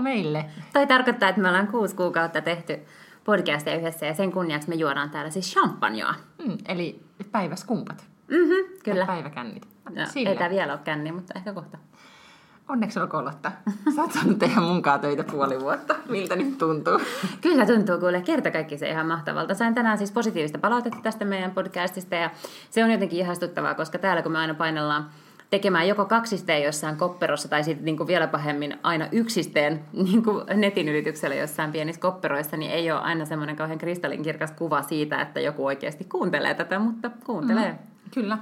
meille. 0.00 0.44
Toi 0.72 0.86
tarkoittaa, 0.86 1.28
että 1.28 1.40
me 1.40 1.48
ollaan 1.48 1.66
kuusi 1.68 1.94
kuukautta 1.94 2.40
tehty 2.40 2.78
podcastia 3.24 3.76
yhdessä 3.76 4.06
ja 4.06 4.14
sen 4.14 4.32
kunniaksi 4.32 4.68
me 4.68 4.74
juodaan 4.74 5.10
täällä 5.10 5.30
siis 5.30 5.52
champagnea. 5.52 6.14
Mm, 6.46 6.58
eli 6.68 7.00
päiväskumpat. 7.32 8.04
Mhm, 8.28 8.80
kyllä. 8.84 9.06
Päiväkännit. 9.06 9.68
No, 9.90 10.06
Sillä. 10.06 10.30
ei 10.30 10.36
tää 10.36 10.50
vielä 10.50 10.72
ole 10.72 10.80
känni, 10.84 11.12
mutta 11.12 11.34
ehkä 11.36 11.52
kohta. 11.52 11.78
Onneksi 12.68 13.00
olkoon 13.00 13.24
Lotta. 13.24 13.52
Sä 13.94 14.02
oot 14.02 14.12
saanut 14.12 14.38
tehdä 14.38 14.60
munkaan 14.60 15.00
töitä 15.00 15.24
puoli 15.24 15.60
vuotta. 15.60 15.94
Miltä 16.08 16.36
nyt 16.36 16.58
tuntuu? 16.58 17.00
Kyllä 17.40 17.66
tuntuu 17.66 17.98
kuule 17.98 18.20
kerta 18.22 18.50
kaikki 18.50 18.78
se 18.78 18.88
ihan 18.88 19.06
mahtavalta. 19.06 19.54
Sain 19.54 19.74
tänään 19.74 19.98
siis 19.98 20.12
positiivista 20.12 20.58
palautetta 20.58 20.98
tästä 21.02 21.24
meidän 21.24 21.50
podcastista 21.50 22.14
ja 22.14 22.30
se 22.70 22.84
on 22.84 22.90
jotenkin 22.90 23.18
ihastuttavaa, 23.18 23.74
koska 23.74 23.98
täällä 23.98 24.22
kun 24.22 24.32
me 24.32 24.38
aina 24.38 24.54
painellaan 24.54 25.10
tekemään 25.50 25.88
joko 25.88 26.04
kaksisteen 26.04 26.62
jossain 26.62 26.96
kopperossa 26.96 27.48
tai 27.48 27.64
sitten 27.64 27.84
niin 27.84 28.06
vielä 28.06 28.26
pahemmin 28.26 28.78
aina 28.82 29.08
yksisteen 29.12 29.84
niin 30.04 30.22
kuin 30.22 30.44
netin 30.54 30.88
ylityksellä 30.88 31.36
jossain 31.36 31.72
pienissä 31.72 32.00
kopperoissa, 32.00 32.56
niin 32.56 32.70
ei 32.70 32.90
ole 32.90 33.00
aina 33.00 33.24
semmoinen 33.24 33.56
kauhean 33.56 33.78
kristallinkirkas 33.78 34.50
kuva 34.50 34.82
siitä, 34.82 35.20
että 35.22 35.40
joku 35.40 35.66
oikeasti 35.66 36.04
kuuntelee 36.04 36.54
tätä, 36.54 36.78
mutta 36.78 37.10
kuuntelee. 37.26 37.72
Mm. 37.72 37.78
Kyllä, 38.14 38.38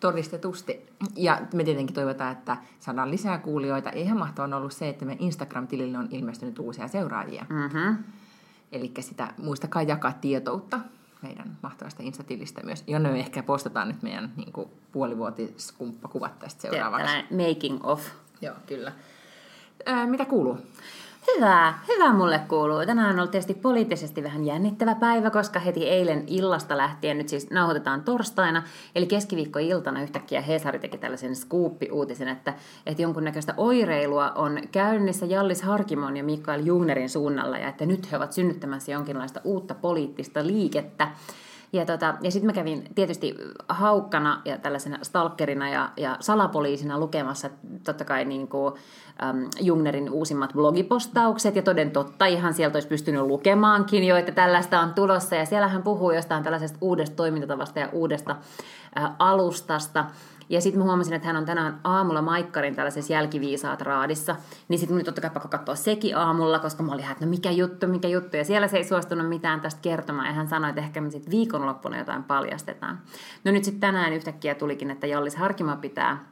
todistetusti. 0.00 0.86
Ja 1.16 1.40
me 1.54 1.64
tietenkin 1.64 1.94
toivotaan, 1.94 2.32
että 2.32 2.56
saadaan 2.78 3.10
lisää 3.10 3.38
kuulijoita. 3.38 3.90
Eihän 3.90 4.18
mahtavan 4.18 4.54
ollut 4.54 4.72
se, 4.72 4.88
että 4.88 5.04
meidän 5.04 5.24
Instagram-tilille 5.24 5.98
on 5.98 6.08
ilmestynyt 6.10 6.58
uusia 6.58 6.88
seuraajia. 6.88 7.46
Mm-hmm. 7.48 7.96
Eli 8.72 8.92
sitä 9.00 9.32
muistakaa 9.38 9.82
jakaa 9.82 10.12
tietoutta 10.12 10.80
meidän 11.22 11.58
mahtavasta 11.62 12.02
Instatilistä 12.02 12.62
myös, 12.64 12.84
jonne 12.86 13.10
me 13.10 13.18
ehkä 13.18 13.42
postataan 13.42 13.88
nyt 13.88 14.02
meidän 14.02 14.32
niin 14.36 14.52
kuin, 14.52 14.68
puolivuotiskumppakuvat 14.92 16.38
tästä 16.38 16.60
seuraavaksi. 16.60 17.06
Tällainen 17.06 17.48
making 17.48 17.80
of. 17.82 18.06
Joo, 18.40 18.54
kyllä. 18.66 18.92
Ää, 19.86 20.06
mitä 20.06 20.24
kuuluu? 20.24 20.58
Hyvä, 21.26 21.74
hyvä 21.88 22.12
mulle 22.12 22.40
kuuluu. 22.48 22.86
Tänään 22.86 23.10
on 23.10 23.18
ollut 23.18 23.30
tietysti 23.30 23.54
poliittisesti 23.54 24.22
vähän 24.22 24.46
jännittävä 24.46 24.94
päivä, 24.94 25.30
koska 25.30 25.60
heti 25.60 25.88
eilen 25.88 26.24
illasta 26.26 26.76
lähtien, 26.76 27.18
nyt 27.18 27.28
siis 27.28 27.50
nauhoitetaan 27.50 28.02
torstaina, 28.02 28.62
eli 28.94 29.06
keskiviikkoiltana 29.06 30.02
yhtäkkiä 30.02 30.40
Hesari 30.40 30.78
teki 30.78 30.98
tällaisen 30.98 31.36
skuuppi-uutisen, 31.36 32.28
että, 32.28 32.54
että 32.86 33.02
jonkunnäköistä 33.02 33.54
oireilua 33.56 34.30
on 34.30 34.60
käynnissä 34.72 35.26
Jallis 35.26 35.62
Harkimon 35.62 36.16
ja 36.16 36.24
Mikael 36.24 36.66
Jungnerin 36.66 37.08
suunnalla, 37.08 37.58
ja 37.58 37.68
että 37.68 37.86
nyt 37.86 38.12
he 38.12 38.16
ovat 38.16 38.32
synnyttämässä 38.32 38.92
jonkinlaista 38.92 39.40
uutta 39.44 39.74
poliittista 39.74 40.46
liikettä. 40.46 41.08
Ja, 41.72 41.86
tota, 41.86 42.14
ja 42.20 42.30
sitten 42.30 42.46
mä 42.46 42.52
kävin 42.52 42.84
tietysti 42.94 43.34
haukkana 43.68 44.42
ja 44.44 44.58
tällaisena 44.58 44.98
stalkerina 45.02 45.68
ja, 45.68 45.90
ja 45.96 46.16
salapoliisina 46.20 46.98
lukemassa 46.98 47.50
totta 47.84 48.04
kai 48.04 48.24
niin 48.24 48.48
kuin, 48.48 48.74
äm, 49.22 49.48
Jungnerin 49.60 50.10
uusimmat 50.10 50.52
blogipostaukset. 50.52 51.56
Ja 51.56 51.62
toden 51.62 51.90
totta, 51.90 52.26
ihan 52.26 52.54
sieltä 52.54 52.76
olisi 52.76 52.88
pystynyt 52.88 53.22
lukemaankin 53.22 54.04
jo, 54.04 54.16
että 54.16 54.32
tällaista 54.32 54.80
on 54.80 54.94
tulossa. 54.94 55.36
Ja 55.36 55.44
siellä 55.44 55.68
hän 55.68 55.82
puhuu 55.82 56.10
jostain 56.10 56.42
tällaisesta 56.44 56.78
uudesta 56.80 57.16
toimintatavasta 57.16 57.78
ja 57.78 57.88
uudesta 57.92 58.36
ä, 58.98 59.10
alustasta. 59.18 60.04
Ja 60.50 60.60
sitten 60.60 60.78
mä 60.78 60.84
huomasin, 60.84 61.14
että 61.14 61.26
hän 61.26 61.36
on 61.36 61.44
tänään 61.44 61.80
aamulla 61.84 62.22
Maikkarin 62.22 62.74
tällaisessa 62.74 63.12
jälkiviisaat 63.12 63.80
raadissa. 63.80 64.36
Niin 64.68 64.78
sitten 64.78 64.96
mun 64.96 65.04
totta 65.04 65.20
kai 65.20 65.30
pakko 65.30 65.48
katsoa 65.48 65.74
sekin 65.74 66.16
aamulla, 66.16 66.58
koska 66.58 66.82
mä 66.82 66.92
olin 66.92 67.04
että 67.10 67.24
no 67.24 67.30
mikä 67.30 67.50
juttu, 67.50 67.86
mikä 67.86 68.08
juttu. 68.08 68.36
Ja 68.36 68.44
siellä 68.44 68.68
se 68.68 68.76
ei 68.76 68.84
suostunut 68.84 69.28
mitään 69.28 69.60
tästä 69.60 69.80
kertomaan. 69.82 70.26
Ja 70.26 70.32
hän 70.32 70.48
sanoi, 70.48 70.70
että 70.70 70.82
ehkä 70.82 71.00
me 71.00 71.10
sitten 71.10 71.30
viikonloppuna 71.30 71.98
jotain 71.98 72.24
paljastetaan. 72.24 72.98
No 73.44 73.52
nyt 73.52 73.64
sitten 73.64 73.80
tänään 73.80 74.12
yhtäkkiä 74.12 74.54
tulikin, 74.54 74.90
että 74.90 75.06
Jallis 75.06 75.36
Harkima 75.36 75.76
pitää 75.76 76.24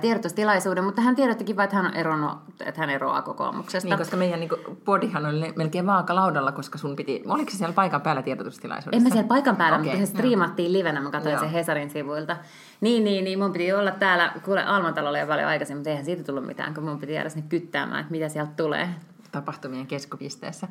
tiedotustilaisuuden, 0.00 0.84
mutta 0.84 1.02
hän 1.02 1.16
tiedottikin 1.16 1.56
vain, 1.56 1.64
että 1.64 1.76
hän 1.76 1.86
on 1.86 1.94
eronnut, 1.94 2.32
että 2.60 2.80
hän 2.80 2.90
eroaa 2.90 3.22
kokoomuksesta. 3.22 3.88
Niin, 3.88 3.98
koska 3.98 4.16
meidän 4.16 4.40
niin 4.40 4.50
podihan 4.84 5.26
oli 5.26 5.52
melkein 5.56 5.86
vaakalaudalla, 5.86 6.52
koska 6.52 6.78
sun 6.78 6.96
piti, 6.96 7.22
oliko 7.26 7.50
se 7.50 7.56
siellä 7.56 7.72
paikan 7.72 8.00
päällä 8.00 8.22
tiedotustilaisuudessa? 8.22 8.96
En 8.96 9.02
mä 9.02 9.10
siellä 9.10 9.28
paikan 9.28 9.56
päällä, 9.56 9.78
okay, 9.78 9.90
mutta 9.90 10.06
se 10.06 10.12
striimattiin 10.12 10.72
livenä, 10.72 11.00
mä 11.00 11.10
katsoin 11.10 11.38
sen 11.38 11.50
Hesarin 11.50 11.90
sivuilta. 11.90 12.36
Niin, 12.80 13.04
niin, 13.04 13.24
niin, 13.24 13.38
mun 13.38 13.52
piti 13.52 13.72
olla 13.72 13.90
täällä, 13.90 14.32
kuule 14.44 14.64
Almantalolla 14.64 15.18
jo 15.18 15.26
paljon 15.26 15.48
aikaisemmin, 15.48 15.78
mutta 15.78 15.90
eihän 15.90 16.04
siitä 16.04 16.22
tullut 16.22 16.46
mitään, 16.46 16.74
kun 16.74 16.84
mun 16.84 16.98
piti 16.98 17.12
jäädä 17.12 17.28
sinne 17.28 17.48
kyttäämään, 17.48 18.00
että 18.00 18.10
mitä 18.10 18.28
sieltä 18.28 18.52
tulee. 18.56 18.88
Tapahtumien 19.32 19.86
keskopisteessä. 19.86 20.68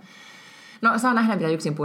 No 0.81 0.97
saa 0.97 1.13
nähdä, 1.13 1.35
mitä 1.35 1.50
yksin 1.50 1.75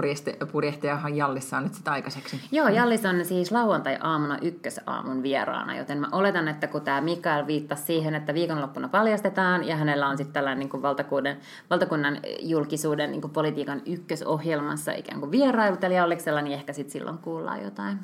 purjehtajahan 0.52 1.16
Jallissa 1.16 1.56
on 1.56 1.62
nyt 1.62 1.74
sitä 1.74 1.92
aikaiseksi. 1.92 2.40
Joo, 2.52 2.68
Jallis 2.68 3.04
on 3.04 3.24
siis 3.24 3.52
lauantai-aamuna 3.52 4.38
ykkösaamun 4.42 5.22
vieraana, 5.22 5.76
joten 5.76 5.98
mä 5.98 6.08
oletan, 6.12 6.48
että 6.48 6.66
kun 6.66 6.80
tämä 6.80 7.00
Mikael 7.00 7.46
viittasi 7.46 7.82
siihen, 7.82 8.14
että 8.14 8.34
viikonloppuna 8.34 8.88
paljastetaan 8.88 9.68
ja 9.68 9.76
hänellä 9.76 10.08
on 10.08 10.16
sitten 10.16 10.32
tällainen 10.32 10.68
niin 10.72 10.82
valtakunnan, 10.82 11.36
valtakunnan 11.70 12.18
julkisuuden 12.40 13.10
niin 13.10 13.20
kuin 13.20 13.32
politiikan 13.32 13.82
ykkösohjelmassa 13.86 14.92
ikään 14.92 15.20
kuin 15.20 15.30
vierailu 15.30 15.76
tällä 15.76 15.96
Jalliksella, 15.96 16.42
niin 16.42 16.54
ehkä 16.54 16.72
sitten 16.72 16.92
silloin 16.92 17.18
kuullaan 17.18 17.62
jotain. 17.62 17.98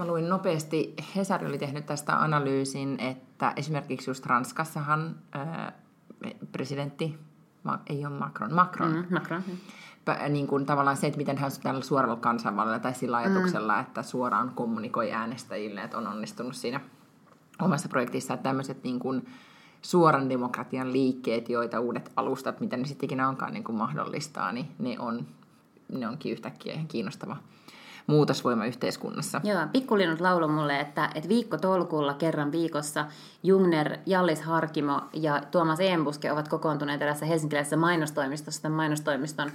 Mä 0.00 0.06
luin 0.06 0.28
nopeasti, 0.28 0.94
Hesari 1.16 1.46
oli 1.46 1.58
tehnyt 1.58 1.86
tästä 1.86 2.22
analyysin, 2.22 3.00
että 3.00 3.52
esimerkiksi 3.56 4.10
just 4.10 4.26
Ranskassahan 4.26 5.16
ää, 5.32 5.72
presidentti, 6.52 7.18
ei 7.86 8.06
ole 8.06 8.14
Macron, 8.14 8.54
Macron, 8.54 8.92
mm, 8.92 9.04
Macron 9.10 9.42
niin. 10.28 10.46
Kuin 10.46 10.66
tavallaan 10.66 10.96
se, 10.96 11.06
että 11.06 11.16
miten 11.16 11.38
hän 11.38 11.50
tällä 11.62 11.82
suoralla 11.82 12.16
kansanvallalla 12.16 12.78
tai 12.78 12.94
sillä 12.94 13.16
ajatuksella, 13.16 13.74
mm. 13.74 13.80
että 13.80 14.02
suoraan 14.02 14.52
kommunikoi 14.54 15.12
äänestäjille, 15.12 15.82
että 15.82 15.98
on 15.98 16.06
onnistunut 16.06 16.54
siinä 16.54 16.80
omassa 17.62 17.88
projektissa, 17.88 18.34
että 18.34 18.44
tämmöiset 18.44 18.84
niin 18.84 18.98
kuin 18.98 19.26
suoran 19.82 20.28
demokratian 20.28 20.92
liikkeet, 20.92 21.48
joita 21.48 21.80
uudet 21.80 22.12
alustat, 22.16 22.60
mitä 22.60 22.76
ne 22.76 22.86
sitten 22.86 23.06
ikinä 23.06 23.28
onkaan 23.28 23.52
niin 23.52 23.64
kuin 23.64 23.76
mahdollistaa, 23.76 24.52
niin 24.52 24.68
ne, 24.78 24.98
on, 24.98 25.26
ne 25.92 26.08
onkin 26.08 26.32
yhtäkkiä 26.32 26.74
ihan 26.74 26.88
kiinnostava 26.88 27.36
muutosvoima 28.10 28.66
yhteiskunnassa. 28.66 29.40
Joo, 29.44 29.60
pikkulinnut 29.72 30.20
laulu 30.20 30.48
mulle, 30.48 30.80
että, 30.80 31.10
että 31.14 31.28
viikko 31.28 31.58
tolkulla 31.58 32.14
kerran 32.14 32.52
viikossa 32.52 33.06
Jungner, 33.42 33.96
Jallis 34.06 34.42
Harkimo 34.42 35.00
ja 35.12 35.42
Tuomas 35.50 35.80
Embuske 35.80 36.32
ovat 36.32 36.48
kokoontuneet 36.48 37.02
erässä 37.02 37.26
helsinkiläisessä 37.26 37.76
mainostoimistossa, 37.76 38.62
tämän 38.62 38.76
mainostoimiston 38.76 39.50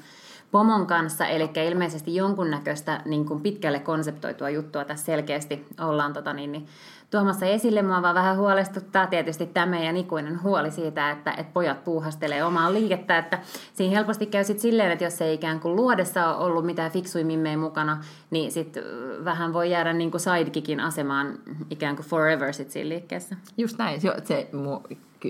pomon 0.55 0.87
kanssa, 0.87 1.25
eli 1.25 1.49
ilmeisesti 1.67 2.15
jonkunnäköistä 2.15 3.01
niin 3.05 3.25
kuin 3.25 3.41
pitkälle 3.41 3.79
konseptoitua 3.79 4.49
juttua 4.49 4.85
tässä 4.85 5.05
selkeästi 5.05 5.65
ollaan 5.79 6.13
tota, 6.13 6.33
niin, 6.33 6.51
niin, 6.51 6.67
tuomassa 7.11 7.45
esille. 7.45 7.81
Mua 7.81 8.01
vaan 8.01 8.15
vähän 8.15 8.37
huolestuttaa 8.37 9.07
tietysti 9.07 9.45
tämä 9.45 9.65
meidän 9.65 9.97
ikuinen 9.97 10.43
huoli 10.43 10.71
siitä, 10.71 11.11
että, 11.11 11.31
että 11.31 11.53
pojat 11.53 11.83
puuhastelee 11.83 12.43
omaa 12.43 12.73
liikettä, 12.73 13.17
että 13.17 13.39
siinä 13.73 13.95
helposti 13.95 14.25
käy 14.25 14.43
sitten 14.43 14.61
silleen, 14.61 14.91
että 14.91 15.03
jos 15.03 15.21
ei 15.21 15.33
ikään 15.33 15.59
kuin 15.59 15.75
luodessa 15.75 16.35
ole 16.35 16.45
ollut 16.45 16.65
mitään 16.65 16.91
fiksuimimmeen 16.91 17.59
mukana, 17.59 18.03
niin 18.31 18.51
sitten 18.51 18.83
vähän 19.25 19.53
voi 19.53 19.71
jäädä 19.71 19.93
niin 19.93 20.11
kuin 20.11 20.21
sidekickin 20.21 20.79
asemaan 20.79 21.39
ikään 21.69 21.95
kuin 21.95 22.05
forever 22.05 22.53
sit 22.53 22.71
siinä 22.71 22.89
liikkeessä. 22.89 23.35
Just 23.57 23.77
näin, 23.77 24.01
se, 24.01 24.13
se 24.23 24.49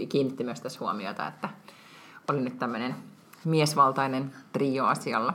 kiinnitti 0.10 0.44
myös 0.44 0.62
tässä 0.62 0.80
huomiota, 0.80 1.28
että 1.28 1.50
oli 2.28 2.42
nyt 2.42 2.60
tämmöinen 2.60 2.96
miesvaltainen 3.46 4.32
trio 4.52 4.86
asialla. 4.86 5.34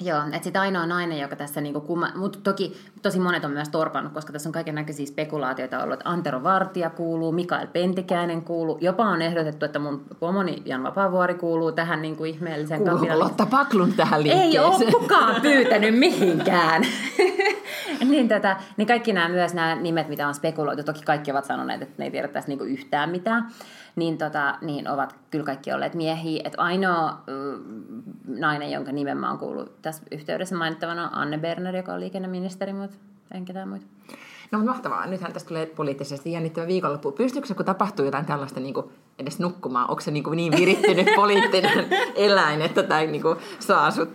Joo, 0.00 0.22
että 0.32 0.44
sitten 0.44 0.62
ainoa 0.62 0.86
nainen, 0.86 1.18
joka 1.18 1.36
tässä, 1.36 1.60
niinku 1.60 1.80
kumma, 1.80 2.08
mutta 2.14 2.38
toki 2.42 2.76
tosi 3.02 3.18
monet 3.18 3.44
on 3.44 3.50
myös 3.50 3.68
torpannut, 3.68 4.12
koska 4.12 4.32
tässä 4.32 4.48
on 4.48 4.52
kaiken 4.52 4.74
näköisiä 4.74 5.06
spekulaatioita 5.06 5.82
ollut, 5.82 5.92
että 5.92 6.08
Antero 6.08 6.42
Vartija 6.42 6.90
kuuluu, 6.90 7.32
Mikael 7.32 7.66
Pentikäinen 7.66 8.42
kuuluu, 8.42 8.78
jopa 8.80 9.04
on 9.04 9.22
ehdotettu, 9.22 9.64
että 9.64 9.78
mun 9.78 10.04
pomoni 10.20 10.62
Jan 10.64 10.82
Vapaavuori 10.82 11.34
kuuluu 11.34 11.72
tähän 11.72 12.02
niin 12.02 12.16
kuin 12.16 12.30
ihmeelliseen 12.30 12.80
Kuuluuko 12.80 13.18
Lotta 13.18 13.46
Paklun 13.46 13.92
tähän 13.92 14.22
liikkeeseen? 14.22 14.52
Ei 14.52 14.58
ole 14.58 14.92
kukaan 14.92 15.40
pyytänyt 15.40 15.98
mihinkään. 15.98 16.82
niin, 18.10 18.28
tätä, 18.28 18.56
niin 18.76 18.88
kaikki 18.88 19.12
nämä 19.12 19.28
myös 19.28 19.54
nämä 19.54 19.74
nimet, 19.74 20.08
mitä 20.08 20.28
on 20.28 20.34
spekuloitu, 20.34 20.82
toki 20.82 21.02
kaikki 21.02 21.30
ovat 21.30 21.44
sanoneet, 21.44 21.82
että 21.82 21.94
ne 21.98 22.04
ei 22.04 22.10
tiedä 22.10 22.28
tässä 22.28 22.48
niinku 22.48 22.64
yhtään 22.64 23.10
mitään 23.10 23.48
niin, 23.96 24.18
tota, 24.18 24.58
niin 24.60 24.88
ovat 24.88 25.14
kyllä 25.30 25.44
kaikki 25.44 25.72
olleet 25.72 25.94
miehiä. 25.94 26.42
Et 26.44 26.54
ainoa 26.56 27.22
mm, 27.26 28.02
nainen, 28.26 28.70
jonka 28.70 28.92
nimen 28.92 29.18
mä 29.18 29.28
oon 29.28 29.38
kuullut 29.38 29.82
tässä 29.82 30.02
yhteydessä 30.10 30.56
mainittavana 30.56 31.04
on 31.04 31.14
Anne 31.14 31.38
Berner, 31.38 31.76
joka 31.76 31.92
on 31.92 32.00
liikenneministeri, 32.00 32.72
mutta 32.72 32.96
en 33.34 33.44
ketään 33.44 33.68
muita. 33.68 33.86
No 34.52 34.58
mutta 34.58 34.72
mahtavaa. 34.72 35.06
Nythän 35.06 35.32
tästä 35.32 35.48
tulee 35.48 35.66
poliittisesti 35.66 36.32
jännittävä 36.32 36.66
viikonloppu. 36.66 37.12
Pystyykö 37.12 37.48
se, 37.48 37.54
kun 37.54 37.64
tapahtuu 37.64 38.04
jotain 38.04 38.26
tällaista 38.26 38.60
niin 38.60 38.74
kuin 38.74 38.86
edes 39.18 39.38
nukkumaan? 39.38 39.90
Onko 39.90 40.00
se 40.00 40.10
niin, 40.10 40.24
kuin 40.24 40.36
niin 40.36 40.52
virittynyt 40.56 41.06
poliittinen 41.16 41.86
eläin, 42.14 42.62
että 42.62 42.82
tämä 42.82 43.00
niin 43.00 43.22
kuin 43.22 43.38
saa 43.58 43.90
sut 43.90 44.10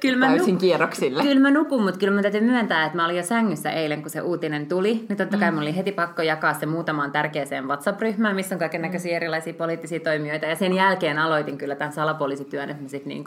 kyllä 0.00 0.26
täysin 0.26 0.54
nuk- 0.54 0.60
kierroksille? 0.60 1.22
Kyllä 1.22 1.40
mä 1.40 1.50
nukun, 1.50 1.82
mutta 1.82 2.00
kyllä 2.00 2.14
mä 2.14 2.22
täytyy 2.22 2.40
myöntää, 2.40 2.84
että 2.84 2.96
mä 2.96 3.04
olin 3.04 3.16
jo 3.16 3.22
sängyssä 3.22 3.70
eilen, 3.70 4.02
kun 4.02 4.10
se 4.10 4.20
uutinen 4.20 4.66
tuli. 4.66 5.06
Niin 5.08 5.16
totta 5.16 5.36
kai 5.36 5.50
mm. 5.50 5.58
oli 5.58 5.76
heti 5.76 5.92
pakko 5.92 6.22
jakaa 6.22 6.54
se 6.54 6.66
muutamaan 6.66 7.12
tärkeäseen 7.12 7.68
WhatsApp-ryhmään, 7.68 8.36
missä 8.36 8.54
on 8.54 8.58
kaiken 8.58 8.82
näköisiä 8.82 9.12
mm. 9.12 9.16
erilaisia 9.16 9.54
poliittisia 9.54 10.00
toimijoita. 10.00 10.46
Ja 10.46 10.56
sen 10.56 10.72
jälkeen 10.72 11.18
aloitin 11.18 11.58
kyllä 11.58 11.74
tämän 11.74 11.92
salapoliisityön, 11.92 12.70
että 12.70 12.82
mä 12.82 12.88
sitten 12.88 13.08
niin 13.08 13.24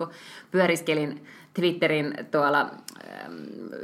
pyöriskelin 0.51 1.23
Twitterin 1.53 2.13
tuolla 2.31 2.61
ähm, 2.61 3.33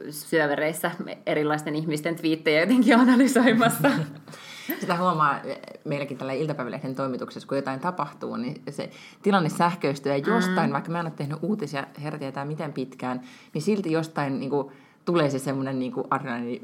syövereissä 0.10 0.92
erilaisten 1.26 1.76
ihmisten 1.76 2.16
twiittejä 2.16 2.60
jotenkin 2.60 3.00
analysoimassa. 3.00 3.92
Sitä 4.80 4.98
huomaa 4.98 5.40
meilläkin 5.84 6.18
tällä 6.18 6.34
iltapäivälehden 6.34 6.96
toimituksessa, 6.96 7.48
kun 7.48 7.58
jotain 7.58 7.80
tapahtuu, 7.80 8.36
niin 8.36 8.62
se 8.70 8.90
tilanne 9.22 9.50
sähköistyy 9.50 10.12
ja 10.12 10.18
jostain, 10.18 10.70
mm. 10.70 10.74
vaikka 10.74 10.92
mä 10.92 11.00
en 11.00 11.06
ole 11.06 11.14
tehnyt 11.16 11.40
uutisia 11.42 11.88
herra 12.04 12.46
miten 12.46 12.74
pitkään, 12.74 13.22
niin 13.54 13.62
silti 13.62 13.92
jostain 13.92 14.40
niin 14.40 14.50
kuin, 14.50 14.72
tulee 15.06 15.30
se 15.30 15.40
semmoinen 15.40 15.80
niin 15.80 15.94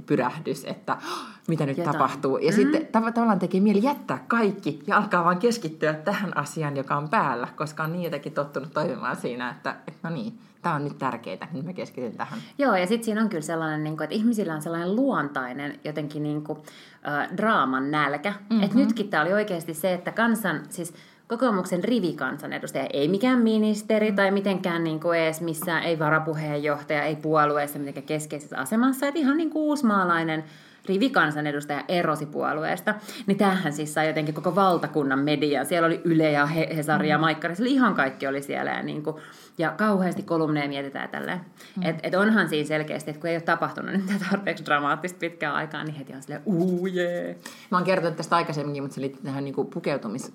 pyrähdys, 0.05 0.65
että 0.65 0.93
oh, 0.93 1.27
mitä 1.47 1.65
nyt 1.65 1.77
Jotain. 1.77 1.93
tapahtuu. 1.93 2.37
Ja 2.37 2.51
mm. 2.51 2.55
sitten 2.55 2.81
tav- 2.81 3.13
tavallaan 3.13 3.39
tekee 3.39 3.61
mieli 3.61 3.83
jättää 3.83 4.23
kaikki 4.27 4.83
ja 4.87 4.97
alkaa 4.97 5.23
vaan 5.23 5.37
keskittyä 5.37 5.93
tähän 5.93 6.37
asiaan, 6.37 6.77
joka 6.77 6.95
on 6.95 7.09
päällä, 7.09 7.47
koska 7.55 7.83
on 7.83 7.91
niin 7.91 8.03
jotenkin 8.03 8.33
tottunut 8.33 8.73
toimimaan 8.73 9.15
siinä, 9.15 9.49
että, 9.49 9.75
että 9.87 10.09
no 10.09 10.15
niin, 10.15 10.39
tämä 10.61 10.75
on 10.75 10.83
nyt 10.83 10.97
tärkeää, 10.97 11.47
nyt 11.53 11.65
mä 11.65 11.73
keskityn 11.73 12.17
tähän. 12.17 12.39
Joo, 12.57 12.75
ja 12.75 12.87
sitten 12.87 13.05
siinä 13.05 13.21
on 13.21 13.29
kyllä 13.29 13.41
sellainen, 13.41 13.83
niin 13.83 13.97
kuin, 13.97 14.03
että 14.03 14.15
ihmisillä 14.15 14.53
on 14.53 14.61
sellainen 14.61 14.95
luontainen 14.95 15.79
jotenkin 15.83 16.23
niin 16.23 16.43
kuin, 16.43 16.59
äh, 17.07 17.37
draaman 17.37 17.91
nälkä. 17.91 18.29
Mm-hmm. 18.29 18.63
Että 18.63 18.77
nytkin 18.77 19.09
tämä 19.09 19.23
oli 19.23 19.33
oikeasti 19.33 19.73
se, 19.73 19.93
että 19.93 20.11
kansan, 20.11 20.61
siis 20.69 20.93
kokoomuksen 21.27 21.83
rivikansanedustaja, 21.83 22.87
ei 22.93 23.07
mikään 23.07 23.39
ministeri 23.39 24.11
tai 24.11 24.31
mitenkään 24.31 24.83
niin 24.83 24.99
kuin 24.99 25.19
edes 25.19 25.41
missään, 25.41 25.83
ei 25.83 25.99
varapuheenjohtaja, 25.99 27.03
ei 27.03 27.15
puolueessa 27.15 27.79
mitenkään 27.79 28.05
keskeisessä 28.05 28.57
asemassa, 28.57 29.07
että 29.07 29.19
ihan 29.19 29.37
niin 29.37 29.49
kuin 29.49 29.63
uusmaalainen 29.63 30.43
rivikansanedustaja 30.85 31.83
erosi 31.87 32.25
puolueesta, 32.25 32.95
niin 33.27 33.37
tämähän 33.37 33.73
siis 33.73 33.93
sai 33.93 34.07
jotenkin 34.07 34.33
koko 34.33 34.55
valtakunnan 34.55 35.19
media. 35.19 35.65
Siellä 35.65 35.85
oli 35.85 36.01
Yle 36.03 36.31
ja 36.31 36.45
Hesari 36.45 37.09
ja 37.09 37.17
mm. 37.17 37.21
Maikkari, 37.21 37.55
siellä 37.55 37.73
ihan 37.73 37.95
kaikki 37.95 38.27
oli 38.27 38.41
siellä 38.41 38.71
ja, 38.71 38.83
niin 38.83 39.03
kuin, 39.03 39.15
ja 39.57 39.71
kauheasti 39.71 40.23
kolumneja 40.23 40.67
mietitään 40.67 41.09
tälleen. 41.09 41.39
Mm. 41.75 41.85
Et, 41.85 41.95
et 42.03 42.13
onhan 42.13 42.49
siinä 42.49 42.67
selkeästi, 42.67 43.09
että 43.09 43.21
kun 43.21 43.29
ei 43.29 43.35
ole 43.35 43.41
tapahtunut 43.41 43.91
nyt 43.91 44.03
tarpeeksi 44.29 44.65
dramaattista 44.65 45.19
pitkään 45.19 45.55
aikaa, 45.55 45.83
niin 45.83 45.95
heti 45.95 46.13
on 46.13 46.21
silleen, 46.21 46.41
uu 46.45 46.87
jee. 46.87 47.37
Mä 47.71 47.77
oon 47.77 47.85
kertonut 47.85 48.17
tästä 48.17 48.35
aikaisemminkin, 48.35 48.83
mutta 48.83 48.95
se 48.95 49.01
liittyy 49.01 49.23
tähän 49.23 49.43
niin 49.43 49.55
pukeutumis 49.73 50.33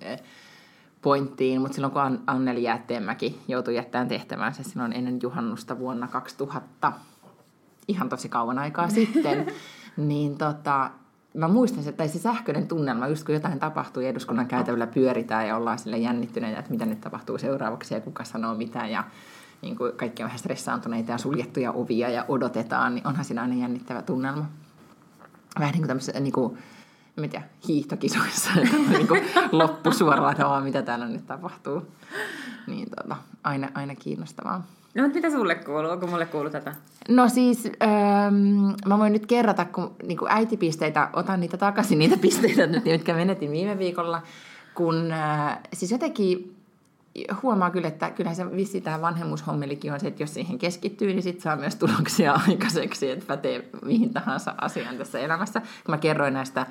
pointtiin, 1.04 1.60
mutta 1.60 1.74
silloin 1.74 1.92
kun 1.92 2.22
Anneli 2.26 2.62
Jäätteenmäki 2.62 3.40
joutui 3.48 3.76
jättämään 3.76 4.08
tehtävänsä 4.08 4.62
silloin 4.62 4.92
ennen 4.92 5.18
juhannusta 5.22 5.78
vuonna 5.78 6.08
2000, 6.08 6.92
ihan 7.88 8.08
tosi 8.08 8.28
kauan 8.28 8.58
aikaa 8.58 8.88
sitten, 8.88 9.46
niin 9.96 10.38
tota, 10.38 10.90
mä 11.34 11.48
muistan, 11.48 11.88
että 11.88 12.08
se 12.08 12.18
sähköinen 12.18 12.68
tunnelma, 12.68 13.08
just 13.08 13.24
kun 13.24 13.34
jotain 13.34 13.60
tapahtuu 13.60 14.02
ja 14.02 14.08
eduskunnan 14.08 14.46
käytävällä 14.46 14.86
pyöritään 14.86 15.48
ja 15.48 15.56
ollaan 15.56 15.78
sille 15.78 15.98
jännittyneitä, 15.98 16.58
että 16.58 16.70
mitä 16.70 16.86
nyt 16.86 17.00
tapahtuu 17.00 17.38
seuraavaksi 17.38 17.94
ja 17.94 18.00
kuka 18.00 18.24
sanoo 18.24 18.54
mitä 18.54 18.86
ja 18.86 19.04
niin 19.62 19.76
kuin 19.76 19.92
kaikki 19.96 20.22
on 20.22 20.26
vähän 20.26 20.38
stressaantuneita 20.38 21.12
ja 21.12 21.18
suljettuja 21.18 21.72
ovia 21.72 22.10
ja 22.10 22.24
odotetaan, 22.28 22.94
niin 22.94 23.06
onhan 23.06 23.24
siinä 23.24 23.42
aina 23.42 23.54
jännittävä 23.54 24.02
tunnelma. 24.02 24.46
Vähän 25.58 25.72
niin 25.72 25.80
kuin 25.80 25.88
tämmöisessä 25.88 26.20
niin 26.20 26.32
kuin, 26.32 26.58
en 27.18 27.30
tiedä, 27.30 27.44
hiihtokisoissa, 27.68 28.50
niin 28.90 29.08
kuin 29.08 29.22
loppusuoralla 29.52 30.60
mitä 30.60 30.82
täällä 30.82 31.06
nyt 31.06 31.26
tapahtuu. 31.26 31.82
Niin 32.66 32.88
tota, 32.90 33.16
aina, 33.44 33.68
aina 33.74 33.94
kiinnostavaa. 33.94 34.64
No, 34.94 35.02
mutta 35.02 35.14
mitä 35.18 35.30
sulle 35.30 35.54
kuuluu? 35.54 35.90
Onko 35.90 36.06
mulle 36.06 36.26
kuuluu 36.26 36.50
tätä? 36.50 36.74
No 37.08 37.28
siis, 37.28 37.66
ähm, 37.82 38.72
mä 38.86 38.98
voin 38.98 39.12
nyt 39.12 39.26
kerrata, 39.26 39.64
kun 39.64 39.96
niin 40.02 40.18
kuin 40.18 40.30
äitipisteitä, 40.30 41.08
otan 41.12 41.40
niitä 41.40 41.56
takaisin, 41.56 41.98
niitä 41.98 42.16
pisteitä, 42.16 42.66
nyt, 42.66 42.84
mitkä 42.84 43.14
menetin 43.14 43.50
viime 43.50 43.78
viikolla, 43.78 44.22
kun 44.74 45.12
äh, 45.12 45.58
siis 45.72 45.92
jotenkin 45.92 46.56
huomaa 47.42 47.70
kyllä, 47.70 47.88
että 47.88 48.10
kyllähän 48.10 48.36
se 48.36 48.56
vissi 48.56 48.80
tämä 48.80 49.00
vanhemmuushommelikin 49.00 49.92
on 49.92 50.00
se, 50.00 50.06
että 50.06 50.22
jos 50.22 50.34
siihen 50.34 50.58
keskittyy, 50.58 51.12
niin 51.12 51.22
sitten 51.22 51.42
saa 51.42 51.56
myös 51.56 51.76
tuloksia 51.76 52.40
aikaiseksi, 52.48 53.10
että 53.10 53.26
pätee 53.26 53.68
mihin 53.84 54.12
tahansa 54.12 54.54
asiaan 54.60 54.96
tässä 54.96 55.18
elämässä. 55.18 55.60
Kun 55.60 55.92
mä 55.92 55.98
kerroin 55.98 56.34
näistä 56.34 56.66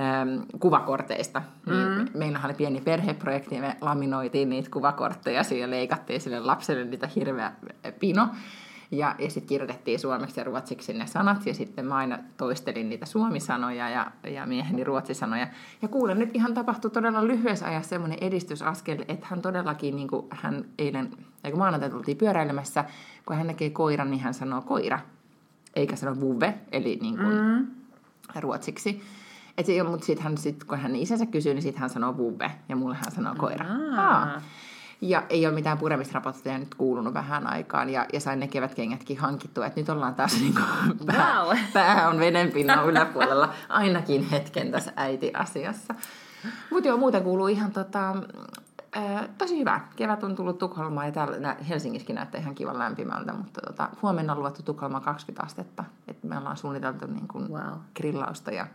ähm, 0.00 0.42
kuvakorteista. 0.60 1.42
Mm. 1.66 2.08
Meillähän 2.14 2.50
oli 2.50 2.56
pieni 2.56 2.80
perheprojekti 2.80 3.54
ja 3.54 3.60
me 3.60 3.76
laminoitiin 3.80 4.48
niitä 4.48 4.70
kuvakortteja 4.70 5.42
ja 5.58 5.70
leikattiin 5.70 6.20
sille 6.20 6.40
lapselle 6.40 6.84
niitä 6.84 7.08
hirveä 7.16 7.52
pino. 8.00 8.28
Ja, 8.90 9.14
ja 9.18 9.30
sitten 9.30 9.48
kirjoitettiin 9.48 9.98
suomeksi 9.98 10.40
ja 10.40 10.44
ruotsiksi 10.44 10.92
ne 10.92 11.06
sanat, 11.06 11.46
ja 11.46 11.54
sitten 11.54 11.86
mä 11.86 11.96
aina 11.96 12.18
toistelin 12.36 12.88
niitä 12.88 13.06
suomisanoja 13.06 13.90
ja, 13.90 14.06
ja 14.30 14.46
mieheni 14.46 14.84
ruotsisanoja. 14.84 15.46
Ja 15.82 15.88
kuulen, 15.88 16.18
nyt 16.18 16.30
ihan 16.34 16.54
tapahtui 16.54 16.90
todella 16.90 17.26
lyhyessä 17.26 17.66
ajassa 17.66 17.88
semmoinen 17.88 18.18
edistysaskel, 18.20 19.04
että 19.08 19.26
hän 19.30 19.42
todellakin, 19.42 19.96
niin 19.96 20.08
kuin 20.08 20.26
hän 20.30 20.64
eilen, 20.78 21.10
ja 21.44 21.50
kun 21.50 21.58
maanantai 21.58 21.90
tultiin 21.90 22.16
pyöräilemässä, 22.16 22.84
kun 23.26 23.36
hän 23.36 23.46
näkee 23.46 23.70
koiran, 23.70 24.10
niin 24.10 24.20
hän 24.20 24.34
sanoo 24.34 24.62
koira, 24.62 24.98
eikä 25.76 25.96
sano 25.96 26.20
vuve, 26.20 26.54
eli 26.72 26.98
niin 27.02 27.16
kuin 27.16 27.40
mm. 27.40 27.66
ruotsiksi. 28.40 29.02
Et 29.58 29.66
se, 29.66 29.82
mutta 29.82 30.06
sitten 30.06 30.24
hän, 30.24 30.38
sit, 30.38 30.64
kun 30.64 30.78
hän 30.78 30.96
isänsä 30.96 31.26
kysyy, 31.26 31.54
niin 31.54 31.62
sitten 31.62 31.80
hän 31.80 31.90
sanoo 31.90 32.16
vube 32.16 32.52
ja 32.68 32.76
mulle 32.76 32.94
hän 32.94 33.12
sanoo 33.12 33.34
koira. 33.38 33.66
Aa. 33.96 34.40
Ja 35.00 35.22
ei 35.28 35.46
ole 35.46 35.54
mitään 35.54 35.78
puremisraportteja 35.78 36.58
nyt 36.58 36.74
kuulunut 36.74 37.14
vähän 37.14 37.46
aikaan. 37.46 37.90
Ja, 37.90 38.06
ja 38.12 38.20
sain 38.20 38.40
ne 38.40 38.48
kevätkengätkin 38.48 39.18
hankittua. 39.18 39.66
Että 39.66 39.80
nyt 39.80 39.88
ollaan 39.88 40.14
taas 40.14 40.40
niin 40.40 40.54
kuin 40.54 41.06
pää, 41.06 41.44
wow. 41.44 41.56
pää 41.72 42.08
on 42.08 42.18
vedenpinnan 42.18 42.86
yläpuolella 42.86 43.52
ainakin 43.68 44.30
hetken 44.30 44.70
tässä 44.70 44.92
äiti-asiassa. 44.96 45.94
Mutta 46.70 46.88
joo, 46.88 46.98
muuten 46.98 47.22
kuuluu 47.22 47.46
ihan 47.46 47.72
tota, 47.72 48.16
ää, 48.92 49.28
tosi 49.38 49.58
hyvä. 49.58 49.80
Kevät 49.96 50.24
on 50.24 50.36
tullut 50.36 50.58
Tukholmaan 50.58 51.06
ja 51.06 51.12
täällä 51.12 51.56
Helsingissäkin 51.68 52.16
näyttää 52.16 52.40
ihan 52.40 52.54
kivan 52.54 52.78
lämpimältä, 52.78 53.32
mutta 53.32 53.60
tota, 53.60 53.88
huomenna 54.02 54.32
on 54.32 54.38
luvattu 54.38 54.62
Tukholmaan 54.62 55.02
20 55.02 55.46
astetta. 55.46 55.84
Et 56.08 56.24
me 56.24 56.38
ollaan 56.38 56.56
suunniteltu 56.56 57.06
niin 57.06 57.28
kuin 57.28 57.48
wow. 57.48 57.72
grillausta 57.96 58.50
ja 58.50 58.66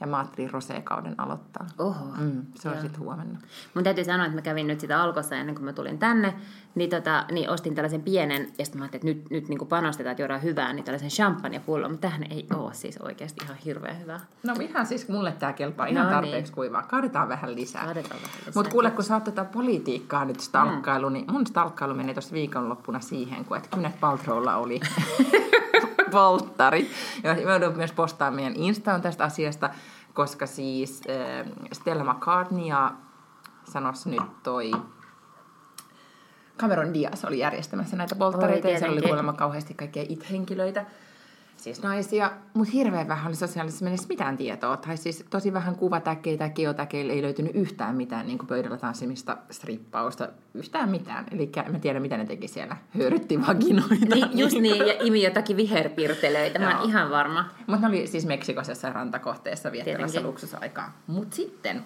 ja 0.00 0.06
mä 0.06 0.18
ajattelin 0.18 0.50
Rosé-kauden 0.50 1.14
aloittaa. 1.18 1.66
Oho. 1.78 2.04
Mm, 2.18 2.42
se 2.54 2.68
on 2.68 2.80
sitten 2.80 3.00
huomenna. 3.00 3.38
Mun 3.74 3.84
täytyy 3.84 4.04
sanoa, 4.04 4.26
että 4.26 4.36
mä 4.36 4.42
kävin 4.42 4.66
nyt 4.66 4.80
sitä 4.80 5.02
alkossa 5.02 5.36
ennen 5.36 5.54
kuin 5.54 5.64
mä 5.64 5.72
tulin 5.72 5.98
tänne, 5.98 6.34
niin, 6.74 6.90
tota, 6.90 7.24
niin 7.32 7.50
ostin 7.50 7.74
tällaisen 7.74 8.02
pienen, 8.02 8.48
ja 8.58 8.64
sitten 8.64 8.78
mä 8.78 8.84
ajattelin, 8.84 9.16
että 9.16 9.22
nyt, 9.22 9.30
nyt 9.30 9.48
niin 9.48 9.68
panostetaan, 9.68 10.10
että 10.10 10.22
juodaan 10.22 10.42
hyvää, 10.42 10.72
niin 10.72 10.84
tällaisen 10.84 11.10
champagnepullon, 11.10 11.90
mutta 11.90 12.08
tähän 12.08 12.22
ei 12.30 12.46
ole 12.54 12.74
siis 12.74 12.98
oikeasti 12.98 13.44
ihan 13.44 13.56
hirveän 13.64 14.00
hyvää. 14.00 14.20
No 14.46 14.54
ihan 14.60 14.86
siis 14.86 15.08
mulle 15.08 15.32
tämä 15.32 15.52
kelpaa 15.52 15.86
ihan 15.86 16.06
no, 16.06 16.12
tarpeeksi 16.12 16.50
niin. 16.50 16.54
kuivaa. 16.54 16.82
Kaadetaan 16.82 17.28
vähän 17.28 17.54
lisää. 17.54 17.84
Kaadetaan 17.84 18.22
vähän 18.22 18.38
lisää. 18.38 18.52
Mutta 18.54 18.70
kuule, 18.70 18.90
kun 18.90 19.04
sä 19.04 19.14
oot 19.14 19.24
tätä 19.24 19.44
politiikkaa 19.44 20.24
nyt 20.24 20.40
stalkkailu, 20.40 21.06
mm. 21.06 21.12
niin 21.12 21.32
mun 21.32 21.46
stalkkailu 21.46 21.94
meni 21.94 22.14
tuossa 22.14 22.32
viikonloppuna 22.32 23.00
siihen, 23.00 23.44
kun 23.44 23.56
et 23.56 23.68
Kynet 23.74 24.00
Paltrowlla 24.00 24.56
oli 24.56 24.80
polttarit. 26.10 26.90
Ja 27.22 27.34
mä 27.34 27.50
joudun 27.50 27.76
myös 27.76 27.92
postaamaan 27.92 28.34
meidän 28.34 28.56
Instaan 28.56 29.02
tästä 29.02 29.24
asiasta, 29.24 29.70
koska 30.14 30.46
siis 30.46 31.02
äh, 31.10 31.46
Stella 31.72 32.14
McCartney 32.14 32.66
ja 32.66 32.92
sanos 33.64 34.06
nyt 34.06 34.42
toi 34.42 34.70
Cameron 36.58 36.94
Diaz 36.94 37.24
oli 37.24 37.38
järjestämässä 37.38 37.96
näitä 37.96 38.14
polttareita 38.14 38.68
ja 38.68 38.78
siellä 38.78 38.92
oli 38.92 39.02
kuulemma 39.02 39.32
kauheasti 39.32 39.74
kaikkia 39.74 40.04
it-henkilöitä 40.08 40.86
siis 41.60 41.82
naisia, 41.82 42.32
mutta 42.54 42.72
hirveän 42.72 43.08
vähän 43.08 43.26
oli 43.26 43.36
sosiaalisessa 43.36 43.84
mielessä 43.84 44.08
mitään 44.08 44.36
tietoa. 44.36 44.76
Tai 44.76 44.96
siis 44.96 45.24
tosi 45.30 45.52
vähän 45.52 45.76
kuvatäkkeitä 45.76 46.48
geotäkeillä 46.48 47.12
ei 47.12 47.22
löytynyt 47.22 47.54
yhtään 47.54 47.96
mitään 47.96 48.26
niin 48.26 48.38
pöydällä 48.46 48.76
tanssimista, 48.76 49.36
strippausta, 49.50 50.28
yhtään 50.54 50.88
mitään. 50.88 51.26
Eli 51.30 51.52
en 51.74 51.80
tiedä, 51.80 52.00
mitä 52.00 52.16
ne 52.16 52.26
teki 52.26 52.48
siellä. 52.48 52.76
Höyrytti 52.98 53.46
vaginoita. 53.46 54.14
Niin, 54.14 54.38
just 54.38 54.56
niin, 54.56 54.86
ja 54.86 54.94
imi 55.06 55.22
jotakin 55.22 55.56
viherpirtelöitä, 55.56 56.58
mä 56.58 56.78
oon 56.78 56.88
ihan 56.88 57.10
varma. 57.10 57.44
Mutta 57.66 57.88
ne 57.88 57.88
oli 57.88 58.06
siis 58.06 58.26
Meksikossa 58.26 58.92
rantakohteessa 58.92 59.72
viettämässä 59.72 60.20
luksusaikaa. 60.20 60.92
Mutta 61.06 61.36
sitten 61.36 61.84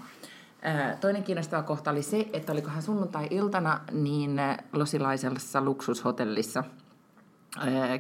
Toinen 1.01 1.25
kiinnostava 1.25 1.63
kohta 1.63 1.91
oli 1.91 2.03
se, 2.03 2.29
että 2.33 2.53
olikohan 2.53 2.83
sunnuntai-iltana 2.83 3.81
niin 3.93 4.41
losilaisessa 4.73 5.61
luksushotellissa 5.61 6.65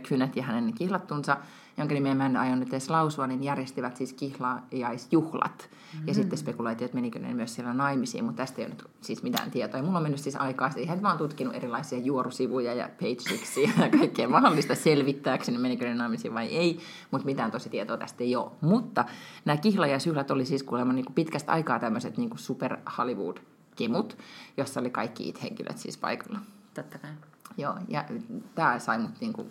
Kynet 0.09 0.37
ja 0.37 0.43
hänen 0.43 0.75
kihlattunsa 0.75 1.37
jonka 1.76 1.95
nimeä 1.95 2.14
mä 2.14 2.26
en 2.26 2.37
aion 2.37 2.61
nyt 2.61 2.69
edes 2.69 2.90
lausua, 2.90 3.26
niin 3.26 3.43
järjestivät 3.43 3.97
siis 3.97 4.12
kihlajaisjuhlat. 4.12 5.69
Mm-hmm. 5.69 6.07
Ja 6.07 6.12
mm. 6.12 6.14
sitten 6.14 6.38
spekuloitiin, 6.38 6.87
että 6.87 6.95
menikö 6.95 7.19
ne 7.19 7.35
myös 7.35 7.54
siellä 7.54 7.75
naimisiin, 7.75 8.25
mutta 8.25 8.43
tästä 8.43 8.62
ei 8.62 8.66
ole 8.66 8.75
nyt 8.75 8.85
siis 9.00 9.23
mitään 9.23 9.50
tietoa. 9.50 9.78
Ja 9.78 9.85
mulla 9.85 9.99
on 9.99 10.02
mennyt 10.02 10.21
siis 10.21 10.37
aikaa 10.37 10.71
siihen, 10.71 10.95
että 10.95 11.02
mä 11.02 11.09
oon 11.09 11.19
tutkinut 11.19 11.54
erilaisia 11.54 11.99
juorusivuja 11.99 12.75
ja 12.75 12.88
pageiksi 13.00 13.62
ja 13.62 13.88
kaikkea 13.99 14.28
mahdollista 14.28 14.75
selvittääkseni, 14.75 15.59
menikö 15.59 15.85
ne 15.85 15.95
naimisiin 15.95 16.35
vai 16.35 16.47
ei, 16.47 16.78
mutta 17.11 17.26
mitään 17.26 17.50
tosi 17.50 17.71
tietoa 17.71 17.97
tästä 17.97 18.25
ei 18.25 18.37
ole. 18.37 18.50
Mutta 18.61 19.04
nämä 19.45 19.57
kihlajaisjuhlat 19.57 20.31
oli 20.31 20.45
siis 20.45 20.62
kuulemma 20.62 20.93
niin 20.93 21.04
kuin 21.04 21.14
pitkästä 21.14 21.52
aikaa 21.52 21.78
tämmöiset 21.78 22.16
niin 22.16 22.31
kuin 22.31 22.38
super 22.38 22.76
Hollywood-kemut, 22.99 24.19
jossa 24.57 24.81
oli 24.81 24.90
kaikki 24.90 25.28
it-henkilöt 25.28 25.78
siis 25.78 25.99
paikalla. 25.99 26.38
Totta 26.75 26.99
kai. 26.99 27.11
Joo, 27.57 27.75
ja 27.88 28.04
tämä 28.54 28.78
sai 28.78 28.99
mut 28.99 29.21
niinku 29.21 29.47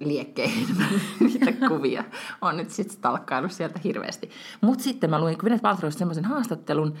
liekkeihin 0.00 0.66
niitä 1.20 1.52
kuvia. 1.68 2.04
on 2.40 2.56
nyt 2.56 2.70
sitten 2.70 2.96
stalkkailu 2.96 3.48
sieltä 3.48 3.80
hirveästi. 3.84 4.30
Mutta 4.60 4.84
sitten 4.84 5.10
mä 5.10 5.20
luin 5.20 5.36
Gwyneth 5.38 5.62
Paltrowsta 5.62 5.98
semmoisen 5.98 6.24
haastattelun, 6.24 6.96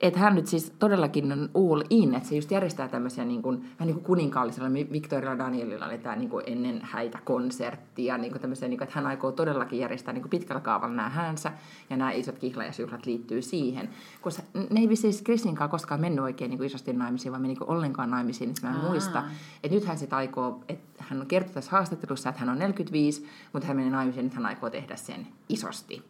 että 0.00 0.18
hän 0.18 0.34
nyt 0.34 0.46
siis 0.46 0.72
todellakin 0.78 1.32
on 1.32 1.50
all 1.54 1.82
in, 1.90 2.14
että 2.14 2.28
se 2.28 2.36
just 2.36 2.50
järjestää 2.50 2.88
tämmöisiä 2.88 3.24
niin 3.24 3.42
kuin, 3.42 3.60
vähän 3.60 3.86
niin 3.86 3.94
kuin 3.94 4.04
kuninkaallisella, 4.04 4.72
Victoria 4.72 5.38
Danielilla 5.38 5.86
oli 5.86 5.98
tämä 5.98 6.16
niin 6.16 6.30
kuin 6.30 6.44
ennen 6.46 6.80
häitä 6.82 7.18
konserttia, 7.24 8.18
niin 8.18 8.32
kuin 8.32 8.40
tämmöisiä, 8.40 8.68
niin 8.68 8.78
kuin, 8.78 8.88
että 8.88 8.98
hän 8.98 9.06
aikoo 9.06 9.32
todellakin 9.32 9.78
järjestää 9.78 10.14
niin 10.14 10.22
kuin 10.22 10.30
pitkällä 10.30 10.60
kaavalla 10.60 10.94
nämä 10.94 11.08
häänsä, 11.08 11.52
ja 11.90 11.96
nämä 11.96 12.12
isot 12.12 12.38
kihlajaisjuhlat 12.38 13.06
liittyy 13.06 13.42
siihen. 13.42 13.88
Koska 14.20 14.42
ne 14.70 14.80
ei 14.80 14.96
siis 14.96 15.22
Kristinkaan 15.22 15.70
koskaan 15.70 16.00
mennyt 16.00 16.24
oikein 16.24 16.48
niin 16.48 16.58
kuin 16.58 16.66
isosti 16.66 16.92
naimisiin, 16.92 17.32
vaan 17.32 17.42
meni 17.42 17.54
niin 17.54 17.70
ollenkaan 17.70 18.10
naimisiin, 18.10 18.48
niin 18.48 18.56
mä 18.62 18.70
en 18.70 18.76
Aa. 18.76 18.88
muista. 18.88 19.24
Että 19.62 19.74
nyt 19.74 19.84
hän 19.84 19.98
sitten 19.98 20.16
aikoo, 20.16 20.64
että 20.68 21.04
hän 21.08 21.20
on 21.20 21.26
kertonut 21.26 21.54
tässä 21.54 21.70
haastattelussa, 21.70 22.28
että 22.28 22.40
hän 22.40 22.48
on 22.48 22.58
45, 22.58 23.26
mutta 23.52 23.68
hän 23.68 23.76
meni 23.76 23.90
naimisiin, 23.90 24.24
nyt 24.24 24.34
hän 24.34 24.46
aikoo 24.46 24.70
tehdä 24.70 24.96
sen 24.96 25.26
isosti. 25.48 26.02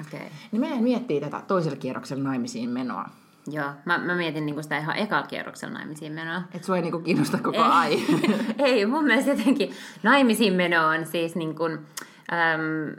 Okay. 0.00 0.26
Niin 0.52 0.60
meidän 0.60 0.82
miettii 0.82 1.20
tätä 1.20 1.42
toisella 1.46 1.76
kierroksella 1.76 2.24
naimisiin 2.24 2.70
menoa. 2.70 3.08
Joo, 3.46 3.70
mä, 3.84 3.98
mä 3.98 4.14
mietin 4.14 4.46
niinku 4.46 4.62
sitä 4.62 4.78
ihan 4.78 4.96
ekalla 4.96 5.26
kierroksella 5.26 5.74
naimisiin 5.74 6.12
menoa. 6.12 6.42
Et 6.54 6.64
sua 6.64 6.76
ei 6.76 6.82
niinku 6.82 6.98
kiinnosta 6.98 7.38
koko 7.38 7.62
ajan. 7.62 8.00
ei, 8.58 8.86
mun 8.86 9.04
mielestä 9.04 9.30
jotenkin 9.30 9.74
naimisiin 10.02 10.52
meno 10.52 10.88
on 10.88 11.06
siis 11.06 11.34
niin 11.34 11.54
kuin, 11.54 11.78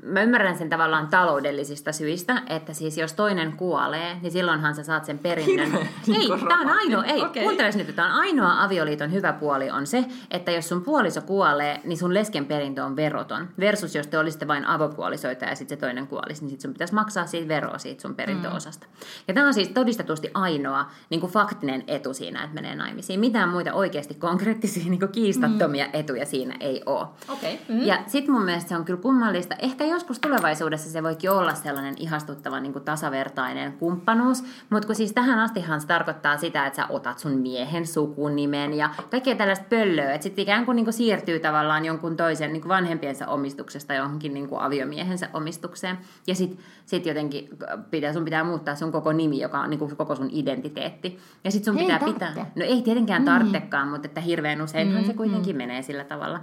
Mä 0.03 0.22
ymmärrän 0.22 0.58
sen 0.58 0.70
tavallaan 0.70 1.08
taloudellisista 1.08 1.92
syistä, 1.92 2.42
että 2.48 2.74
siis 2.74 2.98
jos 2.98 3.13
toinen 3.13 3.53
kuolee, 3.58 4.18
niin 4.22 4.32
silloinhan 4.32 4.75
sä 4.75 4.84
saat 4.84 5.06
sen 5.06 5.20
perinnön. 5.20 5.72
Ei, 6.18 6.30
tämä 6.48 6.62
on 6.62 6.70
ainoa, 6.70 7.03
ei, 7.03 7.22
okay. 7.22 7.44
nyt, 7.75 7.89
että 7.89 8.06
on 8.06 8.12
ainoa 8.12 8.63
avioliiton 8.63 9.12
hyvä 9.12 9.34
puoli 9.34 9.72
on 9.72 9.88
se, 9.88 10.06
että 10.32 10.51
jos 10.51 10.70
sun 10.70 10.82
puoliso 10.82 11.22
kuolee, 11.22 11.82
niin 11.84 11.98
sun 11.98 12.13
lesken 12.13 12.46
perintö 12.46 12.84
on 12.84 12.96
veroton. 12.96 13.48
Versus 13.60 13.96
jos 13.96 14.08
te 14.08 14.18
olisitte 14.18 14.48
vain 14.48 14.65
avopuolisoita 14.65 15.46
ja 15.46 15.56
sitten 15.56 15.77
se 15.77 15.82
toinen 15.82 16.08
kuolisi, 16.08 16.42
niin 16.42 16.50
sit 16.50 16.62
sun 16.62 16.74
pitäisi 16.74 16.94
maksaa 16.94 17.25
siitä 17.25 17.48
veroa 17.48 17.77
siitä 17.77 18.01
sun 18.01 18.15
perintöosasta. 18.15 18.88
Mm. 18.89 18.94
Ja 19.27 19.34
tämä 19.34 19.48
on 19.48 19.53
siis 19.53 19.70
todistetusti 19.70 20.32
ainoa 20.34 20.86
niin 21.10 21.20
kuin 21.22 21.32
faktinen 21.32 21.84
etu 21.88 22.13
siinä, 22.13 22.44
että 22.44 22.56
menee 22.56 22.75
naimisiin. 22.75 23.20
Mitään 23.20 23.50
muita 23.50 23.74
oikeasti 23.74 24.13
konkreettisia 24.13 24.84
niin 24.84 25.00
kuin 25.00 25.12
kiistattomia 25.12 25.86
mm. 25.86 25.92
etuja 25.94 26.25
siinä 26.25 26.56
ei 26.60 26.84
ole. 26.86 27.08
Okay. 27.30 27.51
Mm. 27.70 27.86
Ja 27.86 28.03
sitten 28.08 28.34
mun 28.34 28.46
mielestä 28.46 28.70
se 28.70 28.75
on 28.75 28.86
kyllä 28.86 29.01
kummallista. 29.13 29.55
Ehkä 29.60 29.86
joskus 29.86 30.20
tulevaisuudessa 30.20 30.89
se 30.89 31.03
voikin 31.03 31.32
olla 31.32 31.53
sellainen 31.53 31.93
ihastuttava 31.98 32.60
niin 32.60 32.74
kuin 32.74 32.86
tasavertainen 32.86 33.74
kumppanuus, 33.74 34.43
mutta 34.70 34.86
kun 34.86 34.96
siis 34.96 35.13
tähän 35.13 35.39
astihan 35.39 35.82
se 35.82 35.88
tarkoittaa 35.88 36.38
sitä, 36.38 36.65
että 36.65 36.77
sä 36.77 36.88
otat 36.89 37.20
sun 37.20 37.32
miehen 37.32 37.88
sukunimen 37.88 38.74
ja 38.74 38.89
kaikkea 39.12 39.36
tällaista 39.36 39.65
pöllöä, 39.70 40.13
että 40.13 40.24
sitten 40.24 40.43
ikään 40.43 40.65
kuin, 40.65 40.75
niin 40.75 40.86
kuin 40.86 40.93
siirtyy 40.93 41.39
tavallaan 41.39 41.86
jonkun 41.86 42.17
toisen 42.17 42.53
niin 42.53 42.62
kuin 42.62 42.70
vanhempiensa 42.70 43.27
omistuksesta 43.27 43.93
johonkin 43.93 44.34
niin 44.34 44.48
kuin 44.48 44.62
aviomiehensä 44.62 45.29
omistukseen. 45.34 45.98
Ja 46.27 46.36
sitten 46.36 46.60
sit 46.86 47.05
jotenkin 47.05 47.50
pitää, 47.91 48.13
sun 48.13 48.25
pitää 48.25 48.43
muuttaa 48.43 48.75
sun 48.75 48.91
koko 48.91 49.12
nimi, 49.12 49.39
joka 49.39 49.60
on 49.60 49.70
niin 49.70 49.79
kuin 49.79 49.96
koko 49.96 50.15
sun 50.15 50.29
identiteetti. 50.32 51.20
Ja 51.43 51.51
sitten 51.51 51.74
sun 51.74 51.79
ei 51.79 51.86
pitää 51.86 52.00
tarvitse. 52.00 52.25
pitää... 52.25 52.51
No 52.55 52.65
ei 52.65 52.82
tietenkään 52.82 53.25
tarvitsekaan, 53.25 53.88
mm. 53.88 53.91
mutta 53.91 54.08
että 54.08 54.22
hirveän 54.22 54.62
useinhan 54.62 55.01
mm, 55.01 55.08
se 55.08 55.13
kuitenkin 55.13 55.55
mm. 55.55 55.58
menee 55.58 55.82
sillä 55.82 56.03
tavalla. 56.03 56.39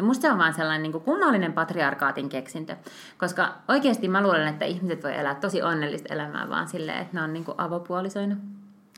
Ja 0.00 0.04
musta 0.04 0.22
se 0.22 0.32
on 0.32 0.38
vaan 0.38 0.54
sellainen 0.54 0.82
niin 0.82 0.92
kuin 0.92 1.04
kummallinen 1.04 1.52
patriarkaatin 1.52 2.28
keksintö, 2.28 2.76
koska 3.18 3.54
oikeasti 3.68 4.08
mä 4.08 4.22
luulen, 4.22 4.48
että 4.48 4.64
ihmiset 4.64 5.04
voi 5.04 5.16
elää 5.16 5.34
tosi 5.34 5.62
onnellista 5.62 6.14
elämää 6.14 6.48
vaan 6.48 6.68
silleen, 6.68 6.98
että 6.98 7.16
ne 7.16 7.22
on 7.22 7.32
niin 7.32 7.44
kuin 7.44 7.54
avopuolisoina. 7.58 8.36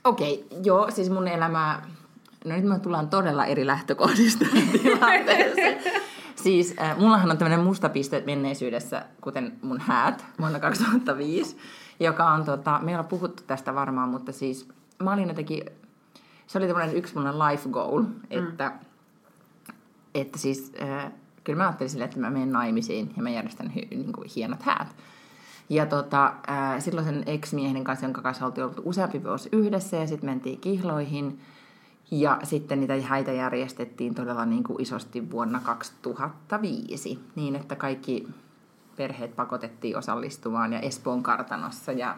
Okei, 0.04 0.47
okay, 0.47 0.59
joo, 0.64 0.90
siis 0.90 1.11
mun 1.11 1.28
elämää, 1.28 1.87
no 2.44 2.54
nyt 2.56 2.64
me 2.64 2.78
tullaan 2.78 3.09
todella 3.09 3.47
eri 3.47 3.66
lähtökohdista 3.66 4.44
tilanteeseen. 4.82 5.78
Siis 6.37 6.75
äh, 6.80 6.99
mullahan 6.99 7.30
on 7.30 7.38
tämmöinen 7.38 7.66
musta 7.66 7.88
piste 7.88 8.23
menneisyydessä, 8.26 9.04
kuten 9.21 9.52
mun 9.62 9.80
häät 9.80 10.25
vuonna 10.40 10.61
2005, 10.61 11.56
joka 12.00 12.30
on, 12.30 12.44
tota, 12.44 12.80
meillä 12.82 13.00
on 13.00 13.09
puhuttu 13.09 13.42
tästä 13.47 13.75
varmaan, 13.75 14.09
mutta 14.09 14.32
siis 14.32 14.68
mä 15.02 15.12
olin 15.12 15.28
jotenkin, 15.28 15.64
se 16.47 16.59
oli 16.59 16.66
tämmöinen 16.66 16.97
yksi 16.97 17.14
mun 17.14 17.38
life 17.38 17.68
goal, 17.68 18.04
että 18.30 18.68
mm 18.68 18.92
että 20.14 20.38
siis 20.38 20.73
äh, 20.83 21.12
kyllä 21.45 21.57
mä 21.57 21.66
ajattelin 21.66 21.90
silleen, 21.90 22.09
että 22.09 22.21
mä 22.21 22.31
menen 22.31 22.52
naimisiin 22.52 23.12
ja 23.16 23.23
mä 23.23 23.31
järjestän 23.31 23.75
hy, 23.75 23.81
niin 23.90 24.12
kuin, 24.12 24.31
hienot 24.37 24.62
häät. 24.62 24.97
Ja 25.69 25.87
tota, 25.87 26.26
äh, 26.26 26.81
silloin 26.83 27.07
sen 27.07 27.23
ex-miehen 27.26 27.85
kanssa, 27.85 28.07
jonka 28.07 28.23
kanssa 28.23 28.47
oltiin 28.47 28.64
ollut 28.64 28.81
useampi 28.85 29.25
vuosi 29.25 29.49
yhdessä 29.52 29.97
ja 29.97 30.07
sitten 30.07 30.31
mentiin 30.31 30.61
kihloihin. 30.61 31.40
Ja 32.11 32.40
sitten 32.42 32.81
niitä 32.81 33.00
häitä 33.02 33.33
järjestettiin 33.33 34.14
todella 34.14 34.47
niin 34.47 34.64
kuin 34.64 34.83
isosti 34.83 35.31
vuonna 35.31 35.61
2005, 35.61 37.19
niin 37.37 37.57
että 37.57 37.76
kaikki 37.76 38.28
perheet 38.97 39.37
pakotettiin 39.37 39.97
osallistumaan 39.97 40.73
ja 40.73 40.81
Espoon 40.81 41.23
kartanossa 41.23 41.92
ja 41.92 42.16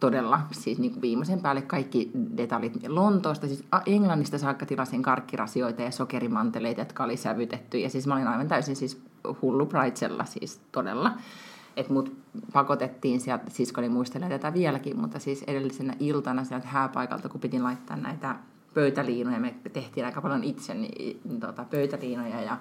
todella 0.00 0.40
siis 0.52 0.78
niin 0.78 0.92
kuin 0.92 1.02
viimeisen 1.02 1.40
päälle 1.40 1.62
kaikki 1.62 2.10
detaljit 2.36 2.88
Lontoosta, 2.88 3.46
siis 3.46 3.64
Englannista 3.86 4.38
saakka 4.38 4.66
tilasin 4.66 5.02
karkkirasioita 5.02 5.82
ja 5.82 5.90
sokerimanteleita, 5.90 6.80
jotka 6.80 7.04
oli 7.04 7.16
sävytetty. 7.16 7.78
Ja 7.78 7.90
siis 7.90 8.06
mä 8.06 8.14
olin 8.14 8.28
aivan 8.28 8.48
täysin 8.48 8.76
siis 8.76 9.02
hullu 9.42 9.66
Brightsella 9.66 10.24
siis 10.24 10.60
todella. 10.72 11.12
Että 11.76 11.92
mut 11.92 12.16
pakotettiin 12.52 13.20
sieltä, 13.20 13.44
siskoni 13.48 13.88
muistelee 13.88 14.28
tätä 14.28 14.54
vieläkin, 14.54 15.00
mutta 15.00 15.18
siis 15.18 15.44
edellisenä 15.46 15.94
iltana 16.00 16.44
sieltä 16.44 16.68
hääpaikalta, 16.68 17.28
kun 17.28 17.40
piti 17.40 17.60
laittaa 17.60 17.96
näitä 17.96 18.36
pöytäliinoja, 18.74 19.40
me 19.40 19.54
tehtiin 19.72 20.06
aika 20.06 20.20
paljon 20.20 20.44
itse 20.44 20.74
niin, 20.74 21.40
tota, 21.40 21.64
pöytäliinoja 21.64 22.40
ja, 22.40 22.56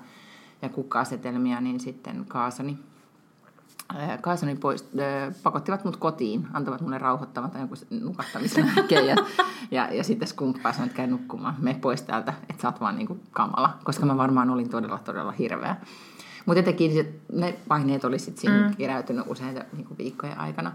ja 0.61 0.69
kukka-asetelmia, 0.69 1.61
niin 1.61 1.79
sitten 1.79 2.25
kaasani 2.27 2.77
Kaisonin 4.21 4.57
pois, 4.57 4.89
pakottivat 5.43 5.85
mut 5.85 5.97
kotiin, 5.97 6.47
antavat 6.53 6.81
mulle 6.81 6.97
rauhoittavan 6.97 7.51
tai 7.51 7.61
jonkun 7.61 7.77
nukattamisen 7.89 8.71
ja, 8.89 9.15
ja, 9.71 9.93
ja 9.93 10.03
sitten 10.03 10.27
skumppaa 10.27 10.73
sanoi, 10.73 10.85
että 10.85 10.97
käy 10.97 11.07
nukkumaan, 11.07 11.55
me 11.59 11.77
pois 11.81 12.01
täältä, 12.01 12.33
että 12.49 12.61
sä 12.61 12.67
oot 12.67 12.81
vaan 12.81 12.95
niinku 12.95 13.17
kamala, 13.31 13.77
koska 13.83 14.05
mä 14.05 14.17
varmaan 14.17 14.49
olin 14.49 14.69
todella, 14.69 14.97
todella 14.97 15.31
hirveä. 15.31 15.75
Mutta 16.45 16.59
jotenkin 16.59 17.21
ne 17.33 17.55
paineet 17.67 18.05
oli 18.05 18.19
sitten 18.19 18.41
siinä 18.41 18.67
mm. 18.67 18.75
keräytynyt 18.75 19.25
useita 19.27 19.65
niinku 19.73 19.95
viikkojen 19.97 20.37
aikana. 20.37 20.71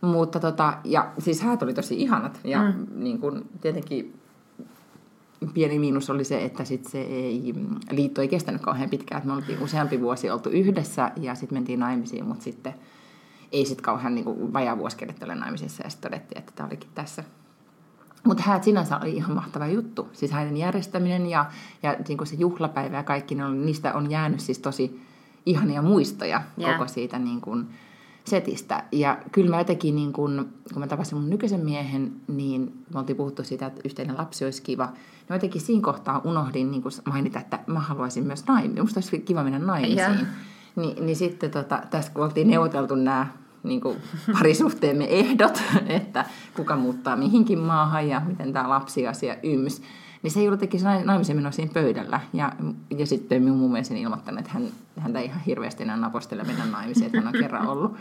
Mutta 0.00 0.40
tota, 0.40 0.74
ja 0.84 1.12
siis 1.18 1.42
häät 1.42 1.62
oli 1.62 1.74
tosi 1.74 1.96
ihanat 1.96 2.40
ja 2.44 2.62
mm. 2.62 2.86
niin 2.94 3.18
kun, 3.20 3.44
tietenkin 3.60 4.20
pieni 5.54 5.78
miinus 5.78 6.10
oli 6.10 6.24
se, 6.24 6.44
että 6.44 6.64
sit 6.64 6.84
se 6.84 7.00
ei, 7.00 7.54
liitto 7.90 8.20
ei 8.20 8.28
kestänyt 8.28 8.62
kauhean 8.62 8.90
pitkään. 8.90 9.18
Että 9.18 9.28
me 9.28 9.36
oltiin 9.36 9.62
useampi 9.62 10.00
vuosi 10.00 10.30
oltu 10.30 10.48
yhdessä 10.48 11.12
ja 11.20 11.34
sitten 11.34 11.56
mentiin 11.56 11.80
naimisiin, 11.80 12.26
mutta 12.26 12.44
sitten 12.44 12.74
ei 13.52 13.66
sitten 13.66 13.84
kauhean 13.84 14.14
niin 14.14 14.24
kuin, 14.24 14.52
vajaa 14.52 14.78
vuosi 14.78 14.96
naimisissa 15.34 15.82
ja 15.82 15.90
sitten 15.90 16.10
todettiin, 16.10 16.38
että 16.38 16.52
tämä 16.56 16.66
olikin 16.66 16.90
tässä. 16.94 17.24
Mutta 18.24 18.42
häät 18.42 18.64
sinänsä 18.64 18.96
oli 18.96 19.16
ihan 19.16 19.34
mahtava 19.34 19.66
juttu. 19.66 20.08
Siis 20.12 20.32
häiden 20.32 20.56
järjestäminen 20.56 21.26
ja, 21.26 21.46
ja 21.82 21.96
niin 22.08 22.18
kuin 22.18 22.28
se 22.28 22.36
juhlapäivä 22.36 22.96
ja 22.96 23.02
kaikki, 23.02 23.34
ne 23.34 23.44
on, 23.44 23.66
niistä 23.66 23.92
on 23.94 24.10
jäänyt 24.10 24.40
siis 24.40 24.58
tosi 24.58 25.00
ihania 25.46 25.82
muistoja 25.82 26.42
yeah. 26.58 26.78
koko 26.78 26.88
siitä 26.88 27.18
niin 27.18 27.40
kuin, 27.40 27.68
setistä. 28.24 28.84
Ja 28.92 29.18
kyllä 29.32 29.50
mä 29.50 29.58
jotenkin, 29.58 29.94
niin 29.94 30.12
kun, 30.12 30.52
kun 30.72 30.80
mä 30.80 30.86
tapasin 30.86 31.18
mun 31.18 31.30
nykyisen 31.30 31.64
miehen, 31.64 32.12
niin 32.28 32.84
me 32.94 32.98
oltiin 32.98 33.16
puhuttu 33.16 33.44
siitä, 33.44 33.66
että 33.66 33.80
yhteinen 33.84 34.16
lapsi 34.16 34.44
olisi 34.44 34.62
kiva. 34.62 34.92
Niin 35.28 35.36
jotenkin 35.36 35.60
siinä 35.60 35.82
kohtaa 35.82 36.20
unohdin 36.24 36.70
niin 36.70 36.82
mainita, 37.06 37.38
että 37.38 37.58
mä 37.66 37.80
haluaisin 37.80 38.24
myös 38.24 38.46
naimisiin. 38.46 38.82
Musta 38.82 39.00
olisi 39.00 39.18
kiva 39.18 39.42
mennä 39.42 39.58
naimisiin. 39.58 39.98
Yeah. 39.98 40.26
Ni, 40.76 40.96
niin 41.00 41.16
sitten 41.16 41.50
tota, 41.50 41.82
tässä 41.90 42.12
kun 42.12 42.24
oltiin 42.24 42.48
neuvoteltu 42.48 42.94
nämä 42.94 43.26
niin 43.62 43.80
kuin 43.80 43.98
parisuhteemme 44.32 45.04
ehdot, 45.04 45.62
että 45.86 46.24
kuka 46.56 46.76
muuttaa 46.76 47.16
mihinkin 47.16 47.58
maahan 47.58 48.08
ja 48.08 48.22
miten 48.26 48.52
tämä 48.52 48.68
lapsiasia 48.68 49.36
yms, 49.42 49.82
niin 50.22 50.30
se 50.30 50.40
ei 50.40 50.48
ollut 50.48 50.62
jotenkin 50.62 50.80
naimisen 51.04 51.36
menoa 51.36 51.52
siinä 51.52 51.72
pöydällä. 51.74 52.20
Ja, 52.32 52.52
ja 52.98 53.06
sitten 53.06 53.42
minun 53.42 53.58
mun 53.58 53.72
mielestä 53.72 53.94
ilmoittanut, 53.94 54.40
että 54.40 54.52
hän, 54.52 54.68
häntä 54.98 55.18
ei 55.18 55.26
ihan 55.26 55.40
hirveästi 55.40 55.82
enää 55.82 55.96
napostele 55.96 56.44
mennä 56.44 56.66
naimisiin, 56.66 57.06
että 57.06 57.18
hän 57.18 57.26
on 57.26 57.40
kerran 57.40 57.66
ollut. 57.66 57.96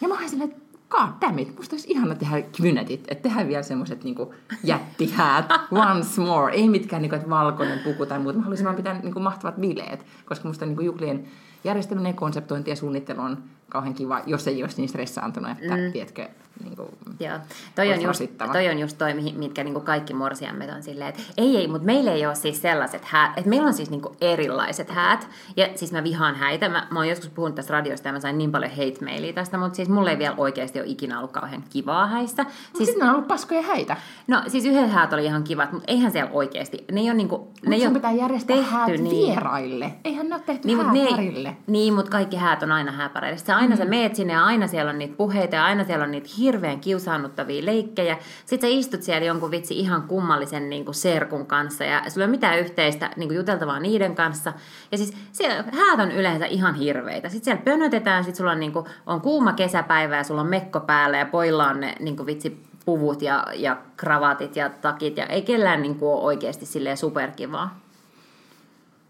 Ja 0.00 0.08
mä 0.08 0.14
olin 0.14 0.42
että 0.42 0.71
god 0.92 1.10
damn 1.20 1.38
it, 1.38 1.56
musta 1.56 1.74
olisi 1.74 1.90
ihana 1.90 2.14
tehdä 2.14 2.42
kynetit, 2.42 3.04
että 3.08 3.22
tehdään 3.22 3.48
vielä 3.48 3.62
semmoiset 3.62 4.04
niin 4.04 4.16
jättihäät 4.64 5.44
once 5.70 6.20
more. 6.20 6.54
Ei 6.54 6.68
mitkään 6.68 7.02
niin 7.02 7.10
kuin, 7.10 7.16
että 7.16 7.30
valkoinen 7.30 7.78
puku 7.78 8.06
tai 8.06 8.18
muuta. 8.18 8.38
Mä 8.38 8.44
haluaisin 8.44 8.64
vaan 8.64 8.76
pitää 8.76 8.98
niin 8.98 9.12
kuin, 9.12 9.22
mahtavat 9.22 9.56
bileet, 9.56 10.06
koska 10.24 10.48
musta 10.48 10.66
niin 10.66 10.76
kuin, 10.76 10.86
juhlien 10.86 11.24
järjestäminen, 11.64 12.14
konseptointi 12.14 12.70
ja 12.70 12.76
suunnittelu 12.76 13.20
on 13.20 13.38
kauhean 13.68 13.94
kiva, 13.94 14.20
jos 14.26 14.48
ei 14.48 14.62
olisi 14.62 14.76
niin 14.76 14.88
stressaantunut, 14.88 15.50
että 15.50 15.76
mm. 15.76 15.92
tiedätkö, 15.92 16.28
niin 16.64 16.76
kuin, 16.76 16.88
Joo. 17.20 17.38
Toi, 17.74 17.92
on 17.92 18.02
just, 18.02 18.22
toi 18.52 18.68
on 18.68 18.78
just 18.78 18.98
toi, 18.98 19.14
mitkä 19.14 19.64
niin 19.64 19.74
kuin 19.74 19.84
kaikki 19.84 20.14
morsiammet 20.14 20.70
on 20.70 20.82
silleen, 20.82 21.08
että 21.08 21.22
ei, 21.36 21.56
ei, 21.56 21.68
mutta 21.68 21.86
meillä 21.86 22.12
ei 22.12 22.26
ole 22.26 22.34
siis 22.34 22.62
sellaiset 22.62 23.04
häät, 23.04 23.38
että 23.38 23.50
meillä 23.50 23.66
on 23.66 23.74
siis 23.74 23.90
niin 23.90 24.00
kuin 24.00 24.16
erilaiset 24.20 24.90
häät, 24.90 25.28
ja 25.56 25.68
siis 25.74 25.92
mä 25.92 26.04
vihaan 26.04 26.34
häitä, 26.34 26.68
mä, 26.68 26.86
mä 26.90 26.98
oon 26.98 27.08
joskus 27.08 27.28
puhunut 27.28 27.54
tästä 27.54 27.72
radiosta 27.72 28.08
ja 28.08 28.12
mä 28.12 28.20
sain 28.20 28.38
niin 28.38 28.52
paljon 28.52 28.70
hate-mailia 28.70 29.32
tästä, 29.32 29.58
mutta 29.58 29.76
siis 29.76 29.88
mulle 29.88 30.10
ei 30.10 30.18
vielä 30.18 30.34
oikeasti 30.36 30.80
ole 30.80 30.88
ikinä 30.88 31.18
ollut 31.18 31.32
kauhean 31.32 31.64
kivaa 31.70 32.06
häistä. 32.06 32.46
Siis, 32.76 32.88
sitten 32.88 33.08
on 33.08 33.14
ollut 33.14 33.28
paskoja 33.28 33.62
häitä. 33.62 33.96
No 34.26 34.42
siis 34.46 34.64
yhden 34.64 34.90
häät 34.90 35.12
oli 35.12 35.24
ihan 35.24 35.44
kivat, 35.44 35.72
mutta 35.72 35.92
eihän 35.92 36.12
siellä 36.12 36.30
oikeasti, 36.32 36.84
ne 36.92 37.00
ei 37.00 37.06
ole 37.06 37.14
niin 37.14 37.28
kuin, 37.28 37.42
ne 37.66 37.76
ei 37.76 37.90
pitää 37.90 38.12
järjestää 38.12 38.56
tehty 38.56 38.70
häät 38.72 38.88
niin. 38.88 39.26
vieraille, 39.26 39.92
eihän 40.04 40.28
ne 40.28 40.34
ole 40.34 40.42
tehty 40.46 40.66
niin, 40.66 40.78
hääparille. 40.78 41.48
Ne, 41.48 41.51
niin, 41.66 41.94
mutta 41.94 42.10
kaikki 42.10 42.36
häät 42.36 42.62
on 42.62 42.72
aina 42.72 42.92
hääpareille. 42.92 43.38
Sä 43.38 43.56
aina 43.56 43.74
mm. 43.74 43.78
sä 43.78 43.84
meet 43.84 44.14
sinne 44.14 44.32
ja 44.32 44.44
aina 44.44 44.66
siellä 44.66 44.90
on 44.90 44.98
niitä 44.98 45.16
puheita 45.16 45.56
ja 45.56 45.64
aina 45.64 45.84
siellä 45.84 46.04
on 46.04 46.10
niitä 46.10 46.28
hirveän 46.38 46.80
kiusaannuttavia 46.80 47.66
leikkejä. 47.66 48.18
Sitten 48.46 48.70
sä 48.70 48.76
istut 48.76 49.02
siellä 49.02 49.26
jonkun 49.26 49.50
vitsi 49.50 49.80
ihan 49.80 50.02
kummallisen 50.02 50.70
niin 50.70 50.84
kuin 50.84 50.94
serkun 50.94 51.46
kanssa 51.46 51.84
ja 51.84 52.02
sulla 52.08 52.24
ei 52.24 52.28
ole 52.28 52.30
mitään 52.30 52.58
yhteistä 52.58 53.10
niin 53.16 53.28
kuin 53.28 53.36
juteltavaa 53.36 53.80
niiden 53.80 54.14
kanssa. 54.14 54.52
Ja 54.92 54.98
siis 54.98 55.16
siellä 55.32 55.64
häät 55.72 56.00
on 56.00 56.12
yleensä 56.12 56.46
ihan 56.46 56.74
hirveitä. 56.74 57.28
Sitten 57.28 57.44
siellä 57.44 57.62
pönötetään, 57.64 58.24
sitten 58.24 58.38
sulla 58.38 58.52
on, 58.52 58.60
niin 58.60 58.72
kuin, 58.72 58.86
on 59.06 59.20
kuuma 59.20 59.52
kesäpäivä 59.52 60.16
ja 60.16 60.24
sulla 60.24 60.40
on 60.40 60.46
mekko 60.46 60.80
päällä 60.80 61.18
ja 61.18 61.26
poilla 61.26 61.68
on 61.68 61.80
ne 61.80 61.94
niin 62.00 62.16
kuin 62.16 62.26
vitsi 62.26 62.62
puvut 62.84 63.22
ja, 63.22 63.46
ja 63.54 63.76
kravatit 63.96 64.56
ja 64.56 64.70
takit 64.70 65.16
ja 65.16 65.26
ei 65.26 65.42
kellään 65.42 65.82
niin 65.82 65.94
kuin, 65.94 66.12
ole 66.12 66.22
oikeasti 66.22 66.66
silleen 66.66 66.96
superkivaa. 66.96 67.78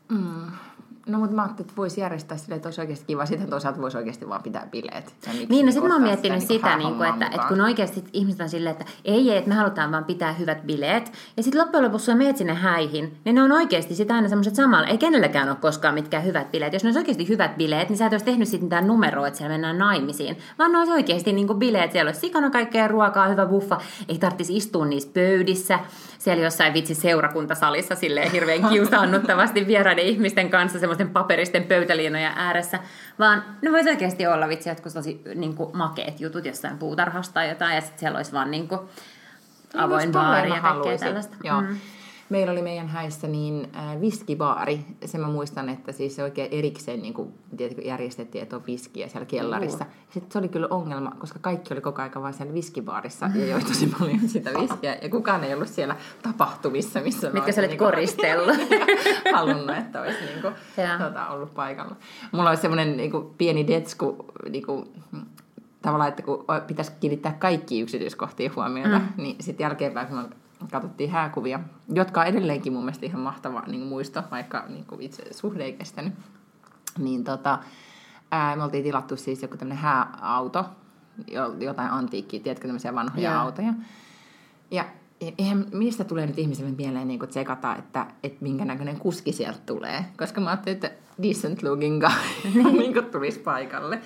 Mm. 0.08 0.50
No 1.06 1.18
mutta 1.18 1.36
mä 1.36 1.42
ajattelin, 1.42 1.68
että 1.68 1.76
voisi 1.76 2.00
järjestää 2.00 2.36
silleen, 2.36 2.56
että 2.56 2.66
olisi 2.66 2.80
oikeasti 2.80 3.06
kiva. 3.06 3.26
Sitten 3.26 3.50
toisaalta 3.50 3.80
voisi 3.80 3.96
oikeasti 3.96 4.28
vaan 4.28 4.42
pitää 4.42 4.66
bileet. 4.70 5.14
Ja 5.26 5.32
niin, 5.48 5.66
no 5.66 5.72
sitten 5.72 5.88
mä 5.88 5.94
oon 5.94 6.02
miettinyt 6.02 6.40
sitä, 6.40 6.52
sitä 6.52 6.76
niin 6.76 6.94
kuin, 6.94 7.08
että, 7.08 7.26
että 7.26 7.46
kun 7.48 7.60
oikeasti 7.60 8.04
ihmiset 8.12 8.40
on 8.40 8.48
silleen, 8.48 8.72
että 8.72 8.84
ei, 9.04 9.30
ei, 9.30 9.36
että 9.36 9.48
me 9.48 9.54
halutaan 9.54 9.92
vaan 9.92 10.04
pitää 10.04 10.32
hyvät 10.32 10.66
bileet. 10.66 11.12
Ja 11.36 11.42
sitten 11.42 11.60
loppujen 11.60 11.84
lopuksi 11.84 12.06
sä 12.06 12.14
meet 12.14 12.36
sinne 12.36 12.54
häihin, 12.54 13.18
niin 13.24 13.34
ne 13.34 13.42
on 13.42 13.52
oikeasti 13.52 13.94
sitä 13.94 14.14
aina 14.14 14.28
semmoiset 14.28 14.54
samalla. 14.54 14.86
Ei 14.86 14.98
kenelläkään 14.98 15.48
ole 15.48 15.56
koskaan 15.56 15.94
mitkään 15.94 16.24
hyvät 16.24 16.50
bileet. 16.50 16.72
Jos 16.72 16.84
ne 16.84 16.88
olisi 16.88 16.98
oikeasti 16.98 17.28
hyvät 17.28 17.56
bileet, 17.56 17.88
niin 17.88 17.96
sä 17.96 18.06
et 18.06 18.12
olisi 18.12 18.24
tehnyt 18.24 18.48
sitten 18.48 18.64
mitään 18.64 18.86
numeroa, 18.86 19.26
että 19.26 19.38
siellä 19.38 19.54
mennään 19.54 19.78
naimisiin. 19.78 20.38
Vaan 20.58 20.72
ne 20.72 20.78
olisi 20.78 20.92
oikeasti 20.92 21.32
niin 21.32 21.46
kuin 21.46 21.58
bileet. 21.58 21.92
Siellä 21.92 22.08
olisi 22.08 22.20
sikana 22.20 22.50
kaikkea 22.50 22.88
ruokaa, 22.88 23.28
hyvä 23.28 23.46
buffa. 23.46 23.80
Ei 24.08 24.18
tarvitsisi 24.18 24.56
istua 24.56 24.86
niissä 24.86 25.10
pöydissä 25.14 25.78
siellä 26.18 26.44
jossain 26.44 26.74
vitsi 26.74 26.94
seurakuntasalissa 26.94 27.94
silleen 27.94 28.32
hirveän 28.32 28.68
kiusaannuttavasti 28.68 29.66
vieraiden 29.66 30.04
ihmisten 30.04 30.50
kanssa 30.50 30.78
semmoisten 30.94 31.12
paperisten 31.12 31.64
pöytäliinojen 31.64 32.32
ääressä, 32.36 32.78
vaan 33.18 33.44
ne 33.62 33.72
voisi 33.72 33.90
oikeasti 33.90 34.26
olla 34.26 34.48
vitsi 34.48 34.68
jotkut 34.68 34.92
tosi 34.92 35.22
niin 35.34 35.54
kuin, 35.54 35.76
makeet 35.76 36.20
jutut 36.20 36.44
jossain 36.44 36.78
puutarhasta 36.78 37.34
tai 37.34 37.48
jotain, 37.48 37.74
ja 37.74 37.80
sitten 37.80 37.98
siellä 37.98 38.16
olisi 38.16 38.32
vaan 38.32 38.50
niin 38.50 38.68
kuin, 38.68 38.80
avoin 39.76 40.12
baari 40.12 40.50
ja 40.50 40.60
kaikkea 40.60 40.98
tällaista. 40.98 41.36
Joo. 41.44 41.60
Mm 41.60 41.78
meillä 42.32 42.52
oli 42.52 42.62
meidän 42.62 42.88
häissä 42.88 43.28
niin 43.28 43.68
äh, 43.76 44.00
viskibaari. 44.00 44.80
Se 45.04 45.18
mä 45.18 45.28
muistan, 45.28 45.68
että 45.68 45.92
siis 45.92 46.16
se 46.16 46.22
oikein 46.22 46.48
erikseen 46.52 47.02
niin 47.02 47.14
kuin, 47.14 47.34
tietysti, 47.56 47.86
järjestettiin, 47.86 48.42
että 48.42 48.56
on 48.56 48.62
viskiä 48.66 49.08
siellä 49.08 49.26
kellarissa. 49.26 49.84
Uh. 49.84 49.90
Sitten 50.10 50.32
se 50.32 50.38
oli 50.38 50.48
kyllä 50.48 50.66
ongelma, 50.70 51.12
koska 51.18 51.38
kaikki 51.38 51.74
oli 51.74 51.80
koko 51.80 52.02
aika 52.02 52.22
vain 52.22 52.34
siellä 52.34 52.54
viskibaarissa 52.54 53.30
ja 53.38 53.46
joi 53.46 53.60
tosi 53.60 53.86
paljon 53.98 54.28
sitä 54.28 54.50
viskiä. 54.60 54.96
Ja 55.02 55.08
kukaan 55.08 55.44
ei 55.44 55.54
ollut 55.54 55.68
siellä 55.68 55.96
tapahtumissa, 56.22 57.00
missä 57.00 57.30
Mitkä 57.30 57.52
sä 57.52 57.60
olet 57.60 57.70
niin 57.70 57.78
koristellut. 57.78 58.56
halunnut, 59.34 59.76
että 59.76 60.00
olisi 60.00 60.24
niin 60.24 60.42
kuin, 60.42 60.54
tota, 60.98 61.28
ollut 61.28 61.54
paikalla. 61.54 61.96
Mulla 62.32 62.50
oli 62.50 62.56
semmoinen 62.56 62.96
niin 62.96 63.10
kuin, 63.10 63.26
pieni 63.38 63.66
detsku, 63.66 64.24
niin 64.50 64.66
kuin, 64.66 64.88
tavallaan, 65.82 66.08
että 66.08 66.22
kun 66.22 66.44
pitäisi 66.66 66.92
kiinnittää 67.00 67.32
kaikki 67.32 67.80
yksityiskohtiin 67.80 68.56
huomiota, 68.56 68.98
mm. 68.98 69.08
niin 69.16 69.36
sitten 69.40 69.64
jälkeenpäin, 69.64 70.06
kun 70.06 70.41
katsottiin 70.70 71.10
hääkuvia, 71.10 71.60
jotka 71.88 72.20
on 72.20 72.26
edelleenkin 72.26 72.72
mun 72.72 72.84
mielestä 72.84 73.06
ihan 73.06 73.20
mahtava 73.20 73.62
niin 73.66 73.86
muisto, 73.86 74.22
vaikka 74.30 74.64
niin 74.68 74.84
kuin 74.86 75.02
itse 75.02 75.22
suhde 75.30 75.64
ei 75.64 75.72
kestänyt. 75.72 76.14
Niin 76.98 77.24
tota, 77.24 77.58
ää, 78.30 78.56
me 78.56 78.64
oltiin 78.64 78.84
tilattu 78.84 79.16
siis 79.16 79.42
joku 79.42 79.56
tämmöinen 79.56 79.82
hääauto, 79.82 80.64
jotain 81.58 81.90
antiikkiä, 81.90 82.40
tiedätkö, 82.40 82.66
tämmöisiä 82.66 82.94
vanhoja 82.94 83.30
yeah. 83.30 83.42
autoja. 83.42 83.74
Ja 84.70 84.84
eihän, 85.38 85.66
mistä 85.72 86.04
tulee 86.04 86.26
nyt 86.26 86.38
ihmiselle 86.38 86.72
mieleen 86.72 87.08
niin 87.08 87.28
tsekata, 87.28 87.76
että, 87.76 88.06
että 88.22 88.38
minkä 88.40 88.64
näköinen 88.64 88.98
kuski 88.98 89.32
sieltä 89.32 89.58
tulee. 89.66 90.04
Koska 90.18 90.40
mä 90.40 90.50
ajattelin, 90.50 90.74
että 90.74 90.90
decent 91.22 91.62
looking 91.62 92.00
guy 92.00 92.52
niin 92.72 93.04
tulisi 93.12 93.38
paikalle. 93.38 94.00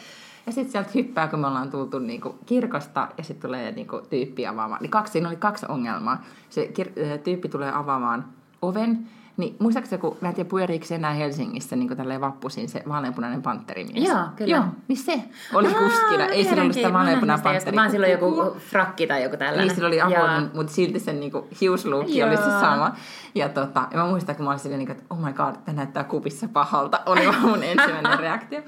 Ja 0.46 0.52
sitten 0.52 0.72
sieltä 0.72 0.90
hyppää, 0.94 1.28
kun 1.28 1.38
me 1.38 1.46
ollaan 1.46 1.70
tultu 1.70 1.98
niinku 1.98 2.38
kirkosta 2.46 3.08
ja 3.18 3.24
sitten 3.24 3.48
tulee 3.48 3.72
niinku 3.72 4.00
tyyppi 4.10 4.46
avaamaan. 4.46 4.82
Niin 4.82 4.90
kaksi, 4.90 5.12
siinä 5.12 5.28
oli 5.28 5.36
kaksi 5.36 5.66
ongelmaa. 5.68 6.22
Se 6.50 6.70
kir- 6.78 7.18
tyyppi 7.24 7.48
tulee 7.48 7.72
avaamaan 7.74 8.24
oven, 8.62 9.08
niin 9.36 9.56
muistaakseni, 9.58 10.00
kun 10.00 10.16
mä 10.20 10.28
en 10.28 10.34
tiedä 10.34 10.48
pyöriikö 10.48 10.94
enää 10.94 11.12
Helsingissä 11.12 11.76
niin 11.76 11.96
tälleen 11.96 12.20
vappusin 12.20 12.68
se 12.68 12.82
vaaleanpunainen 12.88 13.42
panterimies? 13.42 14.08
Joo, 14.08 14.18
kyllä. 14.36 14.56
Joo, 14.56 14.64
niin 14.88 14.96
se 14.96 15.22
oli 15.54 15.66
Aa, 15.66 15.74
kuskina. 15.74 16.26
Ei 16.26 16.44
sillä 16.44 16.62
ollut 16.62 16.74
sitä 16.74 16.92
vaaleanpunainen 16.92 17.44
pantteri. 17.44 17.76
Vaan 17.76 17.90
silloin 17.90 18.12
joku 18.12 18.56
frakki 18.58 19.06
tai 19.06 19.22
joku 19.22 19.36
tällainen. 19.36 19.66
Niin, 19.66 19.74
sillä 19.74 19.88
oli 19.88 20.00
avoin, 20.00 20.50
mutta 20.54 20.72
silti 20.72 21.00
sen 21.00 21.20
niin 21.20 21.32
hiusluukki 21.60 22.22
oli 22.22 22.36
se 22.36 22.42
sama. 22.42 22.94
Ja, 23.34 23.48
tota, 23.48 23.88
ja 23.90 23.98
mä 23.98 24.06
muistan, 24.06 24.36
kun 24.36 24.44
mä 24.44 24.50
olin 24.50 24.60
silleen, 24.60 24.78
niin 24.78 24.90
että 24.90 25.04
oh 25.10 25.18
my 25.18 25.32
god, 25.32 25.54
tämä 25.64 25.76
näyttää 25.76 26.04
kupissa 26.04 26.48
pahalta. 26.48 27.00
Oli 27.06 27.26
vaan 27.26 27.42
mun 27.42 27.62
ensimmäinen 27.62 28.18
reaktio. 28.18 28.62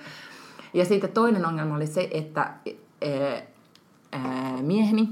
Ja 0.75 0.85
sitten 0.85 1.13
toinen 1.13 1.47
ongelma 1.47 1.77
oli 1.77 1.87
se, 1.87 2.09
että 2.11 2.41
ää, 2.41 3.43
ää, 4.13 4.63
mieheni, 4.63 5.09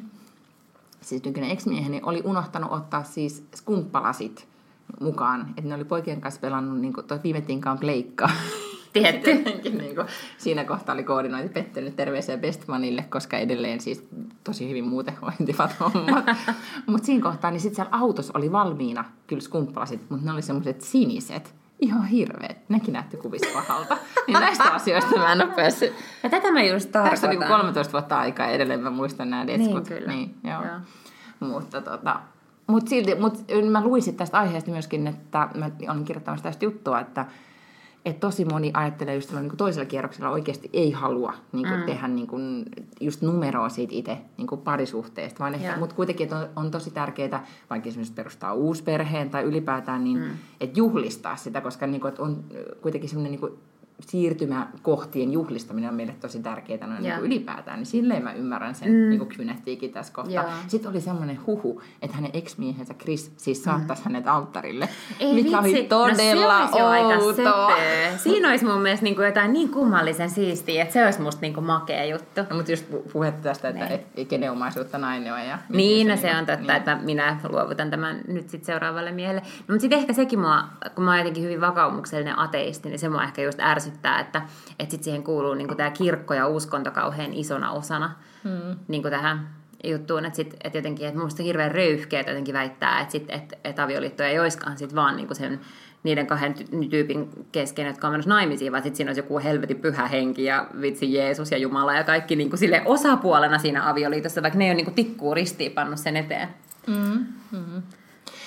siis 1.01 1.25
nykyinen 1.25 1.51
ex-mieheni, 1.51 2.01
oli 2.03 2.23
unohtanut 2.25 2.73
ottaa 2.73 3.05
siis 3.05 3.45
skumppalasit 3.57 4.49
mukaan. 5.01 5.47
Että 5.57 5.69
ne 5.69 5.75
oli 5.75 5.85
poikien 5.85 6.21
kanssa 6.21 6.41
pelannut 6.41 6.81
niin 6.81 6.93
kuin, 6.93 7.07
viime 7.23 7.41
tinkaan 7.41 7.79
pleikkaa. 7.79 8.31
Tietty. 8.93 9.35
niin 9.79 9.95
kuin, 9.95 10.07
siinä 10.39 10.65
kohtaa 10.65 10.93
oli 10.93 11.05
koordinointi 11.05 11.49
pettynyt 11.49 11.97
terveisiä 11.97 12.39
Bestmanille, 12.39 13.03
koska 13.03 13.39
edelleen 13.39 13.81
siis 13.81 14.09
tosi 14.45 14.69
hyvin 14.69 14.85
muuten 14.85 15.17
hoitivat 15.17 15.77
hommat. 15.81 16.25
mutta 16.87 17.07
siinä 17.07 17.23
kohtaa, 17.23 17.51
niin 17.51 17.61
sitten 17.61 17.77
siellä 17.77 17.99
autossa 17.99 18.33
oli 18.37 18.53
valmiina 18.53 19.05
kyllä 19.27 19.43
skumppalasit, 19.43 20.01
mutta 20.11 20.27
ne 20.27 20.33
oli 20.33 20.43
semmoiset 20.43 20.81
siniset 20.81 21.55
ihan 21.81 22.07
hirveet. 22.07 22.69
Nekin 22.69 22.93
näytti 22.93 23.17
kuvissa 23.17 23.49
pahalta. 23.55 23.97
niin 24.27 24.41
näistä 24.41 24.65
asioista 24.65 25.19
mä 25.19 25.33
en 25.33 25.43
ole 25.43 25.53
päässyt. 25.53 25.95
Ja 26.23 26.31
tätä 26.31 26.53
mä 26.53 26.63
just 26.63 26.93
tarkoitan. 26.93 27.31
Tässä 27.31 27.45
on 27.45 27.61
13 27.61 27.93
vuotta 27.93 28.19
aikaa 28.19 28.47
edelleen, 28.47 28.81
mä 28.81 28.91
muistan 28.91 29.31
nämä 29.31 29.47
deskut. 29.47 29.89
Niin, 29.89 29.99
kyllä. 29.99 30.13
Niin, 30.13 30.35
joo. 30.45 30.65
joo. 30.65 30.81
Mutta 31.41 31.81
tota, 31.81 32.21
mut 32.67 32.89
silti, 32.89 33.15
mut 33.15 33.45
mä 33.71 33.85
luisin 33.85 34.17
tästä 34.17 34.39
aiheesta 34.39 34.71
myöskin, 34.71 35.07
että 35.07 35.49
mä 35.55 35.71
olen 35.89 36.05
kirjoittamassa 36.05 36.43
tästä 36.45 36.65
juttua, 36.65 37.01
että 37.01 37.27
että 38.07 38.21
tosi 38.21 38.45
moni 38.45 38.71
ajattelee 38.75 39.15
just 39.15 39.33
niin 39.33 39.57
toisella 39.57 39.87
kierroksella 39.87 40.31
oikeasti 40.31 40.71
ei 40.73 40.91
halua 40.91 41.35
niin 41.53 41.69
kuin 41.69 41.81
mm. 41.81 41.87
tehdä 41.87 42.09
niin 42.09 42.27
kuin, 42.27 42.65
just 43.01 43.23
numeroa 43.23 43.69
siitä 43.69 43.95
itse 43.95 44.19
niin 44.37 44.47
kuin 44.47 44.61
parisuhteesta, 44.61 45.39
vaan 45.39 45.55
ehkä, 45.55 45.77
mutta 45.77 45.95
kuitenkin 45.95 46.25
että 46.25 46.39
on, 46.39 46.49
on 46.57 46.71
tosi 46.71 46.91
tärkeää, 46.91 47.47
vaikka 47.71 47.89
esimerkiksi 47.89 48.15
perustaa 48.15 48.55
uusperheen 48.55 49.31
tai 49.31 49.43
ylipäätään, 49.43 50.05
niin, 50.05 50.19
mm. 50.19 50.31
että 50.61 50.79
juhlistaa 50.79 51.37
sitä, 51.37 51.61
koska 51.61 51.87
niin 51.87 52.01
kuin, 52.01 52.09
että 52.09 52.23
on 52.23 52.45
kuitenkin 52.83 53.11
semmoinen 53.11 53.31
niin 53.31 53.41
kuin, 53.41 53.53
siirtymäkohtien 54.01 55.33
juhlistaminen 55.33 55.91
on 55.91 55.97
meille 55.97 56.15
tosi 56.21 56.43
tärkeää 56.43 56.87
noin 56.87 57.03
niin 57.03 57.19
ylipäätään, 57.21 57.79
niin 57.79 57.87
silleen 57.87 58.25
mä 58.25 58.33
ymmärrän 58.33 58.75
sen 58.75 58.89
mm. 58.89 59.11
niin 59.11 59.27
kynettiikin 59.27 59.93
tässä 59.93 60.13
kohtaa. 60.13 60.45
Sitten 60.69 60.91
oli 60.91 61.01
semmoinen 61.01 61.47
huhu, 61.47 61.83
että 62.03 62.17
hänen 62.17 62.31
ex-miehensä 62.35 62.95
Chris 62.95 63.33
siis 63.37 63.65
saattaisi 63.65 64.03
mm. 64.03 64.05
hänet 64.05 64.29
alttarille, 64.29 64.89
Ei 65.21 65.35
mikä 65.35 65.63
vitsi. 65.63 65.79
oli 65.79 65.87
todella 65.89 66.71
no, 66.71 67.23
outoa. 67.23 67.77
Siinä 68.17 68.49
olisi 68.49 68.65
mun 68.65 68.83
mielestä 68.83 69.05
niin 69.05 69.17
kuin 69.17 69.27
jotain 69.27 69.53
niin 69.53 69.69
kummallisen 69.69 70.31
siistiä, 70.31 70.83
että 70.83 70.93
se 70.93 71.05
olisi 71.05 71.21
musta 71.21 71.41
niin 71.41 71.55
kuin 71.55 71.67
makea 71.67 72.05
juttu. 72.05 72.41
No, 72.51 72.57
mutta 72.57 72.73
just 72.73 72.87
puhetta 73.13 73.43
tästä, 73.43 73.69
että 73.69 73.99
niin. 74.17 74.27
kenen 74.27 74.53
omaisuutta 74.53 74.99
nainen 74.99 75.33
on. 75.33 75.47
Ja 75.47 75.59
niin, 75.69 76.09
no 76.09 76.17
se, 76.17 76.23
se 76.23 76.37
on 76.37 76.47
totta, 76.47 76.61
niin. 76.61 76.71
että 76.71 76.97
minä 76.97 77.41
luovutan 77.49 77.91
tämän 77.91 78.21
nyt 78.29 78.51
sitten 78.51 78.67
seuraavalle 78.67 79.13
miehelle. 79.13 79.41
No, 79.41 79.47
mutta 79.69 79.81
sitten 79.81 79.99
ehkä 79.99 80.13
sekin 80.13 80.39
mua, 80.39 80.65
kun 80.95 81.05
mä 81.05 81.11
oon 81.11 81.19
jotenkin 81.19 81.43
hyvin 81.43 81.61
vakaumuksellinen 81.61 82.39
ateisti, 82.39 82.89
niin 82.89 82.99
se 82.99 83.09
mua 83.09 83.23
ehkä 83.23 83.43
just 83.43 83.61
ärsyttää 83.61 83.86
ärsyttää, 83.87 84.21
että, 84.21 84.43
että 84.79 84.91
sit 84.91 85.03
siihen 85.03 85.23
kuuluu 85.23 85.55
niin 85.55 85.77
tämä 85.77 85.91
kirkko 85.91 86.35
ja 86.35 86.47
uskonto 86.47 86.91
kauhean 86.91 87.33
isona 87.33 87.73
osana 87.73 88.11
hmm. 88.45 88.77
niin 88.89 89.03
tähän 89.03 89.49
juttuun, 89.85 90.25
että, 90.25 90.37
sit, 90.37 90.55
että 90.65 90.79
jotenkin, 90.79 91.09
että 91.09 91.21
musta 91.21 91.43
hirveän 91.43 91.71
röyhkeä 91.71 92.21
jotenkin 92.21 92.55
väittää, 92.55 93.01
että, 93.01 93.13
sit, 93.13 93.25
että, 93.29 93.57
että 93.65 93.85
avioliitto 93.85 94.23
ei 94.23 94.39
olisikaan 94.39 94.79
sit 94.79 94.95
vaan 94.95 95.17
niin 95.17 95.35
sen 95.35 95.61
niiden 96.03 96.27
kahden 96.27 96.55
tyypin 96.91 97.31
kesken, 97.53 97.87
jotka 97.87 98.07
on 98.07 98.13
menossa 98.13 98.29
naimisiin, 98.29 98.73
vaan 98.73 98.83
sitten 98.83 98.97
siinä 98.97 99.11
olisi 99.11 99.21
joku 99.21 99.39
helvetin 99.39 99.81
pyhä 99.81 100.07
henki 100.07 100.45
ja 100.45 100.67
vitsi 100.81 101.13
Jeesus 101.13 101.51
ja 101.51 101.59
Jumala 101.59 101.95
ja 101.95 102.05
kaikki 102.05 102.37
niin 102.37 102.51
kuin 102.51 102.59
sille 102.59 102.83
osapuolena 102.85 103.59
siinä 103.59 103.91
avioliitossa, 103.91 104.43
vaikka 104.43 104.59
ne 104.59 104.65
ei 104.65 104.71
ole 104.71 104.83
niin 104.83 104.95
tikkuu 104.95 105.35
ristiin 105.35 105.73
pannut 105.73 105.99
sen 105.99 106.17
eteen. 106.17 106.49
Mm, 106.87 107.27
mm. 107.53 107.83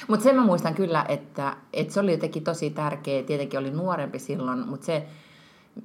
Mutta 0.08 0.24
sen 0.24 0.36
mä 0.36 0.44
muistan 0.44 0.76
kyllä, 0.76 1.06
että, 1.08 1.56
että 1.74 1.94
se 1.94 2.00
oli 2.00 2.12
jotenkin 2.12 2.44
tosi 2.44 2.70
tärkeä. 2.70 3.24
Tietenkin 3.24 3.60
oli 3.60 3.72
nuorempi 3.72 4.20
silloin, 4.20 4.68
mutta 4.68 4.86
se, 4.86 5.08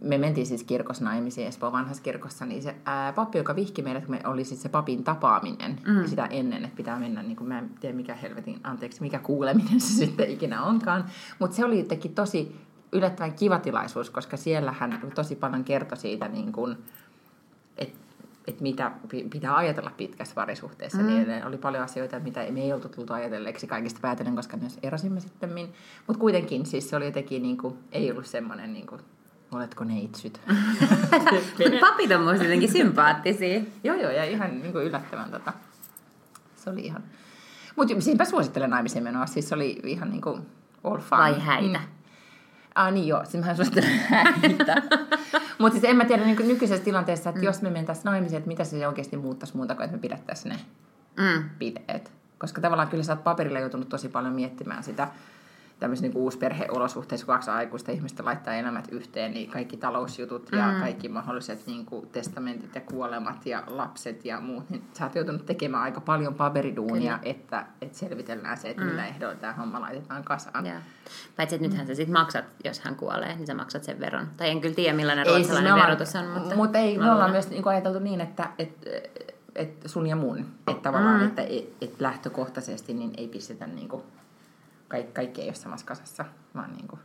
me 0.01 0.19
mentiin 0.19 0.47
siis 0.47 0.65
kirkossa 0.65 1.05
naimisiin 1.05 1.47
Espoon 1.47 1.73
vanhassa 1.73 2.03
kirkossa, 2.03 2.47
niin 2.47 2.63
se 2.63 2.75
ää, 2.85 3.13
pappi, 3.13 3.39
joka 3.39 3.57
vihki 3.57 3.83
meidät, 3.83 4.09
me 4.09 4.21
oli 4.25 4.45
siis 4.45 4.63
se 4.63 4.69
papin 4.69 5.05
tapaaminen 5.05 5.81
mm. 5.87 6.07
sitä 6.07 6.27
ennen, 6.27 6.65
että 6.65 6.77
pitää 6.77 6.99
mennä, 6.99 7.23
niin 7.23 7.37
kuin 7.37 7.49
mä 7.49 7.59
en 7.59 7.71
tiedä 7.81 7.97
mikä 7.97 8.15
helvetin, 8.15 8.61
anteeksi, 8.63 9.01
mikä 9.01 9.19
kuuleminen 9.19 9.81
se 9.87 9.95
sitten 9.95 10.31
ikinä 10.31 10.63
onkaan, 10.63 11.05
mutta 11.39 11.57
se 11.57 11.65
oli 11.65 11.79
jotenkin 11.79 12.15
tosi 12.15 12.57
yllättävän 12.93 13.35
kiva 13.35 13.59
tilaisuus, 13.59 14.11
koska 14.11 14.37
siellä 14.37 14.73
hän 14.73 15.13
tosi 15.15 15.37
paljon 15.37 15.65
kertoi 15.65 15.99
siitä, 15.99 16.29
niin 16.29 16.53
kuin, 16.53 16.77
että 17.79 18.05
että 18.47 18.63
mitä 18.63 18.91
pitää 19.31 19.57
ajatella 19.57 19.91
pitkässä 19.97 20.35
parisuhteessa. 20.35 20.99
Mm. 20.99 21.07
Niin 21.07 21.47
oli 21.47 21.59
paljon 21.59 21.85
asioita, 21.85 22.21
mitä 22.21 22.47
me 22.51 22.61
ei 22.61 22.73
oltu 22.73 22.89
tultu 22.89 23.13
ajatelleeksi 23.13 23.67
kaikista 23.67 24.01
päätellen, 24.03 24.37
koska 24.37 24.57
myös 24.57 24.79
erosimme 24.83 25.21
sitten. 25.21 25.51
Mutta 26.07 26.21
kuitenkin 26.21 26.67
siis 26.67 26.91
se 26.91 26.97
oli 26.97 27.05
jotenkin, 27.05 27.43
niin 27.43 27.57
kuin, 27.57 27.79
ei 27.93 28.11
ollut 28.11 28.27
semmoinen 28.27 28.73
niin 28.73 28.87
kuin, 28.87 29.01
oletko 29.55 29.85
neitsyt? 29.85 30.41
Mutta 30.49 31.79
papit 31.91 32.13
on 32.13 32.21
musta 32.21 32.45
jotenkin 32.45 32.73
sympaattisia. 32.73 33.61
joo, 33.85 33.97
joo, 33.97 34.11
ja 34.11 34.25
ihan 34.25 34.61
niin 34.61 34.73
kuin 34.73 34.85
yllättävän 34.85 35.31
tota. 35.31 35.53
Se 36.57 36.71
oli 36.71 36.81
ihan... 36.81 37.03
Mutta 37.77 38.01
siinpä 38.01 38.25
suosittelen 38.25 38.71
naimisen 38.71 39.03
menoa, 39.03 39.27
siis 39.27 39.49
se 39.49 39.55
oli 39.55 39.81
ihan 39.85 40.11
niin 40.11 40.23
kuin 40.23 40.41
all 40.85 40.99
fun. 40.99 41.19
Vai 41.19 41.41
häitä? 41.41 41.79
Mm. 41.79 41.85
Ah 42.75 42.93
niin 42.93 43.07
joo, 43.07 43.25
siis 43.25 43.45
mä 43.45 43.55
suosittelen 43.55 44.01
häitä. 44.09 44.83
Mutta 45.59 45.79
siis 45.79 45.91
en 45.91 45.97
mä 45.97 46.05
tiedä 46.05 46.25
niin 46.25 46.49
nykyisessä 46.49 46.85
tilanteessa, 46.85 47.31
että 47.31 47.41
mm. 47.41 47.45
jos 47.45 47.63
me 47.63 47.71
mentäisiin 47.71 48.05
naimisiin, 48.05 48.39
että 48.39 48.49
mitä 48.49 48.65
se 48.65 48.89
oikeasti 48.89 49.17
muuttaisi 49.17 49.57
muuta 49.57 49.75
kuin, 49.75 49.85
että 49.85 49.97
me 49.97 50.01
pidettäisiin 50.01 50.57
ne 50.57 50.61
mm. 51.17 51.51
pideet. 51.59 52.13
Koska 52.39 52.61
tavallaan 52.61 52.89
kyllä 52.89 53.03
sä 53.03 53.13
oot 53.13 53.25
paperilla 53.25 53.61
joutunut 53.61 53.89
tosi 53.89 54.09
paljon 54.09 54.35
miettimään 54.35 54.83
sitä, 54.83 55.09
tämmöisissä 55.81 56.09
niin 56.09 56.17
uusperheolosuhteissa, 56.17 57.27
kun 57.27 57.35
kaksi 57.35 57.51
aikuista 57.51 57.93
ihmistä 57.93 58.25
laittaa 58.25 58.55
elämät 58.55 58.89
yhteen, 58.91 59.35
niin 59.35 59.51
kaikki 59.51 59.77
talousjutut 59.77 60.53
mm. 60.53 60.59
ja 60.59 60.75
kaikki 60.81 61.09
mahdolliset 61.09 61.67
niin 61.67 61.87
kuin 61.87 62.07
testamentit 62.07 62.75
ja 62.75 62.81
kuolemat 62.81 63.47
ja 63.47 63.63
lapset 63.67 64.25
ja 64.25 64.41
muut, 64.41 64.71
niin 64.71 64.85
sä 64.93 65.05
oot 65.05 65.15
joutunut 65.15 65.47
tekemään 65.47 65.83
aika 65.83 66.01
paljon 66.01 66.35
paperiduunia, 66.35 67.19
että, 67.23 67.67
että 67.83 67.99
selvitellään 67.99 68.57
se, 68.57 68.71
että 68.71 68.83
mm. 68.83 68.89
millä 68.89 69.07
ehdoilla 69.07 69.41
tämä 69.41 69.53
homma 69.53 69.81
laitetaan 69.81 70.25
kasaan. 70.25 70.67
Yeah. 70.67 70.83
Paitsi, 71.37 71.57
että 71.57 71.69
nythän 71.69 71.87
mm. 71.87 71.89
sä 71.89 71.95
sitten 71.95 72.13
maksat, 72.13 72.45
jos 72.65 72.81
hän 72.81 72.97
kuolee, 72.97 73.37
niin 73.37 73.47
sä 73.47 73.55
maksat 73.55 73.85
sen 73.85 74.01
veron. 74.01 74.27
Tai 74.37 74.51
en 74.51 74.61
kyllä 74.61 74.75
tiedä, 74.75 74.97
millainen 74.97 75.27
ei, 75.27 75.33
ruotsalainen 75.33 75.73
siis 75.73 75.85
verotus 75.85 76.17
on. 76.17 76.27
Mutta, 76.27 76.57
mutta 76.57 76.79
ei, 76.79 76.99
me 76.99 77.13
ollaan 77.13 77.31
myös 77.31 77.51
niin 77.51 77.69
ajateltu 77.69 77.99
niin, 77.99 78.21
että, 78.21 78.51
että 78.59 78.91
että 79.55 79.89
sun 79.89 80.07
ja 80.07 80.17
mun, 80.17 80.39
että 80.39 80.83
tavallaan, 80.83 81.21
mm. 81.21 81.27
että 81.27 81.43
et, 81.43 81.65
et 81.81 82.01
lähtökohtaisesti 82.01 82.95
niin 82.95 83.13
ei 83.17 83.29
pistetä 83.29 83.67
niin 83.67 83.89
kuin 83.89 84.03
kaikki, 84.95 85.13
kaikki 85.13 85.41
ei 85.41 85.49
ole 85.49 85.55
samassa 85.55 85.87
kasassa, 85.87 86.25
vaan 86.55 86.73
niin 86.73 86.89
kuin, 86.89 87.01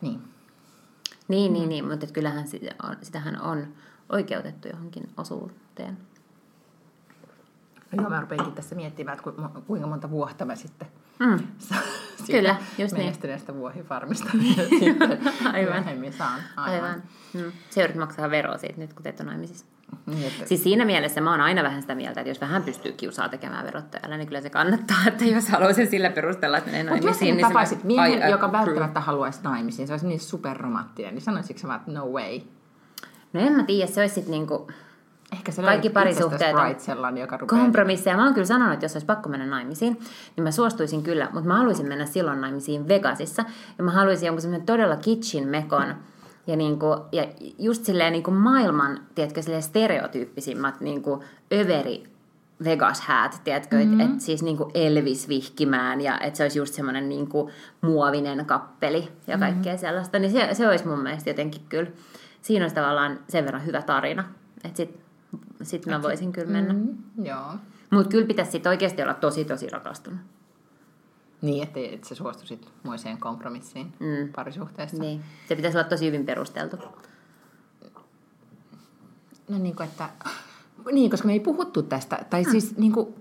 niin. 0.00 0.22
Niin, 1.28 1.52
niin, 1.52 1.68
niin, 1.68 1.88
mutta 1.88 2.06
kyllähän 2.06 2.48
sitä 2.48 2.74
on, 2.82 2.96
sitähän 3.02 3.40
on 3.40 3.66
oikeutettu 4.08 4.68
johonkin 4.68 5.10
osuuteen. 5.16 5.98
Joo, 7.92 8.10
mä 8.10 8.20
rupeankin 8.20 8.52
tässä 8.52 8.74
miettimään, 8.74 9.18
että 9.18 9.30
kuinka 9.66 9.86
monta 9.86 10.10
vuotta 10.10 10.44
mä 10.44 10.56
sitten 10.56 10.88
mm. 11.18 11.38
Kyllä, 12.26 12.56
just 12.78 12.94
niin. 12.94 13.04
menestyneestä 13.04 13.54
vuohifarmista 13.54 14.30
Aivan. 15.52 16.12
saan. 16.18 16.40
Aivan. 16.56 16.84
Aivan. 16.84 17.02
Mm. 17.34 17.52
Seurat 17.70 17.96
maksaa 17.96 18.30
veroa 18.30 18.58
siitä 18.58 18.78
nyt, 18.78 18.92
kun 18.92 19.02
teet 19.02 19.20
on 19.20 19.26
naimisissa. 19.26 19.66
Niin, 20.06 20.26
että... 20.26 20.46
Siis 20.46 20.62
siinä 20.62 20.84
mielessä 20.84 21.20
mä 21.20 21.30
oon 21.30 21.40
aina 21.40 21.62
vähän 21.62 21.80
sitä 21.82 21.94
mieltä, 21.94 22.20
että 22.20 22.30
jos 22.30 22.40
vähän 22.40 22.62
pystyy 22.62 22.92
kiusaa 22.92 23.28
tekemään 23.28 23.66
verottajalle, 23.66 24.16
niin 24.16 24.26
kyllä 24.26 24.40
se 24.40 24.50
kannattaa, 24.50 24.96
että 25.08 25.24
jos 25.24 25.48
haluaisin 25.48 25.86
sillä 25.86 26.10
perusteella, 26.10 26.58
että 26.58 26.70
menee 26.70 26.84
naimisiin. 26.84 27.34
Mutta 27.34 27.46
jos 27.46 27.48
tapaisit 27.48 27.80
sillä... 27.80 28.02
miehen, 28.02 28.30
joka 28.30 28.52
välttämättä 28.52 29.00
haluaisi 29.00 29.40
naimisiin, 29.42 29.88
se 29.88 29.92
olisi 29.92 30.06
niin 30.06 30.20
superromanttinen, 30.20 31.14
niin 31.14 31.22
sanoisitko 31.22 31.60
sä 31.60 31.68
vaan, 31.68 31.80
että 31.80 31.92
no 31.92 32.06
way? 32.06 32.40
No 33.32 33.40
en 33.40 33.52
mä 33.52 33.62
tiedä, 33.62 33.90
se 33.90 34.00
olisi 34.00 34.14
sitten 34.14 34.30
niinku... 34.30 34.68
Ehkä 35.32 35.52
se 35.52 35.62
kaikki 35.62 35.90
parisuhteet 35.90 36.56
on 36.56 36.74
sellainen, 36.78 37.20
joka 37.20 37.38
kompromisseja. 37.38 38.16
Mä 38.16 38.24
oon 38.24 38.34
kyllä 38.34 38.46
sanonut, 38.46 38.74
että 38.74 38.84
jos 38.84 38.92
olisi 38.92 39.06
pakko 39.06 39.28
mennä 39.28 39.46
naimisiin, 39.46 40.00
niin 40.36 40.44
mä 40.44 40.50
suostuisin 40.50 41.02
kyllä, 41.02 41.28
mutta 41.32 41.48
mä 41.48 41.56
haluaisin 41.56 41.88
mennä 41.88 42.06
silloin 42.06 42.40
naimisiin 42.40 42.88
Vegasissa. 42.88 43.44
Ja 43.78 43.84
mä 43.84 43.90
haluaisin 43.90 44.26
jonkun 44.26 44.42
semmoinen 44.42 44.66
todella 44.66 44.96
kitchen 44.96 45.48
mekon, 45.48 45.94
ja, 46.46 46.56
niin 46.56 46.78
kuin, 46.78 46.98
ja 47.12 47.26
just 47.58 47.84
silleen 47.84 48.12
niin 48.12 48.22
kuin 48.22 48.34
maailman, 48.34 49.00
tiedätkö, 49.14 49.42
silleen 49.42 49.62
stereotyyppisimmät 49.62 50.80
niin 50.80 51.02
kuin 51.02 51.20
överi 51.52 52.04
Vegas-häät, 52.64 53.40
tiedätkö, 53.44 53.76
mm-hmm. 53.76 54.00
että 54.00 54.14
et 54.14 54.20
siis 54.20 54.42
niin 54.42 54.56
kuin 54.56 54.70
Elvis 54.74 55.28
vihkimään 55.28 56.00
ja 56.00 56.18
että 56.18 56.36
se 56.36 56.42
olisi 56.42 56.58
just 56.58 56.74
semmoinen 56.74 57.08
niin 57.08 57.28
kuin 57.28 57.52
muovinen 57.80 58.46
kappeli 58.46 59.08
ja 59.26 59.38
kaikkea 59.38 59.72
mm-hmm. 59.72 59.80
sellaista, 59.80 60.18
niin 60.18 60.32
se, 60.32 60.48
se 60.52 60.68
olisi 60.68 60.86
mun 60.86 61.02
mielestä 61.02 61.30
jotenkin 61.30 61.62
kyllä, 61.68 61.90
siinä 62.42 62.64
olisi 62.64 62.74
tavallaan 62.74 63.18
sen 63.28 63.44
verran 63.44 63.66
hyvä 63.66 63.82
tarina, 63.82 64.24
että 64.64 64.76
sit, 64.76 65.00
sit 65.62 65.86
mä 65.86 66.02
voisin 66.02 66.32
kyllä 66.32 66.52
mennä. 66.52 66.72
Mm-hmm. 66.72 67.24
Joo. 67.24 67.52
Mutta 67.90 68.08
kyllä 68.08 68.26
pitäisi 68.26 68.52
sitten 68.52 68.70
oikeasti 68.70 69.02
olla 69.02 69.14
tosi 69.14 69.44
tosi 69.44 69.68
rakastunut. 69.68 70.20
Niin, 71.44 71.62
että, 71.62 71.80
että 71.80 72.08
sä 72.08 72.14
suostuisit 72.14 72.72
moiseen 72.82 73.18
kompromissiin 73.18 73.92
mm. 74.00 74.32
parisuhteessa. 74.36 74.96
Niin, 74.96 75.22
se 75.48 75.56
pitäisi 75.56 75.78
olla 75.78 75.88
tosi 75.88 76.06
hyvin 76.06 76.26
perusteltu. 76.26 76.76
No 79.48 79.58
niin 79.58 79.76
kuin, 79.76 79.88
että... 79.88 80.08
Niin, 80.92 81.10
koska 81.10 81.26
me 81.26 81.32
ei 81.32 81.40
puhuttu 81.40 81.82
tästä. 81.82 82.18
Tai 82.30 82.42
mm. 82.42 82.50
siis 82.50 82.76
niin 82.76 82.92
kuin, 82.92 83.14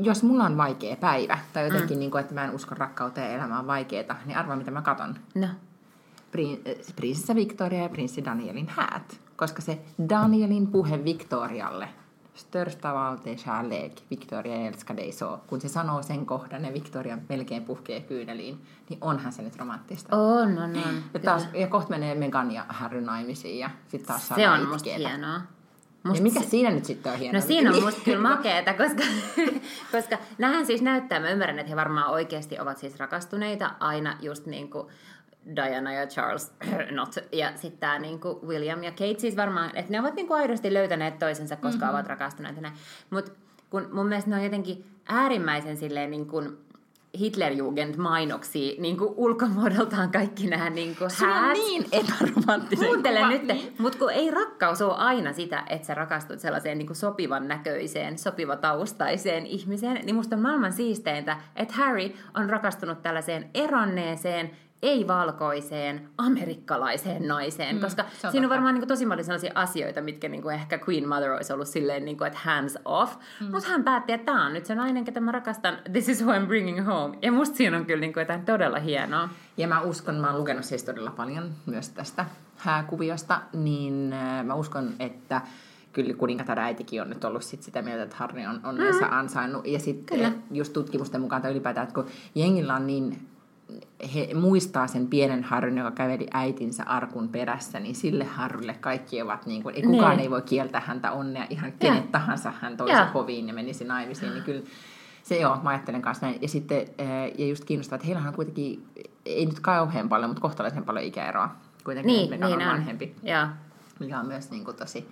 jos 0.00 0.22
mulla 0.22 0.44
on 0.44 0.56
vaikea 0.56 0.96
päivä, 0.96 1.38
tai 1.52 1.64
jotenkin, 1.64 1.96
mm. 1.96 1.98
niin 1.98 2.10
kuin, 2.10 2.20
että 2.20 2.34
mä 2.34 2.44
en 2.44 2.54
usko 2.54 2.74
rakkauteen 2.74 3.30
ja 3.30 3.36
elämä 3.36 3.58
on 3.58 3.66
vaikeeta, 3.66 4.16
niin 4.26 4.38
arvaa 4.38 4.56
mitä 4.56 4.70
mä 4.70 4.82
katon. 4.82 5.18
No. 5.34 5.48
Prinsessa 6.96 7.34
Victoria 7.34 7.82
ja 7.82 7.88
prinssi 7.88 8.24
Danielin 8.24 8.68
häät. 8.68 9.20
Koska 9.36 9.62
se 9.62 9.78
Danielin 10.08 10.66
puhe 10.66 11.04
Victorialle 11.04 11.88
största 12.36 12.90
av 12.90 12.96
allt 12.96 13.26
är 13.26 13.34
kärlek, 13.34 13.92
Victoria 14.10 14.66
älskar 14.66 14.94
dig 14.94 15.12
så. 15.12 15.40
Kun 15.46 15.60
se 15.60 15.68
sanoo 15.68 16.02
sen 16.02 16.26
kohdan 16.26 16.64
ja 16.64 16.72
Victoria 16.72 17.18
melkein 17.28 17.64
puhkee 17.64 18.00
kyyneliin, 18.00 18.66
niin 18.88 18.98
onhan 19.00 19.32
se 19.32 19.42
nyt 19.42 19.56
romanttista. 19.56 20.16
On, 20.16 20.58
on, 20.58 20.70
on. 20.70 21.02
Ja, 21.14 21.20
taas, 21.20 21.48
ja 21.54 21.66
kohta 21.66 21.90
menee 21.90 22.14
Megan 22.14 22.50
ja 22.50 22.64
Harry 22.68 23.00
naimisiin 23.00 23.58
ja 23.58 23.70
sitten 23.88 24.06
taas 24.08 24.28
Se 24.28 24.48
on 24.48 24.68
musta 24.68 24.90
hienoa. 24.96 25.40
Musta 26.02 26.18
ja 26.18 26.22
mikä 26.22 26.40
se... 26.40 26.48
siinä 26.48 26.70
nyt 26.70 26.84
sitten 26.84 27.12
on 27.12 27.18
hienoa? 27.18 27.40
No 27.40 27.46
siinä 27.46 27.70
on 27.70 27.82
musta 27.84 28.00
kyllä 28.04 28.28
makeeta, 28.28 28.74
koska, 28.74 29.02
koska 29.92 30.18
nämähän 30.38 30.66
siis 30.66 30.82
näyttää, 30.82 31.20
mä 31.20 31.30
ymmärrän, 31.30 31.58
että 31.58 31.70
he 31.70 31.76
varmaan 31.76 32.10
oikeasti 32.10 32.58
ovat 32.58 32.78
siis 32.78 32.98
rakastuneita 32.98 33.70
aina 33.80 34.16
just 34.20 34.46
niin 34.46 34.70
kuin 34.70 34.86
Diana 35.56 35.92
ja 35.92 36.06
Charles 36.06 36.52
not. 36.90 37.14
Ja 37.32 37.52
sitten 37.56 37.80
tämä 37.80 37.98
niinku 37.98 38.40
William 38.46 38.82
ja 38.82 38.90
Kate 38.90 39.18
siis 39.18 39.36
varmaan, 39.36 39.76
että 39.76 39.92
ne 39.92 40.00
ovat 40.00 40.14
niinku 40.14 40.34
aidosti 40.34 40.74
löytäneet 40.74 41.18
toisensa, 41.18 41.56
koska 41.56 41.78
mm-hmm. 41.78 41.94
ovat 41.94 42.06
rakastuneet. 42.06 42.56
Mutta 43.10 43.32
kun 43.70 43.88
mun 43.92 44.06
mielestä 44.06 44.30
ne 44.30 44.36
on 44.36 44.44
jotenkin 44.44 44.84
äärimmäisen 45.08 45.76
silleen 45.76 46.10
niin 46.10 46.26
kuin 46.26 46.58
Hitlerjugend-mainoksia 47.18 48.80
niin 48.80 48.98
kuin 48.98 49.14
ulkomuodoltaan 49.16 50.10
kaikki 50.10 50.46
nämä 50.46 50.70
niin 50.70 50.96
kuin 50.96 51.10
Se 51.10 51.26
on 51.26 51.52
niin 51.52 51.84
epäromanttinen 51.92 52.86
Kuuntele 52.86 53.28
nyt, 53.28 53.42
niin. 53.42 53.74
mutta 53.78 53.98
kun 53.98 54.12
ei 54.12 54.30
rakkaus 54.30 54.82
ole 54.82 54.94
aina 54.94 55.32
sitä, 55.32 55.64
että 55.68 55.86
sä 55.86 55.94
rakastut 55.94 56.40
sellaiseen 56.40 56.78
niin 56.78 56.86
kuin 56.86 56.96
sopivan 56.96 57.48
näköiseen, 57.48 58.18
sopivataustaiseen 58.18 59.46
ihmiseen, 59.46 60.06
niin 60.06 60.16
musta 60.16 60.36
on 60.36 60.42
maailman 60.42 60.72
siisteintä, 60.72 61.36
että 61.56 61.74
Harry 61.74 62.10
on 62.34 62.50
rakastunut 62.50 63.02
tällaiseen 63.02 63.50
eronneeseen, 63.54 64.50
ei-valkoiseen, 64.82 66.08
amerikkalaiseen 66.18 67.28
naiseen, 67.28 67.76
mm, 67.76 67.80
koska 67.80 68.04
on 68.24 68.30
siinä 68.30 68.46
on 68.46 68.50
varmaan 68.50 68.74
niin 68.74 68.80
kuin, 68.80 68.88
tosi 68.88 69.06
paljon 69.06 69.24
sellaisia 69.24 69.52
asioita, 69.54 70.00
mitkä 70.00 70.28
niin 70.28 70.42
kuin, 70.42 70.54
ehkä 70.54 70.78
Queen 70.88 71.08
Mother 71.08 71.30
olisi 71.30 71.52
ollut 71.52 71.68
silleen, 71.68 72.04
niin 72.04 72.18
kuin, 72.18 72.26
että 72.26 72.38
hands 72.38 72.78
off, 72.84 73.16
mm. 73.40 73.50
mutta 73.50 73.68
hän 73.68 73.84
päätti, 73.84 74.12
että 74.12 74.24
tämä 74.24 74.46
on 74.46 74.52
nyt 74.52 74.66
se 74.66 74.74
nainen, 74.74 75.04
ketä 75.04 75.20
mä 75.20 75.32
rakastan, 75.32 75.78
this 75.92 76.08
is 76.08 76.24
who 76.24 76.32
I'm 76.32 76.46
bringing 76.46 76.86
home, 76.86 77.18
ja 77.22 77.32
musta 77.32 77.56
siinä 77.56 77.76
on 77.76 77.86
kyllä 77.86 78.00
niin 78.00 78.12
kuin, 78.12 78.22
jotain 78.22 78.44
todella 78.44 78.78
hienoa. 78.78 79.28
Ja 79.56 79.68
mä 79.68 79.80
uskon, 79.80 80.14
mä 80.14 80.30
oon 80.30 80.38
lukenut 80.38 80.64
siis 80.64 80.84
todella 80.84 81.10
paljon 81.10 81.50
myös 81.66 81.88
tästä 81.88 82.26
hääkuviosta, 82.56 83.40
niin 83.52 84.12
äh, 84.12 84.44
mä 84.44 84.54
uskon, 84.54 84.94
että 84.98 85.40
kyllä 85.92 86.14
kuningatar 86.14 86.58
äitikin 86.58 87.02
on 87.02 87.08
nyt 87.08 87.24
ollut 87.24 87.42
sit 87.42 87.62
sitä 87.62 87.82
mieltä, 87.82 88.02
että 88.02 88.16
Harri 88.16 88.46
on 88.46 88.60
onnensa 88.64 89.06
mm. 89.06 89.12
ansainnut. 89.12 89.66
Ja 89.66 89.78
sitten 89.78 90.42
just 90.50 90.72
tutkimusten 90.72 91.20
mukaan 91.20 91.42
tai 91.42 91.50
ylipäätään, 91.50 91.84
että 91.84 91.94
kun 91.94 92.06
jengillä 92.34 92.74
on 92.74 92.86
niin 92.86 93.28
he 94.14 94.34
muistaa 94.34 94.86
sen 94.86 95.06
pienen 95.06 95.44
Harryn, 95.44 95.78
joka 95.78 95.90
käveli 95.90 96.26
äitinsä 96.32 96.82
arkun 96.84 97.28
perässä, 97.28 97.80
niin 97.80 97.94
sille 97.94 98.24
Harrylle 98.24 98.74
kaikki 98.74 99.22
ovat 99.22 99.46
niin 99.46 99.62
kuin, 99.62 99.74
ei 99.74 99.82
kukaan 99.82 100.16
ne. 100.16 100.22
ei 100.22 100.30
voi 100.30 100.42
kieltää 100.42 100.80
häntä 100.80 101.12
onnea, 101.12 101.46
ihan 101.50 101.72
kenet 101.72 102.04
ja. 102.04 102.10
tahansa 102.12 102.52
hän 102.60 102.76
toisi 102.76 103.02
hoviin 103.14 103.48
ja 103.48 103.54
menisi 103.54 103.84
naimisiin, 103.84 104.32
niin 104.32 104.44
kyllä 104.44 104.62
se 105.22 105.36
joo, 105.38 105.56
mä 105.62 105.70
ajattelen 105.70 106.02
kanssa 106.02 106.26
näin. 106.26 106.42
Ja 106.42 106.48
sitten, 106.48 106.78
eh, 106.98 107.32
ja 107.38 107.46
just 107.46 107.64
kiinnostaa, 107.64 107.96
että 107.96 108.06
heillähän 108.06 108.28
on 108.28 108.34
kuitenkin, 108.34 108.86
ei 109.24 109.46
nyt 109.46 109.60
kauhean 109.60 110.08
paljon, 110.08 110.30
mutta 110.30 110.40
kohtalaisen 110.40 110.84
paljon 110.84 111.04
ikäeroa. 111.04 111.56
Kuitenkin 111.84 112.12
niin, 112.12 112.30
niin 112.30 112.44
on 112.44 112.72
vanhempi. 112.72 113.16
Ja. 113.22 113.48
Mikä 114.00 114.20
on 114.20 114.26
myös 114.26 114.50
niin 114.50 114.64
kuin 114.64 114.76
tosi, 114.76 115.08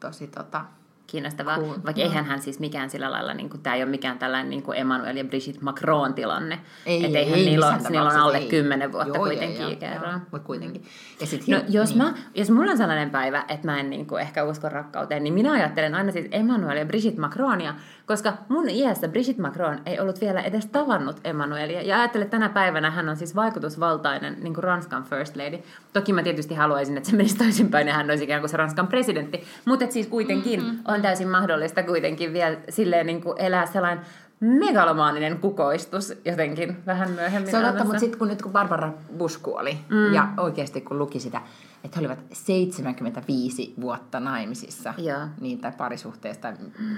tosi 0.00 0.26
tota, 0.26 0.64
kiinnostavaa. 1.06 1.58
Cool. 1.58 1.74
Vaikka 1.84 2.02
eihän 2.02 2.24
hän 2.24 2.42
siis 2.42 2.60
mikään 2.60 2.90
sillä 2.90 3.10
lailla, 3.10 3.34
niin 3.34 3.50
kuin, 3.50 3.62
tämä 3.62 3.76
ei 3.76 3.82
ole 3.82 3.90
mikään 3.90 4.18
tällainen 4.18 4.50
niin 4.50 4.62
kuin 4.62 4.78
Emmanuel 4.78 5.16
ja 5.16 5.24
Brigitte 5.24 5.60
Macron 5.60 6.14
tilanne. 6.14 6.60
Ei, 6.86 7.04
että 7.04 7.18
eihän 7.18 7.38
ei, 7.38 7.44
niillä, 7.44 7.68
on, 7.68 7.80
niillä 7.88 8.08
on 8.08 8.16
alle 8.16 8.40
kymmenen 8.40 8.92
vuotta 8.92 9.16
joo, 9.16 9.24
kuitenkin 9.24 9.68
ikäeroa. 9.68 10.12
Mutta 10.12 10.46
kuitenkin. 10.46 10.84
Ja 11.20 11.26
sit, 11.26 11.48
no, 11.48 11.60
jos, 11.68 11.88
niin. 11.88 11.98
mä, 12.04 12.14
jos 12.34 12.50
mulla 12.50 12.70
on 12.70 12.76
sellainen 12.76 13.10
päivä, 13.10 13.44
että 13.48 13.66
mä 13.66 13.80
en 13.80 13.90
niin 13.90 14.06
kuin, 14.06 14.22
ehkä 14.22 14.44
usko 14.44 14.68
rakkauteen, 14.68 15.24
niin 15.24 15.34
minä 15.34 15.52
ajattelen 15.52 15.94
aina 15.94 16.12
siis 16.12 16.26
Emmanuel 16.30 16.76
ja 16.76 16.86
Brigitte 16.86 17.20
Macronia, 17.20 17.74
koska 18.06 18.32
mun 18.48 18.70
iässä 18.70 19.08
Brigitte 19.08 19.42
Macron 19.42 19.78
ei 19.86 20.00
ollut 20.00 20.20
vielä 20.20 20.40
edes 20.40 20.66
tavannut 20.66 21.20
Emmanuelia. 21.24 21.82
Ja 21.82 21.98
ajattelen, 21.98 22.24
että 22.24 22.36
tänä 22.36 22.48
päivänä 22.48 22.90
hän 22.90 23.08
on 23.08 23.16
siis 23.16 23.36
vaikutusvaltainen 23.36 24.36
niin 24.40 24.54
kuin 24.54 24.64
Ranskan 24.64 25.04
first 25.04 25.36
lady. 25.36 25.58
Toki 25.92 26.12
mä 26.12 26.22
tietysti 26.22 26.54
haluaisin, 26.54 26.96
että 26.96 27.10
se 27.10 27.16
menisi 27.16 27.38
toisinpäin 27.38 27.88
ja 27.88 27.94
hän 27.94 28.10
olisi 28.10 28.24
ikään 28.24 28.40
kuin 28.40 28.50
se 28.50 28.56
Ranskan 28.56 28.86
presidentti. 28.86 29.44
Mutta 29.64 29.86
siis 29.90 30.06
kuitenkin 30.06 30.60
mm-hmm. 30.60 30.78
on 30.88 31.02
täysin 31.02 31.28
mahdollista 31.28 31.82
kuitenkin 31.82 32.32
vielä 32.32 32.56
silleen 32.68 33.06
niin 33.06 33.22
kuin 33.22 33.40
elää 33.40 33.66
sellainen 33.66 34.04
megalomaaninen 34.42 35.38
kukoistus 35.38 36.12
jotenkin 36.24 36.76
vähän 36.86 37.10
myöhemmin. 37.10 37.50
Se 37.50 37.58
on 37.58 37.64
totta, 37.64 37.84
mutta 37.84 37.98
sitten 37.98 38.18
kun 38.18 38.28
nyt 38.28 38.42
kun 38.42 38.52
Barbara 38.52 38.92
Bush 39.18 39.42
kuoli, 39.42 39.78
mm. 39.88 40.14
ja 40.14 40.28
oikeasti 40.36 40.80
kun 40.80 40.98
luki 40.98 41.20
sitä, 41.20 41.42
että 41.84 42.00
he 42.00 42.00
olivat 42.00 42.18
75 42.32 43.74
vuotta 43.80 44.20
naimisissa, 44.20 44.94
Joo. 44.98 45.20
niin, 45.40 45.58
tai 45.58 45.72
parisuhteesta, 45.78 46.52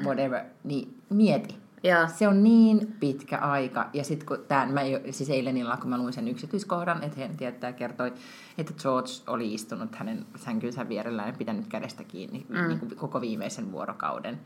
whatever, 0.05 0.45
niin 0.65 1.01
mieti. 1.11 1.65
Joo. 1.83 2.09
Se 2.15 2.29
on 2.29 2.43
niin 2.43 2.95
pitkä 3.01 3.39
aika. 3.39 3.91
Ja 3.93 4.05
sitten 4.05 4.27
kun 4.27 4.39
tämä, 4.49 4.67
mä 4.67 4.83
jo, 4.83 5.01
siis 5.11 5.31
eilen 5.31 5.57
illalla, 5.57 5.77
kun 5.77 5.91
mä 5.91 5.99
luin 5.99 6.13
sen 6.13 6.29
yksityiskohdan, 6.29 7.03
että 7.03 7.21
hän 7.21 7.37
tietää 7.37 7.73
kertoi, 7.73 8.13
että 8.59 8.73
George 8.83 9.11
oli 9.27 9.55
istunut 9.55 9.95
hänen 9.95 10.27
sänkynsä 10.37 10.89
vierellään 10.89 11.29
ja 11.29 11.35
pitänyt 11.39 11.67
kädestä 11.69 12.05
kiinni 12.05 12.47
mm. 12.49 12.69
niin 12.69 12.79
kuin 12.79 12.97
koko 12.97 13.21
viimeisen 13.21 13.73
vuorokauden. 13.73 14.41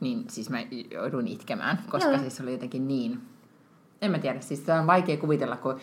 Niin 0.00 0.24
siis 0.28 0.50
mä 0.50 0.58
joudun 0.90 1.28
itkemään, 1.28 1.78
koska 1.90 2.10
Joo. 2.10 2.20
siis 2.20 2.36
se 2.36 2.42
oli 2.42 2.52
jotenkin 2.52 2.88
niin... 2.88 3.20
En 4.02 4.10
mä 4.10 4.18
tiedä, 4.18 4.40
siis 4.40 4.60
tämä 4.60 4.80
on 4.80 4.86
vaikea 4.86 5.16
kuvitella, 5.16 5.56
kun 5.56 5.80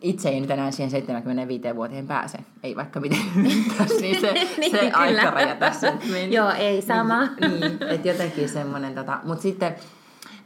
itse 0.00 0.28
ei 0.28 0.40
nyt 0.40 0.50
enää 0.50 0.70
siihen 0.70 0.90
75 0.90 1.76
vuoteen 1.76 2.06
pääse. 2.06 2.38
Ei 2.62 2.76
vaikka 2.76 3.00
miten 3.00 3.18
yrittäisi, 3.40 4.00
niin 4.00 4.20
se, 4.20 4.32
Niin, 4.58 4.70
se 4.70 4.90
aikaraja 4.90 5.54
tässä 5.54 5.92
meni. 6.10 6.34
Joo, 6.34 6.50
ei 6.50 6.82
sama. 6.82 7.24
Niin, 7.24 7.60
niin 7.60 7.82
että 7.88 8.08
jotenkin 8.08 8.48
semmoinen, 8.48 8.94
tota, 8.94 9.20
mutta 9.24 9.42
sitten 9.42 9.74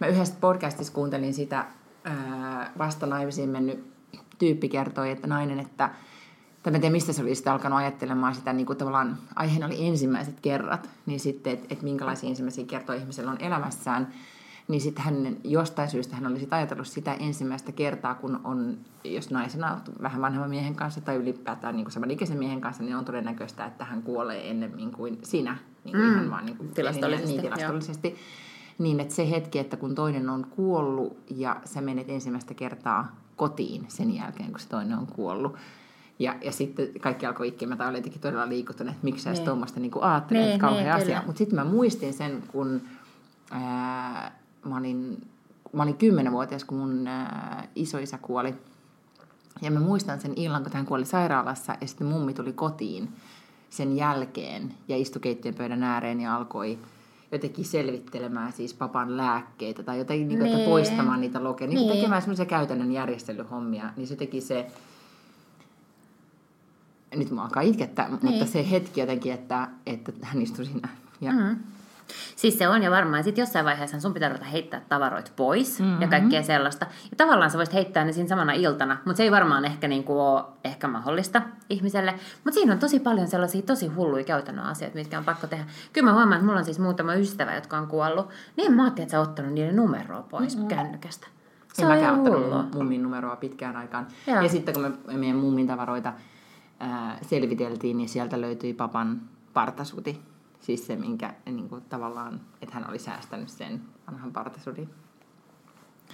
mä 0.01 0.07
yhdessä 0.07 0.35
podcastissa 0.41 0.93
kuuntelin 0.93 1.35
sitä 1.35 1.67
ää, 2.05 2.73
vasta 2.79 3.07
naimisiin 3.07 3.49
mennyt 3.49 3.93
tyyppi 4.39 4.69
kertoi, 4.69 5.11
että 5.11 5.27
nainen, 5.27 5.61
että 5.61 5.91
tai 6.63 6.71
mä 6.71 6.77
en 6.77 6.81
tiedä, 6.81 6.93
mistä 6.93 7.13
se 7.13 7.23
oli 7.23 7.35
sitten 7.35 7.53
alkanut 7.53 7.79
ajattelemaan 7.79 8.35
sitä, 8.35 8.53
niin 8.53 8.67
kuin 8.67 8.79
tavallaan 8.79 9.19
aiheena 9.37 9.67
oli 9.67 9.87
ensimmäiset 9.87 10.41
kerrat, 10.41 10.91
niin 11.07 11.21
sitten, 11.21 11.53
että 11.53 11.67
et 11.71 11.83
minkälaisia 11.83 12.29
ensimmäisiä 12.29 12.65
kertoja 12.65 13.01
ihmisellä 13.01 13.31
on 13.31 13.41
elämässään, 13.41 14.09
niin 14.69 14.81
sitten 14.81 15.05
hän 15.05 15.37
jostain 15.45 15.89
syystä 15.89 16.17
hän 16.17 16.27
oli 16.27 16.41
sit 16.41 16.53
ajatellut 16.53 16.87
sitä 16.87 17.15
ensimmäistä 17.15 17.73
kertaa, 17.73 18.15
kun 18.15 18.41
on, 18.45 18.79
jos 19.05 19.31
naisena 19.31 19.73
on 19.73 19.81
vähän 20.03 20.21
vanhemman 20.21 20.51
miehen 20.51 20.75
kanssa 20.75 21.01
tai 21.01 21.17
ylipäätään 21.17 21.77
niin 21.77 21.91
samanikäisen 21.91 22.39
miehen 22.39 22.61
kanssa, 22.61 22.83
niin 22.83 22.97
on 22.97 23.05
todennäköistä, 23.05 23.65
että 23.67 23.85
hän 23.85 24.03
kuolee 24.03 24.51
ennemmin 24.51 24.93
kuin 24.93 25.19
sinä. 25.23 25.57
Niin 25.85 25.97
kuin 25.97 26.05
Mm, 26.05 26.15
ihan 26.15 26.31
vaan 26.31 26.47
niin 26.47 26.57
kuin 26.57 26.69
tilastollisesti, 26.69 27.33
Niin, 27.33 27.43
tilastollisesti. 27.43 28.17
Niin, 28.79 29.01
että 29.01 29.15
se 29.15 29.31
hetki, 29.31 29.59
että 29.59 29.77
kun 29.77 29.95
toinen 29.95 30.29
on 30.29 30.47
kuollut 30.51 31.17
ja 31.31 31.57
sä 31.65 31.81
menet 31.81 32.11
ensimmäistä 32.11 32.55
kertaa 32.55 33.17
kotiin 33.37 33.85
sen 33.89 34.17
jälkeen, 34.17 34.51
kun 34.51 34.61
se 34.61 34.69
toinen 34.69 34.99
on 34.99 35.07
kuollut. 35.07 35.57
Ja, 36.19 36.35
ja 36.45 36.53
sitten 36.53 36.89
kaikki 37.01 37.27
alkoi 37.27 37.49
itkemään 37.49 37.79
tai 37.79 37.89
oli 37.89 37.99
jotenkin 37.99 38.21
todella 38.21 38.49
liikuttunut, 38.49 38.93
että 38.93 39.05
miksi 39.05 39.23
sä 39.25 39.33
Niin. 39.33 39.45
tuommoista 39.45 39.81
niin 39.81 39.93
ajattelet, 40.01 40.45
Niin, 40.47 40.59
kauhea 40.59 40.97
niin, 40.97 41.03
asia. 41.03 41.23
Mutta 41.27 41.39
sitten 41.39 41.59
mä 41.59 41.65
muistin 41.65 42.15
sen, 42.15 42.43
kun 42.53 42.83
ää, 43.51 44.33
mä, 44.65 44.77
olin, 44.77 45.27
mä 45.73 45.83
olin 45.83 45.97
kymmenenvuotias, 45.97 46.65
kun 46.65 46.79
mun 46.79 47.07
ää, 47.07 47.69
isoisä 47.77 48.19
kuoli. 48.19 48.55
Ja 49.63 49.71
mä 49.71 49.81
muistan 49.81 50.21
sen 50.21 50.33
illan, 50.37 50.63
kun 50.63 50.73
hän 50.75 50.87
kuoli 50.87 51.05
sairaalassa 51.05 51.75
ja 51.81 51.87
sitten 51.87 52.07
mummi 52.07 52.35
tuli 52.35 52.53
kotiin 52.53 53.09
sen 53.71 53.97
jälkeen 53.97 54.75
ja 54.89 54.97
istui 54.97 55.21
keittiön 55.21 55.55
pöydän 55.55 55.83
ääreen 55.83 56.21
ja 56.21 56.37
alkoi 56.37 56.79
jotenkin 57.33 57.65
selvittelemään 57.65 58.53
siis 58.53 58.75
papan 58.75 59.17
lääkkeitä 59.17 59.83
tai 59.83 59.99
jotenkin 59.99 60.29
niin 60.29 60.39
kuin, 60.39 60.53
että 60.53 60.65
poistamaan 60.65 61.21
niitä 61.21 61.45
lokeja, 61.45 61.69
niin. 61.69 61.79
Niin. 61.79 61.93
tekemään 61.93 62.23
semmoisia 62.23 62.45
käytännön 62.45 62.93
järjestelyhommia, 62.93 63.91
niin 63.97 64.07
se 64.07 64.17
teki 64.17 64.41
se, 64.41 64.67
nyt 67.17 67.31
mä 67.31 67.43
alkaa 67.43 67.63
itkettää, 67.63 68.09
niin. 68.09 68.19
mutta 68.23 68.47
se 68.47 68.71
hetki 68.71 69.01
jotenkin, 69.01 69.33
että, 69.33 69.69
että 69.87 70.13
hän 70.23 70.43
istui 70.43 70.65
siinä 70.65 70.89
ja 71.21 71.33
Mm. 71.33 71.57
Siis 72.37 72.59
se 72.59 72.69
on 72.69 72.83
ja 72.83 72.91
varmaan. 72.91 73.25
Sitten 73.25 73.43
jossain 73.43 73.65
vaiheessa 73.65 74.01
sun 74.01 74.15
pitää 74.15 74.29
ruveta 74.29 74.45
heittää 74.45 74.81
tavaroit 74.89 75.33
pois 75.37 75.81
mm-hmm. 75.81 76.03
ja 76.03 76.09
kaikkea 76.09 76.43
sellaista. 76.43 76.87
Ja 77.11 77.17
tavallaan 77.17 77.51
sä 77.51 77.59
voisit 77.59 77.75
heittää 77.75 78.05
ne 78.05 78.13
siinä 78.13 78.29
samana 78.29 78.53
iltana, 78.53 78.99
mutta 79.05 79.17
se 79.17 79.23
ei 79.23 79.31
varmaan 79.31 79.65
ehkä 79.65 79.89
niinku 79.89 80.21
ole 80.21 80.45
ehkä 80.65 80.89
mahdollista 80.89 81.43
ihmiselle. 81.71 82.15
Mutta 82.45 82.55
siinä 82.55 82.73
on 82.73 82.79
tosi 82.79 83.01
paljon 83.01 83.29
sellaisia 83.29 83.63
tosi 83.63 83.87
hulluja 83.87 84.25
käytännön 84.25 84.65
asioita, 84.65 84.99
mitkä 84.99 85.19
on 85.19 85.25
pakko 85.25 85.47
tehdä. 85.47 85.65
Kyllä 85.93 86.11
mä 86.11 86.13
huomaan, 86.13 86.33
että 86.37 86.47
mulla 86.47 86.59
on 86.59 86.65
siis 86.65 86.79
muutama 86.79 87.15
ystävä, 87.15 87.55
jotka 87.55 87.79
on 87.79 87.87
kuollut. 87.87 88.29
Niin 88.57 88.73
mä 88.73 88.83
ajattelin, 88.83 89.05
että 89.05 89.11
sä 89.11 89.19
oot 89.19 89.29
ottanut 89.29 89.53
niiden 89.53 89.77
numeroa 89.77 90.23
pois 90.23 90.57
mm-hmm. 90.57 90.69
kännykästä. 90.69 91.27
Se 91.73 91.83
en 91.83 91.89
on 91.89 91.95
mäkään 91.95 92.19
ottanut 92.19 92.75
mummin 92.75 93.03
numeroa 93.03 93.37
pitkään 93.37 93.77
aikaan. 93.77 94.07
Joo. 94.27 94.43
Ja 94.43 94.49
sitten 94.49 94.75
kun 94.75 94.83
me 95.07 95.19
meidän 95.19 95.37
mummin 95.37 95.67
tavaroita 95.67 96.13
ää, 96.83 97.19
selviteltiin, 97.23 97.97
niin 97.97 98.09
sieltä 98.09 98.41
löytyi 98.41 98.75
papan 98.75 99.23
partasuti. 99.53 100.21
Siis 100.61 100.87
se, 100.87 100.97
minkä 100.97 101.35
niin 101.47 101.69
kuin, 101.69 101.83
tavallaan, 101.83 102.41
että 102.63 102.75
hän 102.75 102.89
oli 102.89 102.99
säästänyt 102.99 103.49
sen 103.49 103.83
vanhan 104.07 104.33
partasudin. 104.33 104.89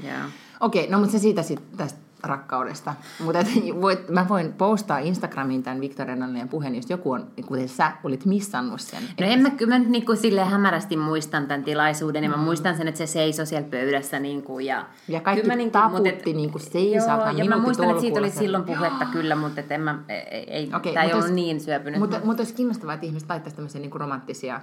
Joo. 0.03 0.29
Okei, 0.61 0.91
no 0.91 0.99
mutta 0.99 1.13
se 1.13 1.19
siitä 1.19 1.43
sit, 1.43 1.77
tästä 1.77 1.99
rakkaudesta. 2.23 2.95
Mutta 3.25 3.39
et 3.39 3.47
voit, 3.83 4.09
mä 4.09 4.27
voin 4.29 4.53
postaa 4.53 4.99
Instagramiin 4.99 5.63
tämän 5.63 5.81
Victoria 5.81 6.17
Nallian 6.17 6.49
puheen, 6.49 6.75
jos 6.75 6.91
joku 6.91 7.13
on, 7.13 7.27
kuten 7.47 7.69
sä 7.69 7.93
olit 8.05 8.25
missannut 8.25 8.81
sen. 8.81 9.03
No 9.21 9.27
en 9.27 9.41
mä, 9.41 9.51
kyllä 9.51 9.75
mä 9.75 9.79
nyt 9.79 9.89
niinku 9.89 10.17
silleen 10.17 10.47
hämärästi 10.47 10.97
muistan 10.97 11.47
tämän 11.47 11.65
tilaisuuden 11.65 12.25
ja 12.25 12.31
mä 12.31 12.37
muistan 12.37 12.77
sen, 12.77 12.89
että 12.89 12.99
se 12.99 13.07
seisoi 13.07 13.47
siellä 13.47 13.69
pöydässä 13.69 14.19
niinku 14.19 14.59
ja... 14.59 14.87
Ja 15.09 15.21
kaikki 15.21 15.43
kyllä 15.43 15.65
mä 15.65 15.71
taputti 15.71 16.33
niinku 16.33 16.59
seisataan 16.59 17.39
Joo, 17.39 17.45
ja 17.45 17.49
mä 17.49 17.59
muistan, 17.59 17.91
että 17.91 18.01
siitä 18.01 18.21
oli 18.21 18.31
silloin 18.31 18.65
puhetta 18.65 19.05
kyllä, 19.05 19.35
mutta 19.35 19.61
et 19.61 19.73
en 19.73 19.81
mä, 19.81 19.99
ei, 20.09 20.45
ei, 20.51 20.71
Okei, 20.77 20.95
tämä 20.95 21.05
ei 21.05 21.13
ollut 21.13 21.31
niin 21.31 21.61
syöpynyt. 21.61 22.01
Mutta, 22.01 22.21
mutta 22.25 22.41
olisi 22.41 22.55
kiinnostavaa, 22.55 22.95
että 22.95 23.07
ihmiset 23.07 23.29
laittaisi 23.29 23.57
tämmöisiä 23.57 23.81
niin 23.81 23.93
romanttisia, 23.93 24.61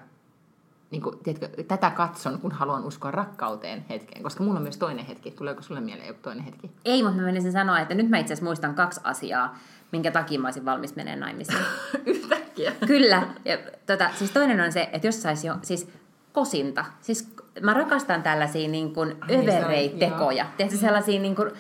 niin 0.95 1.03
kuin, 1.03 1.19
tiedätkö, 1.23 1.63
tätä 1.63 1.89
katson, 1.89 2.39
kun 2.39 2.51
haluan 2.51 2.85
uskoa 2.85 3.11
rakkauteen 3.11 3.85
hetkeen. 3.89 4.23
Koska 4.23 4.43
mulla 4.43 4.57
on 4.57 4.63
myös 4.63 4.77
toinen 4.77 5.05
hetki. 5.05 5.31
Tuleeko 5.31 5.61
sulle 5.61 5.81
mieleen 5.81 6.07
joku 6.07 6.19
toinen 6.21 6.43
hetki? 6.43 6.71
Ei, 6.85 7.03
mutta 7.03 7.17
mä 7.17 7.25
menisin 7.25 7.51
sanoa, 7.51 7.79
että 7.79 7.93
nyt 7.93 8.09
mä 8.09 8.17
itse 8.17 8.33
asiassa 8.33 8.45
muistan 8.45 8.75
kaksi 8.75 9.01
asiaa, 9.03 9.57
minkä 9.91 10.11
takia 10.11 10.39
mä 10.39 10.47
olisin 10.47 10.65
valmis 10.65 10.95
menemään 10.95 11.19
naimisiin. 11.19 11.59
Yhtäkkiä. 12.05 12.71
Kyllä. 12.87 13.27
Ja, 13.45 13.57
tota, 13.85 14.09
siis 14.13 14.31
toinen 14.31 14.61
on 14.61 14.71
se, 14.71 14.89
että 14.93 15.07
jos 15.07 15.21
saisi 15.21 15.47
jo, 15.47 15.55
siis 15.61 15.89
kosinta. 16.33 16.85
Siis 17.01 17.35
mä 17.61 17.73
rakastan 17.73 18.23
tällaisia 18.23 18.67
niin 18.67 18.93
kuin 18.93 19.15
Ai, 19.21 19.27
niin, 19.27 19.49
övereitekoja. 19.49 20.45
Tiedätkö, 20.57 20.79
sellaisia 20.79 21.19
niin 21.19 21.35
kuin 21.35 21.51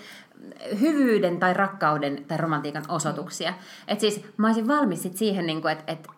hyvyyden 0.79 1.39
tai 1.39 1.53
rakkauden 1.53 2.25
tai 2.27 2.37
romantiikan 2.37 2.83
osoituksia. 2.87 3.53
Että 3.87 4.01
siis 4.01 4.23
mä 4.37 4.47
olisin 4.47 4.67
valmis 4.67 5.03
sit 5.03 5.17
siihen, 5.17 5.45
niin 5.45 5.61
kuin, 5.61 5.71
että, 5.71 5.91
että 5.91 6.09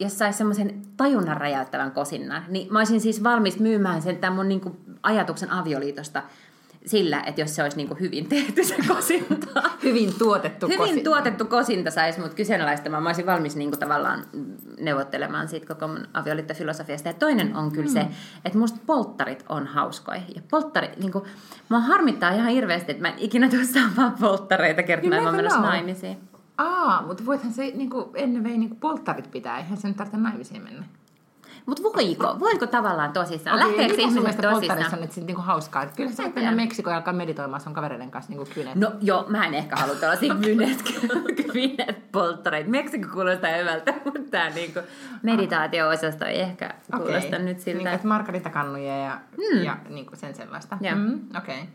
jos 0.00 0.18
saisi 0.18 0.38
semmoisen 0.38 0.82
tajunnan 0.96 1.36
räjäyttävän 1.36 1.92
kosinnan, 1.92 2.44
niin 2.48 2.72
mä 2.72 2.78
olisin 2.78 3.00
siis 3.00 3.24
valmis 3.24 3.58
myymään 3.58 4.02
sen 4.02 4.16
tämän 4.16 4.36
mun 4.36 4.48
niin 4.48 4.60
kuin 4.60 4.76
ajatuksen 5.02 5.50
avioliitosta 5.50 6.22
sillä, 6.86 7.22
että 7.26 7.40
jos 7.40 7.54
se 7.56 7.62
olisi 7.62 7.76
niin 7.76 7.88
kuin 7.88 8.00
hyvin 8.00 8.28
tehty 8.28 8.64
se 8.64 8.76
kosinta. 8.88 9.62
Hyvin 9.82 10.14
tuotettu 10.18 10.66
Hyvin 10.66 10.78
kosinta. 10.78 11.04
tuotettu 11.04 11.44
kosinta 11.44 11.90
saisi 11.90 12.20
mut 12.20 12.34
kyseenalaistamaan. 12.34 13.02
Mä 13.02 13.08
olisin 13.08 13.26
valmis 13.26 13.56
niinku 13.56 13.76
tavallaan 13.76 14.24
neuvottelemaan 14.80 15.48
siitä 15.48 15.74
koko 15.74 15.88
mun 15.88 16.08
avioliittofilosofiasta. 16.14 17.08
Ja 17.08 17.14
toinen 17.14 17.56
on 17.56 17.72
kyllä 17.72 17.88
se, 17.88 18.06
että 18.44 18.58
musta 18.58 18.78
polttarit 18.86 19.44
on 19.48 19.66
hauskoja. 19.66 20.22
Ja 20.34 20.42
polttari, 20.50 20.88
niinku, 20.96 21.26
mua 21.68 21.80
harmittaa 21.80 22.30
ihan 22.30 22.50
hirveästi, 22.50 22.92
että 22.92 23.02
mä 23.02 23.08
en 23.08 23.18
ikinä 23.18 23.48
tuu 23.48 23.64
saamaan 23.72 24.12
polttareita 24.20 24.82
kertomaan, 24.82 25.18
että 25.18 25.22
mä 25.22 25.28
oon 25.28 25.36
menossa 25.36 25.60
naimisiin. 25.60 26.29
Aa, 26.60 27.02
mutta 27.06 27.26
voithan 27.26 27.52
se 27.52 27.62
niin 27.62 27.90
kuin, 27.90 28.06
ennen 28.14 28.44
vei 28.44 28.58
niin 28.58 28.76
polttarit 28.76 29.30
pitää. 29.30 29.58
Eihän 29.58 29.78
se 29.78 29.88
nyt 29.88 29.96
tarvitse 29.96 30.20
naimisiin 30.20 30.62
mennä. 30.62 30.84
Mutta 31.66 31.82
voiko? 31.82 32.36
Voiko 32.40 32.66
tavallaan 32.66 33.12
tosissaan? 33.12 33.56
Okei, 33.56 33.68
Lähteekö 33.68 34.02
sun 34.02 34.18
ihmiset 34.18 34.40
tosissaan? 34.40 34.94
on 34.94 35.00
nyt 35.00 35.12
sitten 35.12 35.26
niinku 35.26 35.42
hauskaa? 35.42 35.86
Kyllä 35.86 36.10
sä 36.10 36.22
voit 36.22 36.34
tiedä. 36.34 36.48
mennä 36.48 36.62
Meksikoon 36.62 36.92
ja 36.92 36.96
alkaa 36.96 37.14
meditoimaan 37.14 37.60
sun 37.60 37.74
kavereiden 37.74 38.10
kanssa 38.10 38.32
niinku 38.32 38.50
kynet. 38.54 38.74
No 38.74 38.92
joo, 39.00 39.24
mä 39.28 39.46
en 39.46 39.54
ehkä 39.54 39.76
halua 39.76 39.94
tällaisia 39.94 40.34
kynet, 40.44 40.82
kynet 41.52 42.12
polttareita. 42.12 42.70
Meksiko 42.70 43.08
kuulostaa 43.12 43.50
hyvältä, 43.58 43.94
mutta 44.04 44.20
tämä 44.30 44.50
niinku 44.50 44.80
meditaatio-osasto 45.22 46.24
ei 46.24 46.40
ehkä 46.40 46.74
kuulosta 46.96 47.38
nyt 47.38 47.60
siltä. 47.60 47.78
Niin, 47.78 47.94
että 47.94 48.08
margaritakannuja 48.08 48.98
ja, 48.98 49.18
mm. 49.36 49.62
ja 49.62 49.76
niin 49.88 50.06
kuin 50.06 50.18
sen 50.18 50.34
sellaista. 50.34 50.78
Joo. 50.80 50.94
Mm, 50.94 51.20
Okei. 51.36 51.54
Okay. 51.54 51.66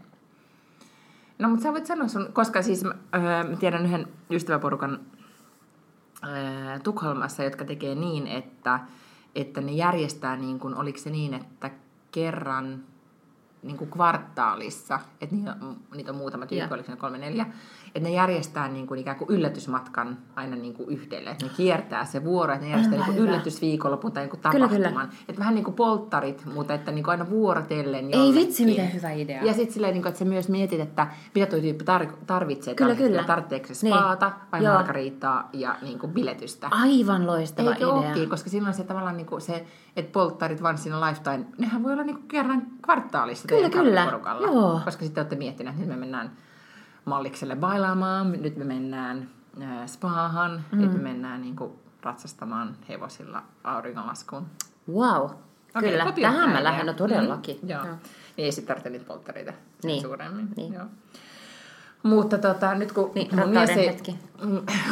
No, 1.39 1.49
mutta 1.49 1.63
sä 1.63 1.71
voit 1.71 1.85
sanoa 1.85 2.07
sun, 2.07 2.29
koska 2.33 2.61
siis 2.61 2.83
mä, 2.83 2.93
öö, 3.15 3.43
mä 3.49 3.55
tiedän 3.55 3.85
yhden 3.85 4.07
ystäväporukan 4.31 4.99
öö, 6.23 6.79
Tukholmassa, 6.79 7.43
jotka 7.43 7.65
tekee 7.65 7.95
niin, 7.95 8.27
että, 8.27 8.79
että 9.35 9.61
ne 9.61 9.71
järjestää, 9.71 10.35
niin 10.35 10.59
kuin, 10.59 10.75
oliko 10.75 10.97
se 10.99 11.09
niin, 11.09 11.33
että 11.33 11.71
kerran 12.11 12.83
niin 13.63 13.77
kuin 13.77 13.89
kvartaalissa, 13.91 14.99
että 15.21 15.35
niitä, 15.35 15.55
on- 15.61 15.77
niitä 15.95 16.11
on 16.11 16.17
muutama 16.17 16.45
tyyppi, 16.45 16.63
Joo. 16.67 16.73
oliko 16.73 16.91
ne 16.91 16.97
kolme 16.97 17.17
neljä, 17.17 17.45
että 17.95 18.09
ne 18.09 18.15
järjestää 18.15 18.67
niin 18.67 18.87
kuin 18.87 18.99
ikään 18.99 19.17
kuin 19.17 19.29
yllätysmatkan 19.29 20.17
aina 20.35 20.55
niin 20.55 20.73
kuin 20.73 20.89
yhdelle. 20.89 21.29
Että 21.29 21.45
ne 21.45 21.51
kiertää 21.57 22.05
se 22.05 22.23
vuoro, 22.23 22.53
että 22.53 22.65
ne 22.65 22.71
järjestää 22.71 22.97
niin 22.97 23.05
kuin 23.05 23.17
yllätysviikonlopun 23.17 24.11
tai 24.11 24.23
jonkun 24.23 24.39
Kyllä, 24.51 24.67
tapahtuman. 24.67 25.09
Että 25.29 25.39
vähän 25.39 25.55
niin 25.55 25.63
kuin 25.65 25.75
polttarit, 25.75 26.45
mutta 26.53 26.73
että 26.73 26.91
niin 26.91 27.03
kuin 27.03 27.11
aina 27.11 27.29
vuorotellen 27.29 28.05
Ei 28.05 28.11
jollekin. 28.11 28.35
vitsi, 28.35 28.65
miten 28.65 28.93
hyvä 28.93 29.11
idea. 29.11 29.43
Ja 29.43 29.53
sitten 29.53 29.73
silleen, 29.73 29.93
niin 29.93 30.01
kuin, 30.01 30.09
että 30.09 30.19
sä 30.19 30.25
myös 30.25 30.49
mietit, 30.49 30.79
että 30.79 31.07
mitä 31.35 31.45
tuo 31.47 31.59
tyyppi 31.59 31.85
tar- 31.85 32.15
tarvitsee. 32.27 32.75
Kyllä, 32.75 32.95
kyllä. 32.95 33.23
Tarvitseeko 33.23 33.67
se 33.73 33.73
Niin. 33.87 33.95
spaata 33.97 34.31
vai 34.51 34.63
Joo. 34.63 34.73
margaritaa 34.73 35.49
ja 35.53 35.75
niin 35.81 35.99
kuin 35.99 36.11
biletystä. 36.13 36.67
Aivan 36.71 37.27
loistava 37.27 37.69
Eikö 37.69 37.85
idea. 37.85 37.93
ookin, 37.93 38.29
koska 38.29 38.49
silloin 38.49 38.73
se 38.73 38.83
tavallaan 38.83 39.17
niin 39.17 39.27
kuin 39.27 39.41
se, 39.41 39.65
että 39.95 40.11
polttarit 40.11 40.59
in 40.85 40.93
a 40.93 41.01
lifetime, 41.09 41.45
nehän 41.57 41.83
voi 41.83 41.93
olla 41.93 42.03
niin 42.03 42.15
kuin 42.15 42.27
kerran 42.27 42.61
kvartaalissa. 42.81 43.47
Kyllä, 43.47 43.69
kyllä. 43.69 44.05
porukalla. 44.05 44.47
Joo. 44.47 44.81
Koska 44.85 45.03
sitten 45.05 45.21
olette 45.21 45.35
miettineet, 45.35 45.73
että 45.75 45.81
nyt 45.87 45.95
me 45.95 45.99
mennään 45.99 46.31
mallikselle 47.05 47.55
bailaamaan, 47.55 48.31
nyt 48.31 48.57
me 48.57 48.63
mennään 48.65 49.29
äh, 49.61 49.87
spaahan, 49.87 50.65
mm. 50.71 50.81
nyt 50.81 50.93
me 50.93 50.99
mennään 50.99 51.41
niin 51.41 51.55
kuin, 51.55 51.71
ratsastamaan 52.01 52.77
hevosilla 52.89 53.43
auringonlaskuun. 53.63 54.45
Wow. 54.93 55.23
Okei, 55.75 55.91
Kyllä, 55.91 56.11
tähän 56.21 56.49
mä 56.49 56.63
lähden, 56.63 56.85
no 56.85 56.93
todellakin. 56.93 57.59
Mm, 57.61 57.69
joo. 57.69 57.85
Joo. 57.85 57.95
Niin 58.37 58.45
ei 58.45 58.51
sitten 58.51 58.67
tarvitse 58.67 58.89
niitä 58.89 59.05
polttareita 59.05 59.51
sen 59.51 59.87
Niin. 59.87 60.01
suuremmin. 60.01 60.49
Niin. 60.57 60.73
Joo. 60.73 60.85
Mutta 62.05 62.37
tota, 62.37 62.75
nyt 62.75 62.91
kun 62.91 63.11
Niin, 63.15 63.35
mun, 63.39 63.49
mies 63.49 63.69
ei, 63.69 63.87
hetki. 63.87 64.15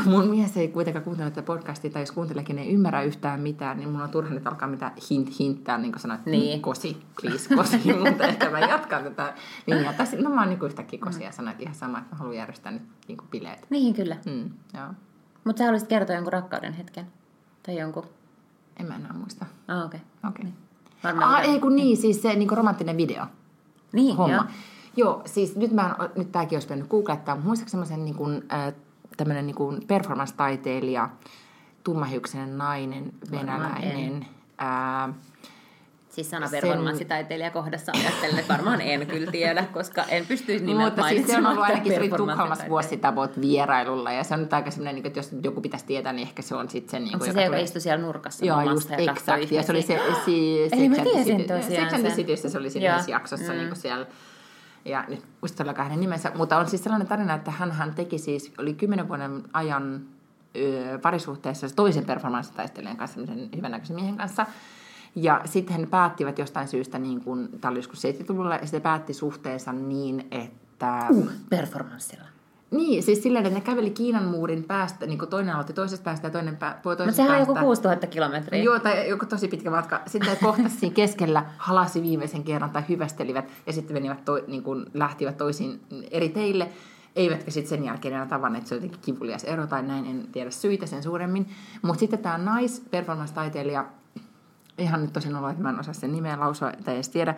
mun 0.05 0.27
mies 0.29 0.57
ei 0.57 0.67
kuitenkaan 0.67 1.03
kuuntele 1.05 1.29
tätä 1.29 1.41
podcastia, 1.45 1.91
tai 1.91 2.01
jos 2.01 2.11
kuuntelekin, 2.11 2.59
ei 2.59 2.69
ymmärrä 2.73 3.01
yhtään 3.03 3.39
mitään, 3.39 3.77
niin 3.77 3.89
mun 3.89 4.01
on 4.01 4.09
turha 4.09 4.29
nyt 4.29 4.47
alkaa 4.47 4.67
mitään 4.67 4.91
hint, 5.09 5.39
hinttää, 5.39 5.77
niin 5.77 5.91
kuin 5.91 5.99
sanoit, 6.01 6.25
Niin. 6.25 6.39
niin. 6.39 6.61
kosi, 6.61 6.97
please, 7.21 7.55
kosi, 7.55 7.77
mutta 8.09 8.23
ehkä 8.23 8.49
mä 8.49 8.59
jatkan 8.59 9.03
tätä 9.03 9.33
linjaa. 9.67 9.93
Tässä, 9.93 10.17
no 10.17 10.29
mä 10.29 10.39
oon 10.41 10.49
niin 10.49 10.59
yhtäkkiä 10.65 10.99
kosi 10.99 11.23
ja 11.23 11.31
sanoin, 11.31 11.55
ihan 11.59 11.75
sama, 11.75 11.97
että 11.97 12.09
mä 12.15 12.17
haluan 12.17 12.35
järjestää 12.37 12.71
nyt 12.71 12.81
niin 13.07 13.17
bileet. 13.31 13.65
Niin 13.69 13.93
kyllä. 13.93 14.17
Mm, 14.25 14.49
joo. 14.73 14.87
Mutta 15.43 15.57
sä 15.59 15.63
haluaisit 15.65 15.89
kertoa 15.89 16.15
jonkun 16.15 16.33
rakkauden 16.33 16.73
hetken. 16.73 17.05
Tai 17.65 17.77
jonkun. 17.79 18.05
En 18.79 18.85
mä 18.85 18.95
enää 18.95 19.13
muista. 19.13 19.45
Ah, 19.67 19.85
okei. 19.85 19.99
Okay. 20.23 20.29
Okei. 20.29 20.45
Okay. 20.45 20.51
Varmaan 21.03 21.35
Ah, 21.35 21.49
ei 21.49 21.59
kun 21.59 21.75
niin, 21.75 21.97
siis 21.97 22.21
se 22.21 22.33
niin 22.35 22.49
romanttinen 22.49 22.97
video. 22.97 23.25
Niin, 23.93 24.15
homma. 24.17 24.33
joo. 24.35 24.43
Joo, 24.95 25.21
siis 25.25 25.55
nyt, 25.55 25.71
mä, 25.71 25.95
en- 26.01 26.09
nyt 26.15 26.31
tämäkin 26.31 26.55
olisi 26.55 26.67
pitänyt 26.67 26.87
googlettaa, 26.87 27.35
mutta 27.35 27.47
muistaakseni 27.47 27.71
semmoisen 27.85 28.05
niin 28.05 28.15
kuin, 28.15 28.43
äh, 28.53 28.73
tämmöinen 29.17 29.45
niin 29.45 29.55
kuin 29.55 29.87
performance-taiteilija, 29.87 31.09
tummahiuksinen 31.83 32.57
nainen, 32.57 33.11
venäläinen. 33.31 34.25
Ää, 34.57 35.13
Siis 36.09 36.29
sana 36.29 36.47
Sen- 36.47 36.61
performanssitaiteilija 36.61 37.51
kohdassa 37.51 37.91
ajattelen, 37.95 38.39
että 38.39 38.53
varmaan 38.53 38.81
en 38.81 39.07
kyllä 39.07 39.31
tiedä, 39.31 39.65
koska 39.73 40.03
en 40.03 40.25
pystyisi 40.25 40.65
nimeltä 40.65 40.95
mutta 40.95 41.09
siis 41.09 41.27
se 41.27 41.37
on 41.37 41.45
ollut 41.47 41.63
ainakin 41.63 41.91
se 41.91 41.99
oli 41.99 42.09
performanssitaiteilija. 42.09 42.17
Tukholmassa 42.35 42.69
vuosi 42.69 42.89
sitä 42.89 43.07
about 43.07 43.41
vierailulla 43.41 44.11
ja 44.11 44.23
se 44.23 44.33
on 44.33 44.39
nyt 44.39 44.53
aika 44.53 44.71
semmoinen, 44.71 44.95
niin 44.95 45.07
että 45.07 45.19
jos 45.19 45.29
joku 45.43 45.61
pitäisi 45.61 45.85
tietää, 45.85 46.13
niin 46.13 46.27
ehkä 46.27 46.41
se 46.41 46.55
on 46.55 46.69
sitten 46.69 46.91
se, 46.91 46.99
niin 46.99 47.13
Onko 47.15 47.25
se 47.25 47.31
se, 47.31 47.43
joka 47.43 47.57
istui 47.57 47.81
siellä 47.81 48.05
nurkassa 48.05 48.45
Joo, 48.45 48.61
just 48.61 48.89
ja 48.89 48.97
exakt. 48.97 49.51
Ja 49.51 49.63
se 49.63 49.71
oli 49.71 49.81
se, 49.81 49.99
si, 50.25 50.69
Eli 50.71 50.89
mä 50.89 50.95
tiesin 50.95 51.41
tosiaan 51.41 51.63
Sex 51.63 51.93
and 51.93 51.99
the 52.01 52.09
sen. 52.09 52.17
Cityssä 52.17 52.49
se 52.49 52.57
oli 52.57 52.69
siinä 52.69 53.03
jaksossa 53.07 53.51
Mm. 53.51 53.57
niin 53.57 53.67
kuin 53.67 53.77
siellä. 53.79 54.05
Ja 54.85 55.05
nyt 55.07 55.23
muista 55.41 55.73
kahden 55.73 55.99
nimensä, 55.99 56.31
mutta 56.35 56.57
on 56.57 56.69
siis 56.69 56.83
sellainen 56.83 57.07
tarina, 57.07 57.33
että 57.33 57.51
hän, 57.51 57.71
hän 57.71 57.93
teki 57.93 58.17
siis, 58.17 58.53
oli 58.57 58.73
kymmenen 58.73 59.07
vuoden 59.07 59.43
ajan 59.53 60.01
ö, 60.55 60.99
parisuhteessa 61.01 61.75
toisen 61.75 62.05
performanssitaistelijan 62.05 62.97
kanssa, 62.97 63.13
semmoisen 63.13 63.49
hyvännäköisen 63.55 63.95
miehen 63.95 64.17
kanssa. 64.17 64.45
Ja 65.15 65.41
sitten 65.45 65.79
he 65.79 65.85
päättivät 65.85 66.39
jostain 66.39 66.67
syystä, 66.67 66.99
niin 66.99 67.21
kuin, 67.21 67.49
tämä 67.61 67.69
oli 67.69 67.79
joskus 67.79 68.03
70-luvulla, 68.03 68.55
ja 68.55 68.61
sitten 68.61 68.81
päätti 68.81 69.13
suhteensa 69.13 69.73
niin, 69.73 70.27
että... 70.31 71.07
Uh, 71.09 71.31
performanssilla. 71.49 72.32
Niin, 72.73 73.03
siis 73.03 73.23
silleen, 73.23 73.45
että 73.45 73.59
ne 73.59 73.65
käveli 73.65 73.89
Kiinan 73.89 74.23
muurin 74.23 74.63
päästä, 74.63 75.05
niin 75.05 75.19
kuin 75.19 75.29
toinen 75.29 75.53
aloitti 75.53 75.73
toisesta 75.73 76.03
päästä 76.03 76.27
ja 76.27 76.31
toinen 76.31 76.57
pää, 76.57 76.79
toisesta 76.83 77.05
Mutta 77.05 77.15
sehän 77.15 77.31
on 77.31 77.37
päästä. 77.37 77.51
joku 77.51 77.65
6000 77.65 78.07
kilometriä. 78.07 78.63
Joo, 78.63 78.79
tai 78.79 79.09
joku 79.09 79.25
tosi 79.25 79.47
pitkä 79.47 79.69
matka. 79.69 80.01
Sitten 80.07 80.37
kohtasi 80.43 80.77
siinä 80.79 80.93
keskellä, 80.93 81.45
halasi 81.57 82.01
viimeisen 82.01 82.43
kerran 82.43 82.69
tai 82.69 82.83
hyvästelivät 82.89 83.45
ja 83.67 83.73
sitten 83.73 83.95
menivät 83.95 84.25
to, 84.25 84.39
niin 84.47 84.63
kuin 84.63 84.85
lähtivät 84.93 85.37
toisiin 85.37 85.81
eri 86.11 86.29
teille. 86.29 86.69
Eivätkä 87.15 87.51
sitten 87.51 87.69
sen 87.69 87.85
jälkeen 87.85 88.13
enää 88.13 88.25
tavanneet, 88.25 88.67
se 88.67 88.75
on 88.75 88.77
jotenkin 88.77 89.01
kivulias 89.01 89.43
ero 89.43 89.67
tai 89.67 89.83
näin, 89.83 90.05
en 90.05 90.27
tiedä 90.31 90.51
syitä 90.51 90.85
sen 90.85 91.03
suuremmin. 91.03 91.49
Mutta 91.81 91.99
sitten 91.99 92.19
tämä 92.19 92.37
nais-performance-taiteilija, 92.37 93.85
ihan 94.77 95.01
nyt 95.01 95.13
tosin 95.13 95.35
olla, 95.35 95.49
että 95.49 95.63
mä 95.63 95.69
en 95.69 95.79
osaa 95.79 95.93
sen 95.93 96.11
nimeä 96.11 96.39
lausua 96.39 96.71
tai 96.83 96.95
edes 96.95 97.09
tiedä, 97.09 97.35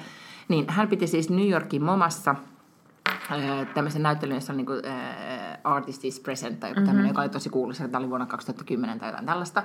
niin 0.48 0.66
hän 0.70 0.88
piti 0.88 1.08
siis 1.08 1.30
New 1.30 1.50
Yorkin 1.50 1.84
Momassa 1.84 2.36
tämmöisen 3.74 4.04
näyttelyn, 4.04 4.36
jossa 4.36 4.54
on 4.54 4.58
niin 4.58 4.66
kuin, 4.66 4.86
ää, 4.86 5.60
Artist 5.64 6.06
is 6.06 6.20
Present 6.20 6.60
tai 6.60 6.70
joku 6.70 6.80
Mhm. 6.80 6.88
tämmöinen, 6.88 7.10
joka 7.10 7.22
oli 7.22 7.30
tosi 7.30 7.50
kuuluisa, 7.50 7.88
tämä 7.88 8.00
oli 8.00 8.10
vuonna 8.10 8.26
2010 8.26 9.00
tai 9.00 9.10
jotain 9.10 9.26
tällaista. 9.26 9.64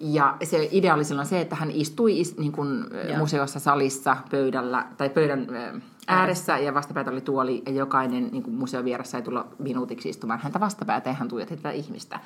Ja 0.00 0.36
se 0.44 0.68
idea 0.72 0.94
oli 0.94 1.04
silloin 1.04 1.26
se, 1.28 1.40
että 1.40 1.56
hän 1.56 1.70
istui 1.70 2.20
is, 2.20 2.36
niin 2.38 2.52
kuin, 2.52 2.84
Joo. 3.08 3.18
museossa 3.18 3.60
salissa 3.60 4.16
pöydällä 4.30 4.86
tai 4.96 5.10
pöydän 5.10 5.46
ää, 5.54 5.72
ääressä 6.06 6.58
ja 6.58 6.74
vastapäätä 6.74 7.10
oli 7.10 7.20
tuoli 7.20 7.62
ja 7.66 7.72
jokainen 7.72 8.28
niin 8.32 8.42
kuin 8.42 8.54
museon 8.54 8.84
vieressä 8.84 9.10
sai 9.10 9.22
tulla 9.22 9.46
minuutiksi 9.58 10.08
istumaan 10.08 10.40
häntä 10.42 10.60
vastapäätä 10.60 11.10
ja 11.10 11.14
hän 11.14 11.28
tuijotti 11.28 11.56
tätä 11.56 11.70
ihmistä. 11.70 12.20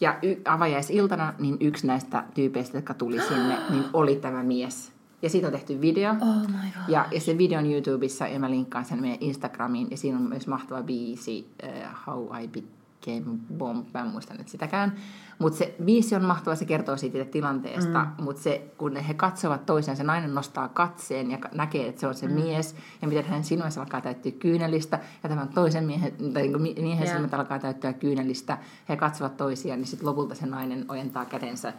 Ja 0.00 0.18
y- 0.22 0.36
avajaisiltana 0.44 1.34
niin 1.38 1.56
yksi 1.60 1.86
näistä 1.86 2.24
tyypeistä, 2.34 2.78
jotka 2.78 2.94
tuli 2.94 3.20
sinne, 3.20 3.58
niin 3.70 3.84
oli 3.92 4.16
tämä 4.16 4.42
mies. 4.42 4.91
Ja 5.22 5.30
siitä 5.30 5.46
on 5.46 5.52
tehty 5.52 5.80
video. 5.80 6.10
Oh 6.10 6.48
my 6.48 6.70
god. 6.74 6.88
Ja, 6.88 7.06
ja 7.10 7.20
se 7.20 7.38
video 7.38 7.58
on 7.58 7.72
YouTubessa 7.72 8.26
ja 8.26 8.40
mä 8.40 8.50
linkkaan 8.50 8.84
sen 8.84 9.00
meidän 9.00 9.18
Instagramiin. 9.20 9.90
Ja 9.90 9.96
siinä 9.96 10.18
on 10.18 10.22
myös 10.22 10.46
mahtava 10.46 10.82
biisi 10.82 11.48
uh, 11.62 11.70
How 12.06 12.42
I 12.42 12.48
Became 12.48 13.38
Bomb. 13.58 13.86
Mä 13.94 14.00
en 14.00 14.06
muista 14.06 14.34
nyt 14.34 14.48
sitäkään. 14.48 14.94
Mutta 15.38 15.58
se 15.58 15.74
biisi 15.84 16.14
on 16.14 16.24
mahtava, 16.24 16.54
se 16.54 16.64
kertoo 16.64 16.96
siitä 16.96 17.24
tilanteesta. 17.24 18.04
Mm. 18.04 18.24
Mutta 18.24 18.42
se, 18.42 18.72
kun 18.78 18.96
he 18.96 19.14
katsovat 19.14 19.66
toisen, 19.66 19.96
se 19.96 20.02
nainen 20.02 20.34
nostaa 20.34 20.68
katseen 20.68 21.30
ja 21.30 21.38
näkee, 21.54 21.88
että 21.88 22.00
se 22.00 22.06
on 22.06 22.14
se 22.14 22.28
mm. 22.28 22.34
mies. 22.34 22.76
Ja 23.02 23.08
miten 23.08 23.24
hänen 23.24 23.44
silmänsä 23.44 23.80
alkaa 23.80 24.00
täyttyä 24.00 24.32
kyynelistä. 24.32 24.98
Ja 25.22 25.28
tämän 25.28 25.48
toisen 25.48 25.84
miehen, 25.84 26.12
tai 26.32 26.42
niin 26.42 26.52
kuin 26.52 26.62
mi- 26.62 26.74
miehen 26.80 27.06
Joo. 27.06 27.14
silmät 27.14 27.34
alkaa 27.34 27.58
täyttyä 27.58 27.92
kyynelistä. 27.92 28.58
He 28.88 28.96
katsovat 28.96 29.36
toisiaan, 29.36 29.78
niin 29.78 29.88
sitten 29.88 30.08
lopulta 30.08 30.34
se 30.34 30.46
nainen 30.46 30.84
ojentaa 30.88 31.24
kädensä 31.24 31.72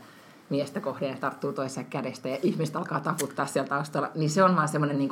miestä 0.53 0.79
kohden 0.79 1.09
ja 1.09 1.17
tarttuu 1.19 1.53
toiseen 1.53 1.85
kädestä 1.85 2.29
ja 2.29 2.37
ihmiset 2.43 2.75
alkaa 2.75 2.99
taputtaa 2.99 3.45
siellä 3.45 3.69
taustalla, 3.69 4.11
niin 4.15 4.29
se 4.29 4.43
on 4.43 4.55
vaan 4.55 4.67
semmoinen 4.67 4.97
niin 4.97 5.09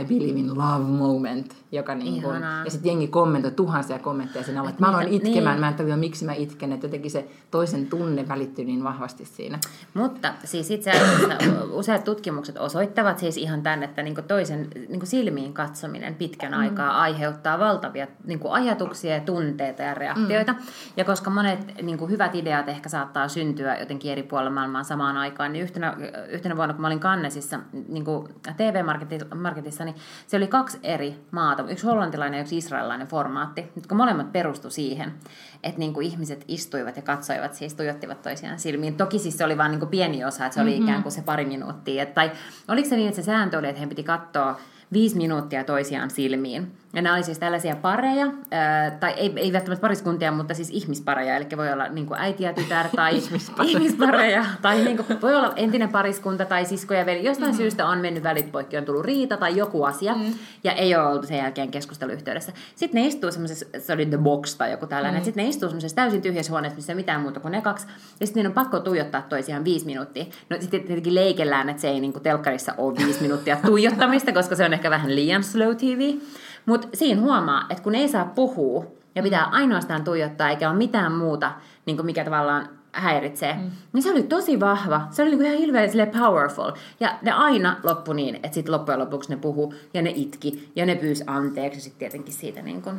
I 0.00 0.04
believe 0.04 0.38
in 0.38 0.58
love 0.58 0.84
moment, 0.84 1.56
joka 1.72 1.94
niin 1.94 2.22
kuin, 2.22 2.42
ja 2.64 2.70
sitten 2.70 2.88
jengi 2.88 3.08
kommentoi 3.08 3.50
tuhansia 3.50 3.98
kommentteja 3.98 4.44
siinä 4.44 4.68
että 4.68 4.80
mä 4.80 4.88
aloin 4.88 5.08
itkemään, 5.08 5.54
niin. 5.54 5.60
mä 5.60 5.68
en 5.68 5.74
tajua 5.74 5.96
miksi 5.96 6.24
mä 6.24 6.32
itken, 6.32 6.72
että 6.72 6.86
jotenkin 6.86 7.10
se 7.10 7.28
toisen 7.50 7.86
tunne 7.86 8.28
välittyy 8.28 8.64
niin 8.64 8.84
vahvasti 8.84 9.24
siinä. 9.24 9.58
Mutta 9.94 10.34
siis 10.44 10.70
itse 10.70 10.90
asiassa 10.90 11.36
useat 11.72 12.04
tutkimukset 12.04 12.56
osoittavat 12.56 13.18
siis 13.18 13.36
ihan 13.36 13.62
tämän, 13.62 13.82
että 13.82 14.02
niinku 14.02 14.22
toisen 14.22 14.68
niinku 14.88 15.06
silmiin 15.06 15.52
katsominen 15.52 16.14
pitkän 16.14 16.54
aikaa 16.54 17.00
aiheuttaa 17.00 17.58
valtavia 17.58 18.06
niinku 18.24 18.48
ajatuksia 18.50 19.14
ja 19.14 19.20
tunteita 19.20 19.82
ja 19.82 19.94
reaktioita. 19.94 20.54
Ja 20.96 21.04
koska 21.04 21.30
monet 21.30 21.82
niinku 21.82 22.06
hyvät 22.06 22.34
ideat 22.34 22.68
ehkä 22.68 22.88
saattaa 22.88 23.28
syntyä 23.28 23.78
jotenkin 23.78 24.12
eri 24.12 24.22
puolilla 24.22 24.50
maailmaa 24.50 24.81
samaan 24.84 25.16
aikaan, 25.16 25.52
niin 25.52 25.62
yhtenä, 25.62 25.96
yhtenä 26.28 26.56
vuonna, 26.56 26.74
kun 26.74 26.80
mä 26.80 26.86
olin 26.86 27.00
Cannesissa 27.00 27.60
niinku 27.88 28.28
TV-marketissa, 28.56 29.84
niin 29.84 29.96
se 30.26 30.36
oli 30.36 30.46
kaksi 30.46 30.78
eri 30.82 31.24
maata, 31.30 31.64
yksi 31.68 31.86
hollantilainen 31.86 32.38
ja 32.38 32.42
yksi 32.42 32.56
israelilainen 32.56 33.06
formaatti, 33.06 33.72
jotka 33.76 33.94
molemmat 33.94 34.32
perustu 34.32 34.70
siihen, 34.70 35.14
että 35.62 35.78
niinku 35.78 36.00
ihmiset 36.00 36.44
istuivat 36.48 36.96
ja 36.96 37.02
katsoivat, 37.02 37.54
siis 37.54 37.74
tuijottivat 37.74 38.22
toisiaan 38.22 38.58
silmiin. 38.58 38.96
Toki 38.96 39.18
siis 39.18 39.38
se 39.38 39.44
oli 39.44 39.58
vain 39.58 39.70
niinku 39.70 39.86
pieni 39.86 40.24
osa, 40.24 40.46
että 40.46 40.54
se 40.54 40.60
oli 40.62 40.70
mm-hmm. 40.70 40.84
ikään 40.84 41.02
kuin 41.02 41.12
se 41.12 41.22
pari 41.22 41.44
minuuttia. 41.44 42.06
Tai 42.06 42.30
oliko 42.68 42.88
se 42.88 42.96
niin, 42.96 43.08
että 43.08 43.22
se 43.22 43.26
sääntö 43.26 43.58
oli, 43.58 43.68
että 43.68 43.78
heidän 43.78 43.88
piti 43.88 44.02
katsoa 44.02 44.60
viisi 44.92 45.16
minuuttia 45.16 45.64
toisiaan 45.64 46.10
silmiin. 46.10 46.72
Ja 46.94 47.02
nämä 47.02 47.14
oli 47.14 47.22
siis 47.22 47.38
tällaisia 47.38 47.76
pareja, 47.76 48.26
ää, 48.50 48.90
tai 48.90 49.12
ei, 49.16 49.32
ei 49.36 49.52
välttämättä 49.52 49.80
pariskuntia, 49.80 50.32
mutta 50.32 50.54
siis 50.54 50.70
ihmispareja, 50.70 51.36
eli 51.36 51.46
voi 51.56 51.72
olla 51.72 51.88
niin 51.88 52.06
äiti 52.16 52.44
ja 52.44 52.52
tytär 52.52 52.88
tai 52.96 53.16
Ihmispareja. 53.18 53.70
ihmispareja, 53.70 54.44
tai 54.62 54.80
niin 54.84 54.96
kuin, 54.96 55.22
voi 55.22 55.34
olla 55.34 55.52
entinen 55.56 55.88
pariskunta 55.88 56.44
tai 56.44 56.64
sisko 56.64 56.94
ja 56.94 57.06
veli. 57.06 57.24
Jostain 57.24 57.50
mm. 57.50 57.56
syystä 57.56 57.86
on 57.86 57.98
mennyt 57.98 58.22
välit 58.22 58.52
poikki, 58.52 58.76
on 58.76 58.84
tullut 58.84 59.04
riita 59.04 59.36
tai 59.36 59.56
joku 59.56 59.84
asia, 59.84 60.14
mm. 60.14 60.34
ja 60.64 60.72
ei 60.72 60.94
ole 60.94 61.06
oltu 61.06 61.26
sen 61.26 61.38
jälkeen 61.38 61.70
keskusteluyhteydessä. 61.70 62.52
Sitten 62.74 63.02
ne 63.02 63.08
istuu 63.08 63.32
semmoisessa, 63.32 63.66
se 63.78 63.92
oli 63.92 64.06
The 64.06 64.18
Box 64.18 64.56
tai 64.56 64.70
joku 64.70 64.86
tällainen, 64.86 65.20
mm. 65.20 65.24
sitten 65.24 65.44
ne 65.44 65.48
istuu 65.48 65.68
semmoisessa 65.68 65.96
täysin 65.96 66.22
tyhjässä 66.22 66.52
huoneessa, 66.52 66.76
missä 66.76 66.92
ei 66.92 66.96
mitään 66.96 67.20
muuta 67.20 67.40
kuin 67.40 67.52
ne 67.52 67.60
kaksi, 67.60 67.86
ja 68.20 68.26
sitten 68.26 68.46
on 68.46 68.52
pakko 68.52 68.80
tuijottaa 68.80 69.22
toisiaan 69.22 69.64
viisi 69.64 69.86
minuuttia. 69.86 70.24
No 70.50 70.56
sitten 70.60 70.80
tietenkin 70.80 71.14
leikellään, 71.14 71.68
että 71.68 71.82
se 71.82 71.88
ei 71.88 72.00
niin 72.00 72.12
kuin 72.12 72.22
telkkarissa 72.22 72.74
ole 72.78 72.98
viisi 72.98 73.22
minuuttia 73.22 73.56
tuijottamista, 73.66 74.32
koska 74.32 74.56
se 74.56 74.64
on 74.64 74.72
ehkä 74.72 74.90
vähän 74.90 75.14
liian 75.14 75.44
slow 75.44 75.76
TV. 75.76 76.18
Mutta 76.66 76.88
siinä 76.94 77.20
huomaa, 77.20 77.66
että 77.70 77.82
kun 77.82 77.94
ei 77.94 78.08
saa 78.08 78.24
puhua 78.24 78.86
ja 79.14 79.22
pitää 79.22 79.44
ainoastaan 79.44 80.04
tuijottaa 80.04 80.50
eikä 80.50 80.70
ole 80.70 80.78
mitään 80.78 81.12
muuta, 81.12 81.52
niin 81.86 81.96
kuin 81.96 82.06
mikä 82.06 82.24
tavallaan 82.24 82.68
häiritsee, 82.92 83.52
mm. 83.54 83.70
niin 83.92 84.02
se 84.02 84.10
oli 84.10 84.22
tosi 84.22 84.60
vahva. 84.60 85.00
Se 85.10 85.22
oli 85.22 85.30
niin 85.30 85.38
kuin 85.38 85.46
ihan 85.46 85.58
hirveän 85.60 85.88
silleen 85.88 86.10
powerful. 86.10 86.70
Ja 87.00 87.18
ne 87.22 87.32
aina 87.32 87.76
loppu 87.82 88.12
niin, 88.12 88.34
että 88.36 88.48
sitten 88.54 88.72
loppujen 88.74 89.00
lopuksi 89.00 89.30
ne 89.30 89.36
puhu 89.36 89.74
ja 89.94 90.02
ne 90.02 90.12
itki 90.14 90.70
ja 90.76 90.86
ne 90.86 90.94
pyysi 90.94 91.24
anteeksi 91.26 91.78
ja 91.78 91.82
sitten 91.82 91.98
tietenkin 91.98 92.34
siitä 92.34 92.62
niin 92.62 92.82
kuin 92.82 92.96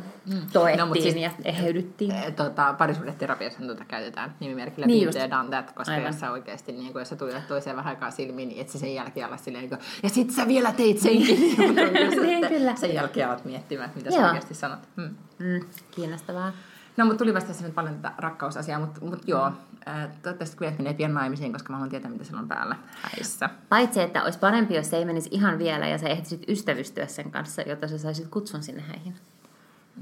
toettiin 0.52 0.78
No, 0.78 0.86
mut 0.86 1.00
siis- 1.02 1.16
ja 1.16 1.30
eheydyttiin. 1.44 2.10
Eh, 2.10 2.32
Tota, 2.32 2.74
parisuhdeterapiassa 2.78 3.58
tuota 3.62 3.84
käytetään 3.84 4.34
nimimerkillä 4.40 4.86
Niin 4.86 5.08
niin 5.08 5.20
just. 5.20 5.30
done 5.30 5.48
that, 5.48 5.72
koska 5.72 5.92
Aivan. 5.94 6.06
jos 6.06 6.20
sä 6.20 6.30
oikeasti, 6.30 6.72
niin 6.72 6.92
kun, 6.92 7.00
jos 7.00 7.08
sä 7.08 7.16
tulet 7.16 7.48
toiseen 7.48 7.76
vähän 7.76 7.90
aikaa 7.94 8.10
silmiin, 8.10 8.48
niin 8.48 8.60
et 8.60 8.68
sä 8.68 8.78
sen 8.78 8.94
jälkeen 8.94 9.26
ala 9.26 9.36
silleen, 9.36 9.62
niin 9.62 9.68
kuin, 9.78 9.80
ja 10.02 10.08
sit 10.08 10.30
sä 10.30 10.48
vielä 10.48 10.72
teit 10.72 10.98
senkin. 10.98 11.40
Niin, 11.40 11.74
Niin, 12.22 12.28
että 12.44 12.48
kyllä. 12.48 12.76
Sen 12.76 12.94
jälkeen 12.94 13.28
alat 13.28 13.44
miettimään, 13.44 13.90
mitä 13.94 14.10
Joo. 14.10 14.18
sä 14.20 14.26
oikeasti 14.26 14.54
sanot. 14.54 14.78
Hmm. 14.96 15.14
Mm, 15.38 15.60
kiinnostavaa. 15.90 16.52
No, 16.96 17.04
mutta 17.04 17.18
tuli 17.18 17.34
vasta 17.34 17.48
tässä 17.48 17.64
nyt 17.64 17.74
paljon 17.74 17.94
tätä 17.94 18.12
rakkausasiaa, 18.18 18.80
mutta, 18.80 19.00
mutta 19.00 19.24
joo, 19.26 19.52
ää, 19.86 20.08
toivottavasti 20.22 20.56
Gwyneth 20.56 20.78
menee 20.78 20.94
pian 20.94 21.14
naimisiin, 21.14 21.52
koska 21.52 21.72
mä 21.72 21.76
haluan 21.76 21.90
tietää, 21.90 22.10
mitä 22.10 22.24
siellä 22.24 22.40
on 22.40 22.48
päällä 22.48 22.76
häissä. 23.02 23.50
Paitsi, 23.68 24.00
että 24.00 24.22
olisi 24.22 24.38
parempi, 24.38 24.74
jos 24.74 24.90
se 24.90 24.96
ei 24.96 25.04
menisi 25.04 25.28
ihan 25.32 25.58
vielä 25.58 25.86
ja 25.88 25.98
sä 25.98 26.08
ehtisit 26.08 26.44
ystävystyä 26.48 27.06
sen 27.06 27.30
kanssa, 27.30 27.62
jotta 27.62 27.88
sä 27.88 27.98
saisit 27.98 28.28
kutsun 28.30 28.62
sinne 28.62 28.82
häihin. 28.82 29.14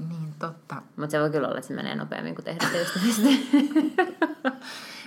Niin, 0.09 0.33
totta. 0.39 0.75
Mutta 0.95 1.11
se 1.11 1.19
voi 1.19 1.29
kyllä 1.29 1.47
olla, 1.47 1.57
että 1.57 1.67
se 1.67 1.73
menee 1.73 1.95
nopeammin 1.95 2.35
kuin 2.35 2.45
tehdä 2.45 2.65
se 2.71 2.81
ystävystyä. 2.81 3.31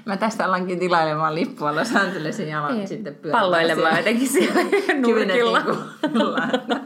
Mä 0.07 0.17
tästä 0.17 0.45
alankin 0.45 0.79
tilailemaan 0.79 1.35
lippua 1.35 1.75
Los 1.75 1.97
Angelesin 1.97 2.49
ja 2.49 2.69
Niin. 2.69 2.89
sitten 2.89 3.15
pyörimään 3.15 3.43
Palloilemaan 3.43 3.97
jotenkin 3.97 4.29
siellä 4.29 4.61
nurkilla. 5.03 5.63
Että 6.55 6.81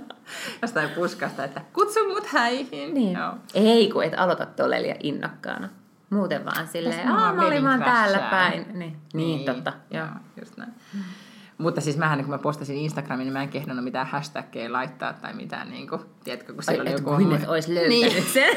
Jostain 0.62 0.90
puskasta, 0.90 1.44
että 1.44 1.60
kutsu 1.72 2.08
mut 2.08 2.26
häihin. 2.26 2.94
Niin. 2.94 3.18
Joo. 3.18 3.32
Ei, 3.54 3.90
kun 3.90 4.04
et 4.04 4.12
aloita 4.16 4.46
tuolla 4.46 4.76
liian 4.82 4.96
innokkaana. 5.02 5.68
Muuten 6.10 6.44
vaan 6.44 6.68
silleen, 6.68 7.08
aah 7.08 7.34
mä 7.36 7.46
olin 7.46 7.64
vaan 7.64 7.82
täällä 7.82 8.18
crashaa." 8.18 8.30
päin. 8.40 8.66
Niin, 8.78 8.96
niin, 9.14 9.44
totta. 9.44 9.72
Joo. 9.90 10.04
Joo, 10.04 10.14
just 10.40 10.56
näin. 10.56 10.72
Mutta 11.58 11.80
siis 11.80 11.96
mähän, 11.96 12.20
kun 12.20 12.30
mä 12.30 12.38
postasin 12.38 12.76
Instagramiin, 12.76 13.24
niin 13.26 13.32
mä 13.32 13.42
en 13.42 13.48
kehdannut 13.48 13.84
mitään 13.84 14.06
hashtagia 14.06 14.72
laittaa 14.72 15.12
tai 15.12 15.32
mitään, 15.34 15.70
niin 15.70 15.88
kuin, 15.88 16.00
tiedätkö, 16.24 16.54
kun 16.54 16.62
siellä 16.62 16.82
Ai, 16.82 16.86
oli 16.94 17.00
joku... 17.00 17.16
Gwyneth 17.16 17.50
olisi 17.50 17.74
löytänyt 17.74 17.98
Niin. 18.14 18.22
sen. 18.22 18.56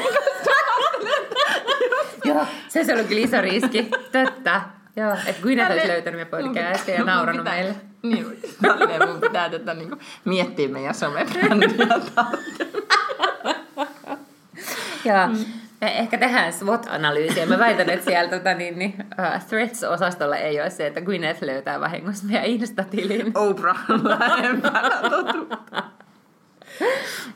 Joo, 2.24 2.46
se 2.68 2.78
olisi 2.78 2.92
ollut 2.92 3.06
kyllä 3.06 3.22
iso 3.24 3.40
riski. 3.40 3.82
Totta. 4.12 4.60
Joo, 4.96 5.12
että 5.26 5.42
Gwyneth 5.42 5.70
olisi 5.72 5.88
löytänyt 5.88 6.20
me 6.20 6.24
podcastia 6.24 6.94
ja 6.94 7.04
nauranut 7.04 7.44
meille. 7.44 7.74
Niin, 8.04 8.26
tälleen 8.62 9.08
mun 9.08 9.20
pitää 9.20 9.50
tätä 9.50 9.74
niin 9.74 9.88
kuin, 9.88 10.00
miettiä 10.24 10.68
meidän 10.68 10.94
somebrändiä 10.94 11.86
Joo. 15.04 15.28
Me 15.80 15.98
ehkä 15.98 16.18
tehdään 16.18 16.52
SWOT-analyysiä. 16.52 17.46
Mä 17.46 17.58
väitän, 17.58 17.90
että 17.90 18.04
siellä 18.04 18.38
tota, 18.38 18.54
niin, 18.54 18.78
niin, 18.78 18.94
uh, 18.98 19.46
Threads-osastolla 19.48 20.36
ei 20.36 20.60
ole 20.60 20.70
se, 20.70 20.86
että 20.86 21.00
Gwyneth 21.00 21.42
löytää 21.42 21.80
vahingossa 21.80 22.26
meidän 22.26 22.44
Insta-tilin. 22.44 23.32
Oprah 23.34 23.84
lähempänä 24.18 25.10
totuutta. 25.10 25.84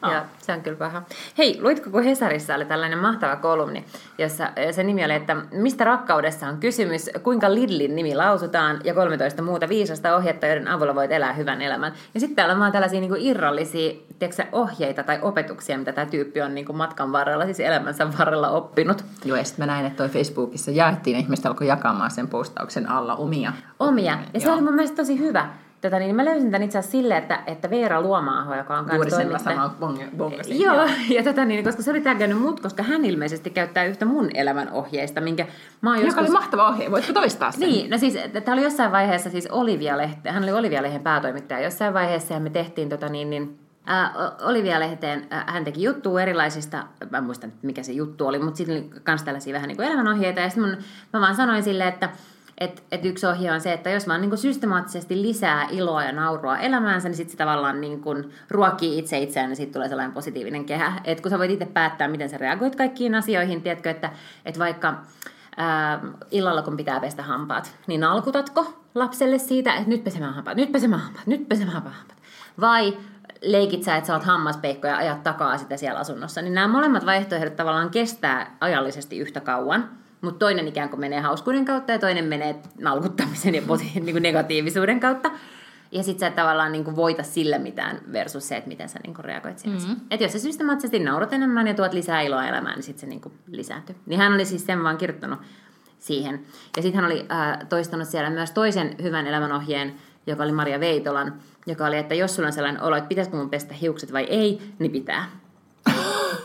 Joo, 0.03 0.23
se 0.39 0.53
on 0.53 0.61
kyllä 0.61 0.77
paha. 0.77 1.03
Hei, 1.39 1.59
luitko, 1.63 1.91
kun 1.91 2.03
Hesarissa 2.03 2.55
oli 2.55 2.65
tällainen 2.65 2.99
mahtava 2.99 3.37
kolumni, 3.37 3.85
jossa 4.19 4.51
se 4.71 4.83
nimi 4.83 5.05
oli, 5.05 5.15
että 5.15 5.37
mistä 5.53 5.85
rakkaudessa 5.85 6.47
on 6.47 6.59
kysymys, 6.59 7.11
kuinka 7.23 7.55
Lidlin 7.55 7.97
nimi 7.97 8.15
lausutaan 8.15 8.81
ja 8.85 8.95
13 8.95 9.43
muuta 9.43 9.69
viisasta 9.69 10.17
ohjetta, 10.17 10.47
joiden 10.47 10.69
avulla 10.69 10.95
voit 10.95 11.13
elää 11.13 11.33
hyvän 11.33 11.63
elämän. 11.63 11.93
Ja 12.15 12.21
sitten 12.21 12.37
täällä 12.37 12.55
on 12.55 12.61
vaan 12.61 12.73
tällaisia 12.73 13.01
niin 13.01 13.11
kuin 13.11 13.23
irrallisia 13.23 13.93
tiedätkö, 14.19 14.45
ohjeita 14.53 15.03
tai 15.03 15.19
opetuksia, 15.23 15.79
mitä 15.79 15.93
tämä 15.93 16.07
tyyppi 16.07 16.43
on 16.43 16.55
niin 16.55 16.67
kuin 16.67 16.77
matkan 16.77 17.13
varrella, 17.13 17.45
siis 17.45 17.61
elämänsä 17.61 18.19
varrella 18.19 18.49
oppinut. 18.49 19.05
Joo, 19.25 19.37
ja 19.37 19.45
sitten 19.45 19.67
mä 19.67 19.73
näin, 19.73 19.87
että 19.87 19.97
toi 19.97 20.09
Facebookissa 20.09 20.71
jaettiin, 20.71 21.15
ja 21.15 21.21
ihmiset 21.21 21.47
alkoi 21.47 21.67
jakamaan 21.67 22.11
sen 22.11 22.29
postauksen 22.29 22.91
alla 22.91 23.15
omia. 23.15 23.53
Omia. 23.79 24.19
Ja 24.35 24.41
se 24.41 24.47
Joo. 24.47 24.55
oli 24.55 24.63
mun 24.63 24.75
mielestä 24.75 24.97
tosi 24.97 25.19
hyvä. 25.19 25.49
Tätä, 25.81 25.99
niin 25.99 26.17
mä 26.17 26.25
löysin 26.25 26.51
tämän 26.51 26.63
itse 26.63 26.79
asiassa 26.79 26.99
silleen, 26.99 27.23
että, 27.23 27.43
että 27.47 27.71
Veera 27.71 28.01
Luomaaho, 28.01 28.55
joka 28.55 28.79
on 28.79 28.87
Juuri 28.93 29.11
kanssa 29.11 29.17
toimittaja- 29.17 29.55
samaa 29.55 29.77
bong- 29.81 30.17
bongasin. 30.17 30.61
Joo, 30.61 30.89
ja 31.17 31.23
tätä 31.23 31.45
niin, 31.45 31.65
koska 31.65 31.83
se 31.83 31.91
oli 31.91 32.01
tägännyt 32.01 32.39
mut, 32.39 32.61
koska 32.61 32.83
hän 32.83 33.05
ilmeisesti 33.05 33.51
käyttää 33.51 33.85
yhtä 33.85 34.05
mun 34.05 34.31
elämän 34.35 34.71
ohjeista, 34.73 35.21
minkä 35.21 35.47
mä 35.81 35.91
oon 35.91 35.99
Joka 35.99 36.07
joskus... 36.07 36.23
oli 36.23 36.31
mahtava 36.31 36.69
ohje, 36.69 36.91
voitko 36.91 37.13
toistaa 37.13 37.51
sen? 37.51 37.61
Niin, 37.61 37.91
no 37.91 37.99
siis 37.99 38.19
tämä 38.45 38.53
oli 38.53 38.63
jossain 38.63 38.93
vaiheessa 38.93 39.31
siis 39.31 39.49
Olivia-lehte, 39.51 40.31
hän 40.31 40.43
oli 40.43 40.53
Olivia-lehden 40.53 41.03
päätoimittaja 41.03 41.61
jossain 41.61 41.95
vaiheessa 41.95 42.35
ja 42.35 42.41
me 42.41 42.51
tehtiin 42.51 42.89
tota 42.89 43.09
niin, 43.09 43.31
niin 43.31 43.59
Olivia-lehteen, 44.43 45.27
hän 45.31 45.65
teki 45.65 45.83
juttua 45.83 46.23
erilaisista, 46.23 46.85
mä 47.11 47.19
en 47.19 47.25
muista 47.25 47.47
mikä 47.63 47.83
se 47.83 47.93
juttu 47.93 48.27
oli, 48.27 48.39
mutta 48.39 48.57
sitten 48.57 48.77
oli 48.77 48.91
myös 49.07 49.23
tällaisia 49.23 49.55
vähän 49.55 49.69
niin 49.69 49.77
kuin 49.77 49.89
elämänohjeita 49.89 50.41
ja 50.41 50.51
sitten 50.51 50.85
mä 51.13 51.21
vaan 51.21 51.37
sanoin 51.37 51.63
silleen, 51.63 51.89
että 51.89 52.11
et, 52.61 52.83
et 52.93 53.05
yksi 53.05 53.27
ohje 53.27 53.53
on 53.53 53.61
se, 53.61 53.73
että 53.73 53.91
jos 53.91 54.09
vaan 54.09 54.21
niin 54.21 54.31
kuin 54.31 54.39
systemaattisesti 54.39 55.23
lisää 55.23 55.67
iloa 55.71 56.05
ja 56.05 56.13
naurua 56.13 56.59
elämäänsä, 56.59 57.09
niin 57.09 57.17
sitten 57.17 57.33
se 57.33 57.37
tavallaan 57.37 57.81
niin 57.81 58.01
kuin 58.01 58.33
ruokkii 58.51 58.99
itse 58.99 59.19
itseään 59.19 59.51
ja 59.51 59.57
siitä 59.57 59.73
tulee 59.73 59.89
sellainen 59.89 60.15
positiivinen 60.15 60.65
kehä. 60.65 61.01
Et 61.05 61.21
kun 61.21 61.31
sä 61.31 61.39
voit 61.39 61.51
itse 61.51 61.67
päättää, 61.67 62.09
miten 62.09 62.29
sä 62.29 62.39
reagoit 62.39 62.77
kaikkiin 62.77 63.15
asioihin, 63.15 63.63
tiedätkö, 63.63 63.91
että, 63.91 64.11
että 64.45 64.61
vaikka 64.61 64.95
ää, 65.57 66.01
illalla 66.31 66.63
kun 66.63 66.77
pitää 66.77 67.01
pestä 67.01 67.23
hampaat, 67.23 67.77
niin 67.87 68.01
nalkutatko 68.01 68.75
lapselle 68.95 69.39
siitä, 69.39 69.75
että 69.75 69.89
nyt 69.89 70.05
pesemään 70.05 70.35
hampaat, 70.35 70.57
nyt 70.57 70.73
pesemään 70.73 71.03
hampaat, 71.03 71.27
nyt 71.27 71.49
pesemään 71.49 71.75
hampaat. 71.75 72.15
Vai 72.61 72.97
leikit 73.43 73.83
sä, 73.83 73.97
että 73.97 74.07
sä 74.07 74.15
oot 74.15 74.25
hammaspeikko 74.25 74.87
ja 74.87 74.97
ajat 74.97 75.23
takaa 75.23 75.59
sitä 75.59 75.77
siellä 75.77 76.01
asunnossa. 76.01 76.43
Niin 76.43 76.55
nämä 76.55 76.69
molemmat 76.69 77.07
vaihtoehdot 77.07 77.57
tavallaan 77.57 77.91
kestää 77.91 78.57
ajallisesti 78.61 79.19
yhtä 79.19 79.41
kauan, 79.41 79.91
mutta 80.21 80.39
toinen 80.39 80.69
ikään 80.69 80.89
kuin 80.89 81.01
menee 81.01 81.21
hauskuuden 81.21 81.65
kautta 81.65 81.93
ja 81.93 81.99
toinen 81.99 82.25
menee 82.25 82.57
nalkuttamisen 82.81 83.55
ja 83.55 83.63
niin 83.95 84.13
kuin 84.13 84.23
negatiivisuuden 84.23 85.01
kautta. 85.01 85.31
Ja 85.93 86.03
sit 86.03 86.19
sä 86.19 86.27
et 86.27 86.35
tavallaan 86.35 86.73
niin 86.73 86.85
kuin 86.85 86.97
voita 86.97 87.23
sillä 87.23 87.59
mitään 87.59 88.01
versus 88.13 88.49
se, 88.49 88.57
että 88.57 88.69
miten 88.69 88.89
sä 88.89 88.99
niin 89.03 89.15
kuin 89.15 89.25
reagoit 89.25 89.59
siihen. 89.59 89.81
Mm-hmm. 89.81 89.97
Että 90.11 90.25
jos 90.25 90.33
sä 90.33 90.39
systemaattisesti 90.39 90.99
naurat 90.99 91.33
enemmän 91.33 91.67
ja 91.67 91.75
tuot 91.75 91.93
lisää 91.93 92.21
iloa 92.21 92.49
elämään, 92.49 92.75
niin 92.75 92.83
sit 92.83 92.99
se 92.99 93.07
niin 93.07 93.21
kuin 93.21 93.35
lisääntyy. 93.47 93.97
Niin 94.07 94.21
hän 94.21 94.33
oli 94.33 94.45
siis 94.45 94.67
sen 94.67 94.83
vaan 94.83 94.99
kirjoittanut 94.99 95.39
siihen. 95.99 96.41
Ja 96.77 96.83
sitten 96.83 97.01
hän 97.01 97.11
oli 97.11 97.27
äh, 97.33 97.59
toistanut 97.69 98.09
siellä 98.09 98.31
myös 98.31 98.51
toisen 98.51 98.97
hyvän 99.03 99.27
elämänohjeen, 99.27 99.95
joka 100.27 100.43
oli 100.43 100.53
Maria 100.53 100.81
Veitolan, 100.81 101.35
joka 101.67 101.87
oli, 101.87 101.97
että 101.99 102.15
jos 102.15 102.35
sulla 102.35 102.47
on 102.47 102.53
sellainen 102.53 102.83
olo, 102.83 102.97
että 102.97 103.09
pitäisikö 103.09 103.37
mun 103.37 103.51
pestä 103.51 103.75
hiukset 103.75 104.13
vai 104.13 104.25
ei, 104.25 104.73
niin 104.79 104.93
pitää. 104.93 105.31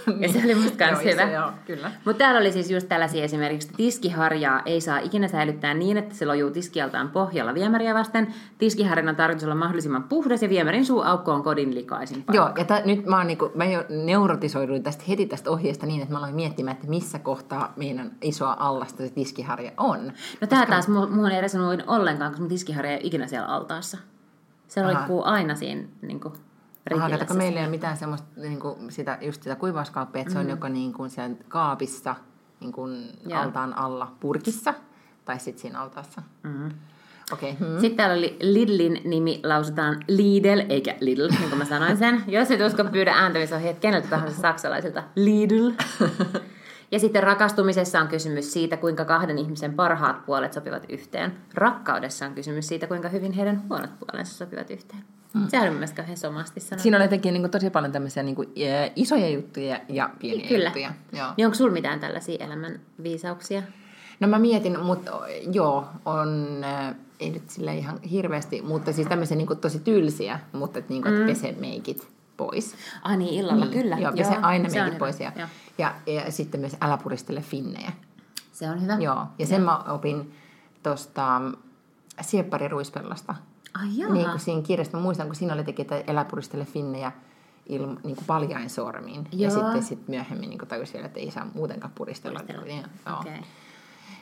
ja 0.22 0.34
se 0.34 0.42
oli 0.46 0.56
musta 0.56 0.78
kans 0.78 1.04
hyvä. 1.04 1.26
se, 1.26 1.32
joo, 1.32 1.52
kyllä. 1.66 1.92
Mutta 2.06 2.18
täällä 2.18 2.40
oli 2.40 2.52
siis 2.52 2.72
just 2.72 2.90
tällaisia 2.90 3.24
esimerkiksi, 3.24 3.68
että 3.68 3.78
tiskiharjaa 3.78 4.62
ei 4.66 4.82
saa 4.82 5.00
ikinä 5.00 5.28
säilyttää 5.28 5.74
niin, 5.74 5.98
että 5.98 6.16
se 6.16 6.26
lojuu 6.26 6.52
tiskialtaan 6.52 7.10
pohjalla 7.10 7.54
viemäriä 7.54 7.94
vasten. 7.94 8.34
Tiskiharjan 8.58 9.10
on 9.10 9.16
tarkoitus 9.16 9.44
olla 9.44 9.56
mahdollisimman 9.56 10.04
puhdas 10.04 10.44
ja 10.44 10.50
viemärin 10.50 10.86
suu 10.86 11.02
aukko 11.02 11.32
on 11.32 11.44
kodin 11.44 11.76
likaisin 11.76 12.24
paikka. 12.24 12.34
Joo, 12.36 12.50
ja 12.58 12.66
tä, 12.66 12.82
nyt 12.86 13.06
mä, 13.06 13.18
oon 13.18 13.28
niinku, 13.28 13.52
mä 13.56 13.66
jo 13.66 13.86
neurotisoiduin 13.90 14.84
tästä 14.84 15.04
heti 15.10 15.26
tästä 15.26 15.52
ohjeesta 15.52 15.86
niin, 15.86 16.02
että 16.02 16.14
mä 16.14 16.20
aloin 16.20 16.36
miettimään, 16.36 16.76
että 16.76 16.88
missä 16.88 17.20
kohtaa 17.20 17.74
meidän 17.76 18.12
isoa 18.22 18.58
allasta 18.60 18.98
se 18.98 19.10
tiskiharja 19.10 19.72
on. 19.78 20.14
No 20.42 20.48
tää 20.48 20.66
taas 20.66 20.88
mu- 20.88 21.10
muun 21.10 21.32
ei 21.32 21.42
resonoin 21.42 21.84
ollenkaan, 21.88 22.32
koska 22.32 22.42
mun 22.42 22.50
tiskiharja 22.50 22.92
ei 22.92 23.00
ikinä 23.04 23.28
siellä 23.28 23.48
altaassa. 23.48 23.98
Se 24.68 24.88
liikkuu 24.88 25.24
aina 25.24 25.56
siinä 25.56 25.84
niin 26.02 26.20
kuin, 26.20 26.34
Aha, 26.96 27.10
kato, 27.10 27.34
meillä 27.34 27.60
ei 27.60 27.66
ole 27.66 27.72
mitään 27.72 27.98
semmoista 27.98 28.28
niin 28.36 28.60
kuin 28.60 28.92
sitä, 28.92 29.18
just 29.22 29.44
sitä 29.44 29.56
kuivauskaappia, 29.56 30.22
että 30.22 30.34
se 30.34 30.40
on 30.40 30.50
joko 30.50 30.68
niin 30.68 30.94
kuin 30.94 31.10
siellä 31.10 31.36
kaapissa 31.48 32.16
niin 32.60 32.72
kuin 32.72 33.10
Joo. 33.26 33.42
altaan 33.42 33.78
alla 33.78 34.16
purkissa 34.20 34.74
tai 35.26 35.40
sitten 35.40 35.62
siinä 35.62 35.80
altaassa. 35.80 36.22
Mhm. 36.44 36.68
Okei. 37.34 37.52
Okay. 37.52 37.68
Hmm. 37.68 37.80
Sitten 37.80 37.98
täällä 37.98 38.18
oli 38.18 38.38
Lidlin 38.42 39.02
nimi 39.06 39.42
lausutaan 39.44 39.98
Lidl, 40.08 40.62
eikä 40.70 40.96
Lidl, 41.00 41.28
niin 41.28 41.50
kuin 41.50 41.58
mä 41.58 41.66
sanoin 41.66 41.98
sen. 41.98 42.24
Jos 42.28 42.52
et 42.52 42.62
usko, 42.62 42.84
pyydä 42.84 43.14
ääntämisohjeet 43.14 43.80
keneltä 43.80 44.08
tahansa 44.08 44.42
saksalaisilta. 44.42 45.04
Lidl. 45.16 45.72
Ja 46.92 47.00
sitten 47.00 47.24
rakastumisessa 47.24 48.00
on 48.00 48.08
kysymys 48.08 48.54
siitä, 48.54 48.78
kuinka 48.78 49.06
kahden 49.06 49.38
ihmisen 49.38 49.74
parhaat 49.74 50.26
puolet 50.26 50.54
sopivat 50.54 50.86
yhteen. 50.90 51.38
Rakkaudessa 51.54 52.26
on 52.26 52.34
kysymys 52.34 52.68
siitä, 52.68 52.88
kuinka 52.88 53.10
hyvin 53.10 53.32
heidän 53.32 53.64
huonot 53.70 53.90
puolensa 54.00 54.34
sopivat 54.34 54.70
yhteen. 54.70 55.04
Mm. 55.34 55.48
Myös 55.78 55.92
kauhean 55.94 56.18
somasti 56.18 56.60
sanottu. 56.60 56.84
Siinä 56.84 56.98
on 56.98 57.04
jotenkin 57.04 57.34
niin 57.34 57.42
kuin, 57.42 57.52
tosi 57.52 57.70
paljon 57.70 57.92
tämmöisiä 57.92 58.24
niin 58.24 58.36
kuin, 58.36 58.50
ää, 58.74 58.90
isoja 58.96 59.30
juttuja 59.30 59.80
ja 59.90 60.10
pieniä 60.20 60.48
Kyllä. 60.48 60.66
juttuja. 60.66 60.94
Joo. 61.12 61.28
Niin 61.38 61.46
onko 61.46 61.56
sulla 61.56 61.72
mitään 61.74 62.00
tällaisia 62.00 62.46
elämän 62.46 62.80
viisauksia? 63.04 63.64
No 64.20 64.28
mä 64.28 64.40
mietin, 64.40 64.80
mutta 64.80 65.12
joo, 65.52 65.88
on, 66.06 66.58
äh, 66.64 66.96
ei 67.20 67.30
nyt 67.30 67.50
sille 67.50 67.76
ihan 67.76 68.00
hirveästi, 68.02 68.62
mutta 68.62 68.94
siis 68.94 69.08
tämmöisiä 69.08 69.38
niin 69.38 69.48
kuin, 69.48 69.60
tosi 69.60 69.80
tylsiä, 69.80 70.40
mutta 70.52 70.80
että, 70.80 70.94
niin 70.94 71.02
kuin, 71.02 71.14
että 71.14 71.28
pese 71.28 71.56
meikit 71.60 72.08
pois. 72.38 72.76
Ah 73.04 73.18
niin, 73.18 73.34
illalla, 73.34 73.66
Niin, 73.66 73.82
kyllä. 73.82 73.98
Joo, 73.98 74.12
pese 74.12 74.36
aina 74.42 74.70
meikit 74.70 74.86
hyvä. 74.86 75.00
pois. 75.00 75.20
Ja, 75.20 75.32
Joo. 75.36 75.48
ja, 75.78 75.96
ja, 76.08 76.32
sitten 76.32 76.60
myös 76.60 76.76
älä 76.82 76.98
puristele 76.98 77.42
finnejä. 77.42 77.92
Se 78.52 78.70
on 78.70 78.82
hyvä. 78.82 78.98
Joo, 79.00 79.26
ja 79.40 79.46
sen 79.46 79.62
mä 79.62 79.78
opin 79.78 80.34
tuosta 80.84 81.42
sieppariruispellosta. 82.22 83.36
Ai 83.82 83.88
jaha. 83.96 84.14
Niin 84.14 84.30
kuin 84.30 84.40
siinä 84.40 84.62
kirjasta, 84.62 84.98
mä 84.98 85.04
muistan, 85.04 85.28
kun 85.28 85.36
siinä 85.36 85.54
oli 85.54 85.64
teki, 85.64 85.82
että 85.82 86.04
elä 86.08 86.26
puristele 86.26 86.66
finnejä 86.66 87.12
ilma, 87.66 87.94
niin 88.04 88.16
kuin 88.16 88.26
paljain 88.28 88.70
sormiin. 88.70 89.28
Ja 89.32 89.50
Joo. 89.50 89.52
sitten 89.52 89.84
sit 89.84 90.08
myöhemmin 90.08 90.50
niin 90.50 90.68
tajusin 90.68 90.94
vielä, 90.94 91.06
että 91.06 91.20
ei 91.20 91.32
saa 91.32 91.48
muutenkaan 91.54 91.94
puristella. 91.96 92.40
Puristella. 92.40 92.88
Joo. 93.08 93.20
Okei. 93.20 93.40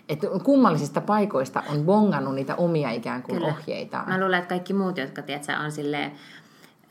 Että 0.09 0.27
kummallisista 0.43 1.01
paikoista 1.01 1.63
on 1.69 1.85
bongannut 1.85 2.35
niitä 2.35 2.55
omia 2.55 2.91
ikään 2.91 3.23
kuin 3.23 3.35
Kyllä. 3.35 3.47
ohjeita. 3.51 4.03
Mä 4.07 4.19
luulen, 4.19 4.39
että 4.39 4.49
kaikki 4.49 4.73
muut, 4.73 4.97
jotka 4.97 5.21
tiedätkö, 5.21 5.57
on 5.57 5.71
silleen 5.71 6.11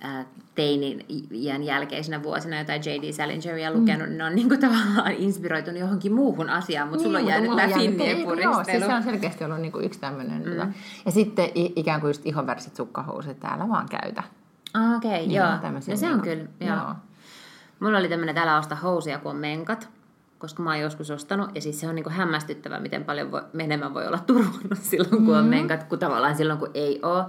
ää, 0.01 0.25
teinin 0.55 1.07
iän 1.33 1.63
jälkeisinä 1.63 2.23
vuosina 2.23 2.59
jotain 2.59 2.83
J.D. 2.85 3.13
Salingeria 3.13 3.73
lukenut, 3.73 4.09
mm. 4.09 4.17
ne 4.17 4.25
on 4.25 4.35
niinku 4.35 4.57
tavallaan 4.57 5.13
inspiroitunut 5.13 5.81
johonkin 5.81 6.13
muuhun 6.13 6.51
asiaan, 6.51 6.89
mutta 6.89 7.03
sulla 7.03 7.19
on 7.19 7.25
mutta 7.25 7.35
jäänyt 7.35 7.57
tämä 7.57 7.81
finnien 7.81 8.23
puristelu. 8.25 8.55
Joo, 8.55 8.65
siis 8.65 8.87
se 8.87 8.95
on 8.95 9.03
selkeästi 9.03 9.45
ollut 9.45 9.61
niinku 9.61 9.79
yksi 9.79 10.01
tämmöinen. 10.01 10.43
Mm. 10.43 10.75
Ja 11.05 11.11
sitten 11.13 11.49
ikään 11.55 12.01
kuin 12.01 12.09
just 12.09 12.27
ihonväriset 12.27 12.77
sukkahousut, 12.77 13.41
täällä 13.41 13.69
vaan 13.69 13.89
käytä. 13.89 14.23
Ah, 14.75 14.97
okei, 14.97 15.11
okay, 15.11 15.21
Niin, 15.21 15.31
joo. 15.31 15.47
No 15.47 15.81
se 15.81 15.93
on 15.93 15.99
niinku- 16.01 16.25
kyllä, 16.25 16.45
joo. 16.61 16.77
joo. 16.77 16.95
Mulla 17.81 17.99
oli 17.99 18.09
tämmöinen, 18.09 18.35
täällä 18.35 18.59
osta 18.59 18.75
housuja, 18.75 19.19
kun 19.19 19.31
on 19.31 19.37
menkat. 19.37 19.89
koska 20.39 20.63
mä 20.63 20.71
oon 20.71 20.81
joskus 20.81 21.11
ostanut, 21.11 21.51
ja 21.55 21.61
siis 21.61 21.81
se 21.81 21.89
on 21.89 21.95
niinku 21.95 22.11
hämmästyttävää, 22.11 22.81
miten 22.81 23.05
paljon 23.05 23.33
voi, 23.33 23.43
enemmän 23.59 23.95
voi 23.95 24.07
olla 24.07 24.19
turvannut 24.19 24.79
silloin, 24.79 25.25
kun 25.25 25.37
on 25.37 25.45
menkat, 25.45 25.85
kuin 25.85 25.99
tavallaan 25.99 26.37
silloin, 26.37 26.59
kun 26.59 26.71
ei 26.75 27.01
ole. 27.03 27.25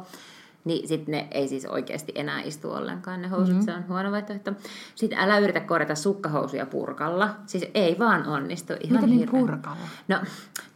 Niin 0.65 0.87
sitten 0.87 1.11
ne 1.11 1.27
ei 1.31 1.47
siis 1.47 1.65
oikeasti 1.65 2.11
enää 2.15 2.41
istu 2.41 2.71
ollenkaan 2.71 3.21
ne 3.21 3.27
housut, 3.27 3.47
mm-hmm. 3.47 3.65
se 3.65 3.73
on 3.73 3.87
huono 3.87 4.11
vaihtoehto. 4.11 4.51
Sitten 4.95 5.19
älä 5.19 5.37
yritä 5.37 5.59
korjata 5.59 5.95
sukkahousuja 5.95 6.65
purkalla. 6.65 7.29
Siis 7.45 7.65
ei 7.73 7.99
vaan 7.99 8.27
onnistu. 8.27 8.73
Ihan 8.73 8.95
Miten 8.95 9.09
niin 9.09 9.19
hirveän. 9.19 9.41
purkalla? 9.41 9.87
No, 10.07 10.17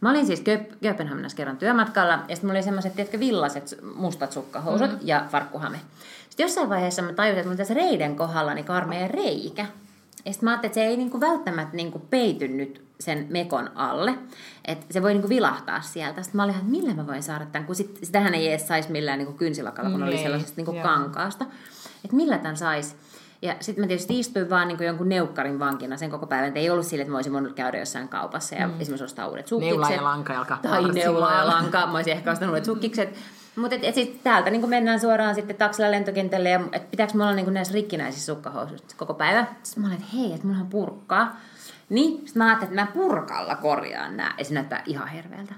mä 0.00 0.10
olin 0.10 0.26
siis 0.26 0.40
Köp- 0.42 0.76
Kööpenhaminassa 0.82 1.36
kerran 1.36 1.56
työmatkalla, 1.56 2.12
ja 2.12 2.18
sitten 2.18 2.48
mulla 2.48 2.58
oli 2.58 2.62
semmoiset, 2.62 2.94
tiedätkö, 2.94 3.18
villaset 3.18 3.78
mustat 3.94 4.32
sukkahousut 4.32 4.90
mm. 4.90 4.98
ja 5.02 5.26
farkkuhame. 5.30 5.80
Sitten 6.28 6.44
jossain 6.44 6.68
vaiheessa 6.68 7.02
mä 7.02 7.12
tajusin, 7.12 7.38
että 7.38 7.48
mulla 7.48 7.56
tässä 7.56 7.74
reiden 7.74 8.16
kohdalla 8.16 8.54
niin 8.54 8.64
karmea 8.64 9.08
reikä. 9.08 9.66
Ja 10.26 10.32
sitten 10.32 10.46
mä 10.46 10.50
ajattelin, 10.50 10.70
että 10.70 10.80
se 10.80 10.86
ei 10.86 10.96
niinku 10.96 11.20
välttämättä 11.20 11.76
niinku 11.76 11.98
peity 11.98 12.48
nyt 12.48 12.84
sen 13.00 13.26
mekon 13.30 13.70
alle. 13.74 14.14
Että 14.64 14.86
se 14.90 15.02
voi 15.02 15.12
niinku 15.12 15.28
vilahtaa 15.28 15.80
sieltä. 15.80 16.22
Sitten 16.22 16.36
mä 16.36 16.44
olin, 16.44 16.54
että 16.54 16.70
millä 16.70 16.94
mä 16.94 17.06
voin 17.06 17.22
saada 17.22 17.46
tämän, 17.46 17.66
kun 17.66 17.74
sit, 17.74 17.98
sitähän 18.02 18.34
ei 18.34 18.48
edes 18.48 18.68
saisi 18.68 18.92
millään 18.92 19.18
niinku 19.18 19.32
kynsilakalla, 19.32 19.90
kun 19.90 20.02
oli 20.02 20.14
Ei, 20.16 20.22
sellaisesta 20.22 20.56
niinku 20.56 20.72
joo. 20.72 20.82
kankaasta. 20.82 21.44
Että 22.04 22.16
millä 22.16 22.38
tämän 22.38 22.56
saisi. 22.56 22.96
Ja 23.42 23.56
sitten 23.60 23.84
mä 23.84 23.88
tietysti 23.88 24.18
istuin 24.18 24.50
vaan 24.50 24.68
niin 24.68 24.82
jonkun 24.82 25.08
neukkarin 25.08 25.58
vankina 25.58 25.96
sen 25.96 26.10
koko 26.10 26.26
päivän. 26.26 26.48
Et 26.48 26.56
ei 26.56 26.70
ollut 26.70 26.86
sille, 26.86 27.02
että 27.02 27.12
mä 27.12 27.18
olisin 27.18 27.32
voinut 27.32 27.52
käydä 27.52 27.78
jossain 27.78 28.08
kaupassa 28.08 28.54
ja 28.54 28.68
mm. 28.68 28.80
esimerkiksi 28.80 29.04
ostaa 29.04 29.28
uudet 29.28 29.46
sukkikset. 29.46 29.78
Neula 29.78 29.94
ja 29.94 30.04
lanka 30.04 30.32
jalka. 30.32 30.58
Tai 30.62 30.92
neula 30.92 31.32
ja 31.32 31.46
lanka. 31.46 31.86
Mä 31.86 31.92
olisin 31.92 32.12
ehkä 32.12 32.32
ostanut 32.32 32.52
uudet 32.52 32.64
sukkikset. 32.64 33.14
Mutta 33.56 33.76
et, 33.76 33.84
et 33.84 33.94
sit 33.94 34.22
täältä 34.22 34.50
niin 34.50 34.68
mennään 34.68 35.00
suoraan 35.00 35.34
sitten 35.34 35.56
taksilla 35.56 35.90
lentokentälle 35.90 36.50
ja 36.50 36.60
et 36.72 36.90
pitääkö 36.90 37.12
mulla 37.12 37.24
olla 37.24 37.36
niin 37.36 37.54
näissä 37.54 37.74
rikkinäisissä 37.74 38.34
sukkahousuissa 38.34 38.96
koko 38.96 39.14
päivä. 39.14 39.46
Sitten 39.62 39.82
mä 39.82 39.88
olin, 39.88 39.98
että 39.98 40.16
hei, 40.16 40.32
että 40.32 40.46
mulla 40.46 40.60
on 40.60 40.66
purkkaa. 40.66 41.36
Niin, 41.88 42.16
sitten 42.16 42.38
mä 42.42 42.46
ajattelin, 42.46 42.78
että 42.78 42.84
mä 42.84 42.92
purkalla 42.92 43.56
korjaan 43.56 44.16
nämä. 44.16 44.34
Ja 44.38 44.44
se 44.44 44.54
näyttää 44.54 44.82
ihan 44.86 45.08
herveältä. 45.08 45.54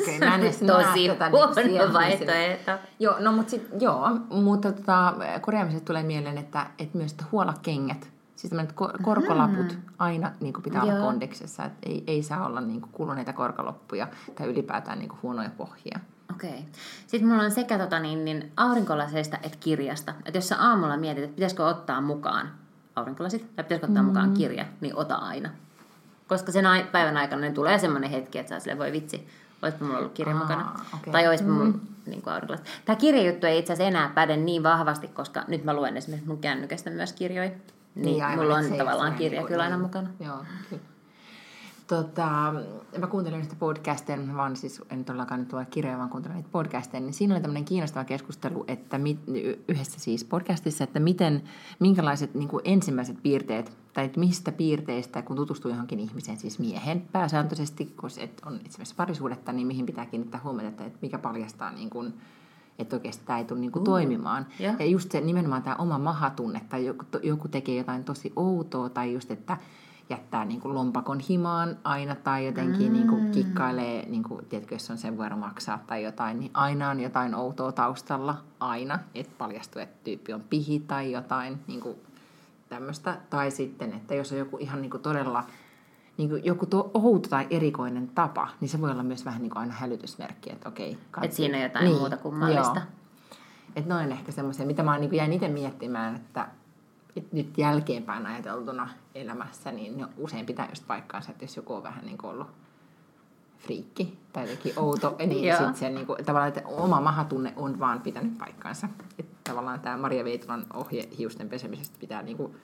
Okei, 0.00 0.18
mä 0.18 0.34
en 0.34 0.40
edes 0.42 0.58
Tosi 0.58 1.08
näe 1.08 1.70
huono 1.70 1.92
vaihtoehto. 1.92 2.72
Joo, 2.98 3.16
no 3.20 3.32
mutta 3.32 3.50
sit, 3.50 3.68
joo, 3.80 4.10
mutta 4.30 4.72
tota, 4.72 5.14
korjaamiset 5.40 5.84
tulee 5.84 6.02
mieleen, 6.02 6.38
että, 6.38 6.66
että 6.78 6.98
myös 6.98 7.12
että 7.12 7.24
huolakengät, 7.32 8.10
siis 8.36 8.50
tämmöiset 8.50 8.76
ko- 8.76 9.02
korkolaput 9.02 9.78
aina 9.98 10.32
niin 10.40 10.52
kuin 10.52 10.62
pitää 10.62 10.82
olla 10.82 10.92
Joo. 10.92 11.06
kondeksessa, 11.06 11.64
että 11.64 11.78
ei, 11.82 12.04
ei 12.06 12.22
saa 12.22 12.46
olla 12.46 12.60
niin 12.60 12.80
kuin 12.80 12.92
kuluneita 12.92 13.32
korkoloppuja 13.32 14.08
tai 14.34 14.46
ylipäätään 14.46 14.98
niin 14.98 15.08
kuin 15.08 15.18
huonoja 15.22 15.50
pohjia. 15.56 16.00
Okei. 16.36 16.64
Sitten 17.06 17.28
mulla 17.28 17.42
on 17.42 17.50
sekä 17.50 17.78
tota, 17.78 18.00
niin, 18.00 18.24
niin 18.24 18.52
aurinkolaseista 18.56 19.38
että 19.42 19.58
kirjasta. 19.60 20.14
Että 20.24 20.38
jos 20.38 20.48
sä 20.48 20.56
aamulla 20.58 20.96
mietit, 20.96 21.24
että 21.24 21.36
pitäisikö 21.36 21.64
ottaa 21.64 22.00
mukaan 22.00 22.50
aurinkolasit 22.96 23.56
tai 23.56 23.64
pitäisikö 23.64 23.86
ottaa 23.86 24.02
mm. 24.02 24.06
mukaan 24.06 24.34
kirja, 24.34 24.64
niin 24.80 24.96
ota 24.96 25.14
aina. 25.14 25.50
Koska 26.28 26.52
sen 26.52 26.66
ai- 26.66 26.86
päivän 26.92 27.16
aikana 27.16 27.40
niin 27.42 27.54
tulee 27.54 27.78
semmoinen 27.78 28.10
hetki, 28.10 28.38
että 28.38 28.50
sä 28.50 28.60
silleen, 28.60 28.78
voi 28.78 28.92
vitsi, 28.92 29.28
olispa 29.62 29.84
mulla 29.84 29.98
ollut 29.98 30.12
kirja 30.12 30.34
Aa, 30.34 30.40
mukana. 30.40 30.72
okei. 30.94 31.12
Tai 31.12 31.28
olispa 31.28 31.48
mm. 31.48 31.54
mulla 31.54 31.78
niin 32.06 32.22
kuin 32.22 32.34
aurinkolasit. 32.34 32.66
Tämä 32.84 32.96
kirjajuttu 32.96 33.46
ei 33.46 33.58
itse 33.58 33.72
asiassa 33.72 33.88
enää 33.88 34.08
päde 34.14 34.36
niin 34.36 34.62
vahvasti, 34.62 35.08
koska 35.08 35.44
nyt 35.48 35.64
mä 35.64 35.74
luen 35.74 35.96
esimerkiksi 35.96 36.28
mun 36.28 36.38
kännykästä 36.38 36.90
myös 36.90 37.12
kirjoja. 37.12 37.50
Niin, 37.94 38.24
aivan, 38.24 38.44
mulla 38.44 38.56
on 38.56 38.64
tavallaan 38.78 39.14
kirja 39.14 39.38
niinku- 39.40 39.48
kyllä 39.48 39.62
aina 39.62 39.76
niin. 39.76 39.82
mukana. 39.82 40.08
Joo, 40.20 40.38
kyllä. 40.70 40.82
Tota, 41.86 42.54
mä 42.98 43.06
kuuntelin 43.06 43.40
yhtä 43.40 43.56
podcastia, 43.58 44.16
mä 44.16 44.36
vaan 44.36 44.56
siis 44.56 44.82
en 44.90 45.04
todellakaan 45.04 45.40
nyt 45.40 45.68
kirjoja, 45.70 45.98
vaan 45.98 46.08
kuuntelin 46.08 46.36
niitä 46.36 46.48
podcasteja, 46.52 47.00
niin 47.00 47.12
siinä 47.12 47.34
oli 47.34 47.40
tämmöinen 47.40 47.64
kiinnostava 47.64 48.04
keskustelu, 48.04 48.64
että 48.68 48.98
mit, 48.98 49.18
yhdessä 49.68 50.00
siis 50.00 50.24
podcastissa, 50.24 50.84
että 50.84 51.00
miten, 51.00 51.42
minkälaiset 51.78 52.34
niin 52.34 52.48
kuin 52.48 52.62
ensimmäiset 52.64 53.16
piirteet, 53.22 53.76
tai 53.92 54.04
että 54.04 54.20
mistä 54.20 54.52
piirteistä, 54.52 55.22
kun 55.22 55.36
tutustuu 55.36 55.70
johonkin 55.70 56.00
ihmiseen, 56.00 56.36
siis 56.36 56.58
miehen 56.58 57.02
pääsääntöisesti, 57.12 57.94
kun 58.00 58.10
on 58.46 58.60
esimerkiksi 58.66 58.94
parisuudetta, 58.94 59.52
niin 59.52 59.66
mihin 59.66 59.86
pitää 59.86 60.06
kiinnittää 60.06 60.40
huomiota, 60.44 60.68
että, 60.68 60.84
että 60.84 60.98
mikä 61.02 61.18
paljastaa 61.18 61.72
niin 61.72 61.90
kuin, 61.90 62.14
että 62.78 62.96
oikeasti 62.96 63.26
tämä 63.26 63.38
ei 63.38 63.44
tule 63.44 63.60
niin 63.60 63.72
kuin 63.72 63.84
toimimaan. 63.84 64.46
Joo. 64.60 64.74
Ja 64.78 64.86
just 64.86 65.12
se 65.12 65.20
nimenomaan 65.20 65.62
tämä 65.62 65.76
oma 65.76 65.98
mahatunne, 65.98 66.60
tai 66.68 66.86
joku, 66.86 67.04
joku 67.22 67.48
tekee 67.48 67.76
jotain 67.76 68.04
tosi 68.04 68.32
outoa, 68.36 68.88
tai 68.88 69.12
just, 69.12 69.30
että 69.30 69.56
jättää 70.10 70.44
niin 70.44 70.60
kuin 70.60 70.74
lompakon 70.74 71.20
himaan 71.20 71.78
aina, 71.84 72.14
tai 72.14 72.46
jotenkin 72.46 72.86
mm. 72.86 72.92
niin 72.92 73.08
kuin 73.08 73.30
kikkailee, 73.30 74.08
niin 74.08 74.22
kuin, 74.22 74.46
tiedätkö, 74.46 74.74
jos 74.74 74.90
on 74.90 74.98
sen 74.98 75.18
verran 75.18 75.38
maksaa 75.38 75.84
tai 75.86 76.04
jotain, 76.04 76.40
niin 76.40 76.50
aina 76.54 76.90
on 76.90 77.00
jotain 77.00 77.34
outoa 77.34 77.72
taustalla, 77.72 78.42
aina, 78.60 78.98
että 79.14 79.32
paljastuu, 79.38 79.82
että 79.82 80.04
tyyppi 80.04 80.32
on 80.32 80.44
pihi 80.50 80.80
tai 80.80 81.12
jotain 81.12 81.58
niin 81.66 81.80
kuin 81.80 81.96
tämmöistä. 82.68 83.18
Tai 83.30 83.50
sitten, 83.50 83.92
että 83.92 84.14
jos 84.14 84.32
on 84.32 84.38
joku 84.38 84.56
ihan 84.60 84.82
niin 84.82 84.90
kuin 84.90 85.02
todella 85.02 85.44
niin 86.18 86.28
kuin 86.30 86.44
joku 86.44 86.66
tuo 86.66 86.90
outo 86.94 87.28
tai 87.28 87.46
erikoinen 87.50 88.08
tapa, 88.08 88.48
niin 88.60 88.68
se 88.68 88.80
voi 88.80 88.90
olla 88.90 89.02
myös 89.02 89.24
vähän 89.24 89.42
niin 89.42 89.50
kuin 89.50 89.60
aina 89.60 89.74
hälytysmerkki, 89.74 90.52
että 90.52 90.68
okei. 90.68 90.98
Että 91.22 91.36
siinä 91.36 91.56
on 91.56 91.62
jotain 91.62 91.94
muuta 91.94 92.16
kummallista. 92.16 92.82
Että 93.76 93.94
noin 93.94 94.12
ehkä 94.12 94.32
semmoisia, 94.32 94.66
mitä 94.66 94.82
mä 94.82 94.98
niin 94.98 95.14
jäin 95.14 95.32
itse 95.32 95.48
miettimään, 95.48 96.16
että, 96.16 96.48
että 97.16 97.36
nyt 97.36 97.58
jälkeenpäin 97.58 98.26
ajateltuna 98.26 98.88
elämässä, 99.14 99.72
niin 99.72 99.98
ne 99.98 100.06
usein 100.16 100.46
pitää 100.46 100.68
just 100.68 100.86
paikkaansa, 100.86 101.30
että 101.30 101.44
jos 101.44 101.56
joku 101.56 101.74
on 101.74 101.82
vähän 101.82 102.04
niin 102.04 102.18
kuin 102.18 102.30
ollut 102.30 102.48
friikki 103.58 104.18
tai 104.32 104.42
jotenkin 104.42 104.72
outo, 104.76 105.16
niin 105.26 105.56
sitten 105.56 105.76
se 105.76 105.90
niin 105.90 106.06
kuin, 106.06 106.24
tavallaan, 106.24 106.48
että 106.48 106.68
oma 106.68 107.00
mahatunne 107.00 107.52
on 107.56 107.78
vaan 107.78 108.00
pitänyt 108.00 108.38
paikkaansa. 108.38 108.88
Että 109.18 109.36
tavallaan 109.44 109.80
tämä 109.80 109.96
Maria 109.96 110.24
Veitolan 110.24 110.66
ohje 110.74 111.08
hiusten 111.18 111.48
pesemisestä 111.48 111.96
pitää 112.00 112.22
niin 112.22 112.36
kuin 112.36 112.56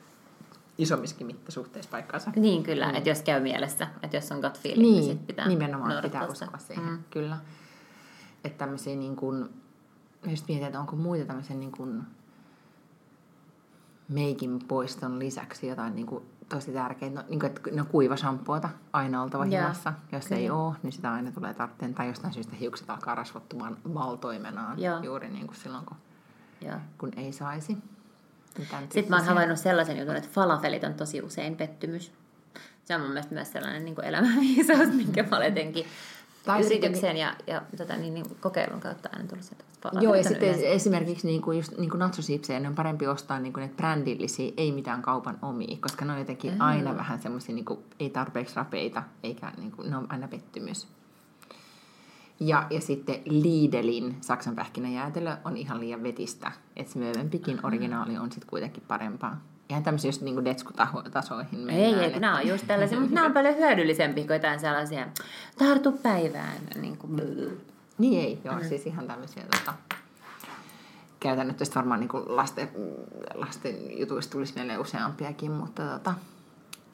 isommissakin 0.79 1.27
mittasuhteissa 1.27 1.91
paikkaansa. 1.91 2.33
Niin 2.37 2.63
kyllä, 2.63 2.89
mm. 2.89 2.95
että 2.95 3.09
jos 3.09 3.23
käy 3.23 3.41
mielessä, 3.41 3.89
että 4.03 4.17
jos 4.17 4.33
on 4.33 4.41
gut 4.41 4.59
feeling, 4.59 4.83
niin, 4.83 5.01
Niin, 5.01 5.17
sit 5.17 5.27
pitää 5.27 5.49
nimenomaan 5.49 6.03
pitää 6.03 6.27
uskoa 6.27 6.59
siihen, 6.59 6.85
mm. 6.85 6.99
kyllä. 7.11 7.39
Että 8.45 8.59
tämmöisiä 8.59 8.97
niin 8.97 9.17
kuin, 9.17 9.37
mä 10.25 10.31
just 10.31 10.49
mietin, 10.49 10.67
että 10.67 10.81
onko 10.81 10.97
muita 10.97 11.25
tämmöisiä 11.25 11.57
niin 11.57 11.73
kuin 11.73 12.03
meikin 14.09 14.59
poiston 14.69 15.19
lisäksi 15.19 15.67
jotain 15.67 15.95
niin 15.95 16.07
kuin 16.07 16.25
tosi 16.49 16.73
tärkeitä. 16.73 17.15
No, 17.15 17.25
niin 17.29 17.41
kuin, 17.41 17.51
että 17.51 17.71
no 17.73 17.85
kuivashampoota 17.85 18.69
aina 18.93 19.23
oltava 19.23 19.47
Joo, 19.47 19.63
himassa. 19.63 19.93
Jos 20.13 20.33
ei 20.33 20.51
ole, 20.51 20.75
niin 20.83 20.93
sitä 20.93 21.13
aina 21.13 21.31
tulee 21.31 21.55
tartteen. 21.55 21.95
Tai 21.95 22.09
jostain 22.09 22.35
syystä 22.35 22.57
hiukset 22.57 22.91
alkaa 22.91 23.15
rasvottumaan 23.15 23.77
valtoimenaan 23.95 24.83
Joo. 24.83 25.03
juuri 25.03 25.29
niin 25.29 25.47
kuin 25.47 25.57
silloin, 25.57 25.87
kun, 25.87 25.97
Joo. 26.61 26.77
kun 26.99 27.13
ei 27.17 27.33
saisi. 27.33 27.79
Niin 28.59 28.69
Sitten 28.81 29.09
mä 29.09 29.17
oon 29.17 29.25
havainnut 29.25 29.59
sellaisen 29.59 29.99
jutun, 29.99 30.17
että 30.17 30.29
falafelit 30.33 30.85
on 30.85 30.95
tosi 30.95 31.23
usein 31.23 31.57
pettymys. 31.57 32.13
Se 32.85 32.95
on 32.95 33.01
mun 33.01 33.11
mielestä 33.11 33.35
myös 33.35 33.53
sellainen 33.53 33.85
niin 33.85 34.05
elämänviisaus, 34.05 34.89
minkä 35.05 35.23
mä 35.23 35.37
olen 35.37 35.49
jotenkin 35.49 35.87
Tai 36.45 36.67
yrityksen 36.67 37.17
ja, 37.17 37.35
ja 37.47 37.63
tota, 37.77 37.97
niin, 37.97 38.15
niin, 38.15 38.27
kokeilun 38.41 38.81
kautta 38.81 39.09
aina 39.13 39.29
tullut 39.29 39.45
sieltä. 39.45 39.65
Joo, 40.01 40.15
ja 40.15 40.23
sitten 40.23 40.49
yleensä- 40.49 40.67
esimerkiksi 40.67 41.27
niin 41.27 41.43
kuin 41.43 41.57
just, 41.59 41.79
niin 41.79 41.91
kuin 41.91 41.99
natsosipsejä, 41.99 42.61
ne 42.61 42.69
on 42.69 42.75
parempi 42.75 43.07
ostaa 43.07 43.39
niin 43.41 43.53
kuin 43.53 43.63
ne 43.63 43.71
brändillisiä, 43.77 44.53
ei 44.57 44.73
mitään 44.73 45.03
kaupan 45.03 45.39
omia, 45.43 45.77
koska 45.81 46.05
ne 46.05 46.13
on 46.13 46.19
jotenkin 46.19 46.53
Mm. 46.53 46.61
aina 46.61 46.97
vähän 46.97 47.19
semmoisia, 47.23 47.55
niin 47.55 47.65
kuin, 47.65 47.81
ei 48.01 48.11
tarpeeksi 48.11 48.57
rapeita, 48.57 49.03
eikä 49.23 49.53
niin 49.57 49.71
kuin, 49.73 49.91
ne 49.91 49.97
on 49.97 50.07
aina 50.13 50.29
pettymys. 50.29 50.89
Ja, 52.41 52.67
ja 52.71 52.81
sitten 52.81 53.17
Lidlin 53.25 54.17
Saksan 54.21 54.55
pähkinäjäätelö 54.55 55.37
on 55.45 55.57
ihan 55.57 55.81
liian 55.81 56.03
vetistä, 56.03 56.53
että 56.77 56.93
se 56.93 56.99
myöhempikin 56.99 57.67
originaali 57.67 58.19
on 58.19 58.33
sitten 58.33 58.51
kuitenkin 58.51 58.83
parempaa. 58.89 59.41
Ihan 59.71 59.83
tämmöisiä 59.83 60.09
just 60.09 60.23
niin 60.23 60.45
detskutasoihin 60.45 61.61
mennään. 61.61 61.81
Ei, 61.81 61.95
ei, 61.95 62.21
nämä 62.21 62.37
on 62.37 62.49
just 62.49 62.67
tällaisia, 62.67 63.01
mutta 63.01 63.15
nämä 63.15 63.27
on 63.27 63.33
paljon 63.33 63.57
hyödyllisempiä 63.57 64.27
kuin 64.27 64.35
jotain 64.35 64.61
sellaisia 64.61 65.07
tartu 65.59 65.93
päivään. 65.93 66.59
Niin 66.81 66.97
kuin, 66.97 67.17
Niin 67.99 68.21
ei, 68.21 68.41
joo, 68.45 68.55
mm. 68.55 68.69
siis 68.69 68.87
ihan 68.87 69.07
tämmöisiä 69.07 69.43
tota, 69.59 69.75
käytännöt 71.21 71.57
tästä 71.57 71.75
varmaan 71.75 72.01
niin 72.01 72.09
kuin 72.09 72.37
lasten, 72.37 72.69
lasten 73.35 73.99
jutuista 73.99 74.33
tulisi 74.33 74.55
mieleen 74.55 74.81
useampiakin, 74.81 75.53
mutta 75.53 75.83
tota, 75.83 76.15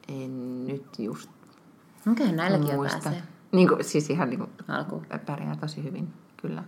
en 0.07 0.67
nyt 0.67 0.85
just 0.99 1.29
Okei, 2.11 2.31
näilläkin 2.31 2.67
jo 2.67 2.75
muista. 2.75 2.99
pääsee 3.03 3.23
Niin 3.51 3.67
kuin, 3.67 3.83
siis 3.83 4.09
ihan 4.09 4.29
niin 4.29 4.39
kuin, 4.39 5.05
pärjää 5.25 5.55
tosi 5.55 5.83
hyvin, 5.83 6.13
kyllä. 6.37 6.63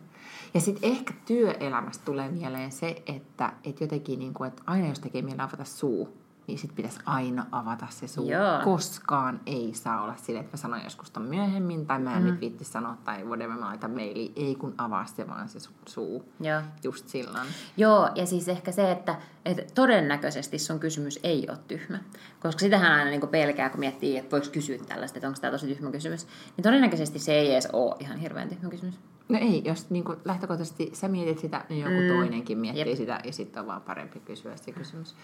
Ja 0.54 0.62
sitten 0.62 0.92
ehkä 0.92 1.14
työelämästä 1.26 2.06
tulee 2.06 2.30
mieleen 2.30 2.72
se, 2.72 3.04
että, 3.08 3.54
että 3.64 3.84
jotenkin, 3.84 4.20
niin 4.20 4.34
kuin, 4.34 4.48
että 4.48 4.64
aina 4.66 4.88
jos 4.88 5.00
tekee 5.00 5.22
mieli 5.22 5.42
avata 5.42 5.64
suu, 5.64 6.22
niin 6.48 6.58
sitten 6.58 6.76
pitäisi 6.76 7.00
aina 7.06 7.46
avata 7.52 7.88
se 7.90 8.08
suu. 8.08 8.30
Joo. 8.30 8.62
Koskaan 8.64 9.42
ei 9.46 9.72
saa 9.74 10.04
olla 10.04 10.16
silleen, 10.16 10.46
että 10.46 10.58
mä 10.58 10.62
sanon 10.62 10.84
joskus 10.84 11.12
ton 11.12 11.24
myöhemmin, 11.24 11.86
tai 11.86 12.00
mä 12.00 12.16
en 12.16 12.24
mm. 12.24 12.30
nyt 12.30 12.40
viitti 12.40 12.66
sanoa, 12.66 12.98
tai 13.04 13.24
whatever, 13.24 13.58
mä 13.58 13.66
laitan 13.66 13.92
mailiin. 13.92 14.34
Ei 14.36 14.56
kun 14.56 14.74
avaa 14.78 15.06
se 15.06 15.28
vaan 15.28 15.50
se 15.50 15.60
su- 15.60 15.72
suu 15.86 16.26
Joo. 16.40 16.62
just 16.84 17.08
silloin. 17.08 17.48
Joo, 17.78 18.10
ja 18.16 18.26
siis 18.26 18.48
ehkä 18.48 18.72
se, 18.72 18.92
että, 18.92 19.16
että 19.46 19.64
todennäköisesti 19.76 20.60
sun 20.60 20.80
kysymys 20.80 21.20
ei 21.24 21.48
ole 21.50 21.58
tyhmä. 21.68 22.00
Koska 22.40 22.60
sitähän 22.60 22.92
aina 22.92 23.10
niin 23.10 23.28
pelkää, 23.28 23.70
kun 23.70 23.80
miettii, 23.80 24.18
että 24.18 24.32
voiko 24.32 24.48
kysyä 24.52 24.78
tällaista, 24.78 25.18
että 25.18 25.28
onko 25.28 25.40
tämä 25.42 25.52
tosi 25.52 25.68
tyhmä 25.68 25.92
kysymys. 25.92 26.28
Niin 26.58 26.64
todennäköisesti 26.64 27.20
se 27.20 27.34
ei 27.34 27.52
edes 27.52 27.68
ole 27.74 27.96
ihan 28.00 28.18
hirveän 28.18 28.50
tyhmä 28.50 28.70
kysymys. 28.70 29.00
No 29.32 29.38
ei, 29.42 29.62
jos 29.66 29.90
niin 29.90 30.04
kuin 30.04 30.18
lähtökohtaisesti 30.26 30.90
sä 30.94 31.08
mietit 31.08 31.40
sitä, 31.40 31.66
niin 31.70 31.82
joku 31.82 32.02
mm. 32.02 32.08
toinenkin 32.08 32.58
miettii 32.58 32.90
Jep. 32.90 32.98
Sitä, 32.98 33.20
ja 33.24 33.34
sitten 33.34 33.62
on 33.62 33.68
vaan 33.68 33.82
parempi 33.82 34.20
kysyä 34.20 34.58
se 34.58 34.72
kysymys. 34.72 35.16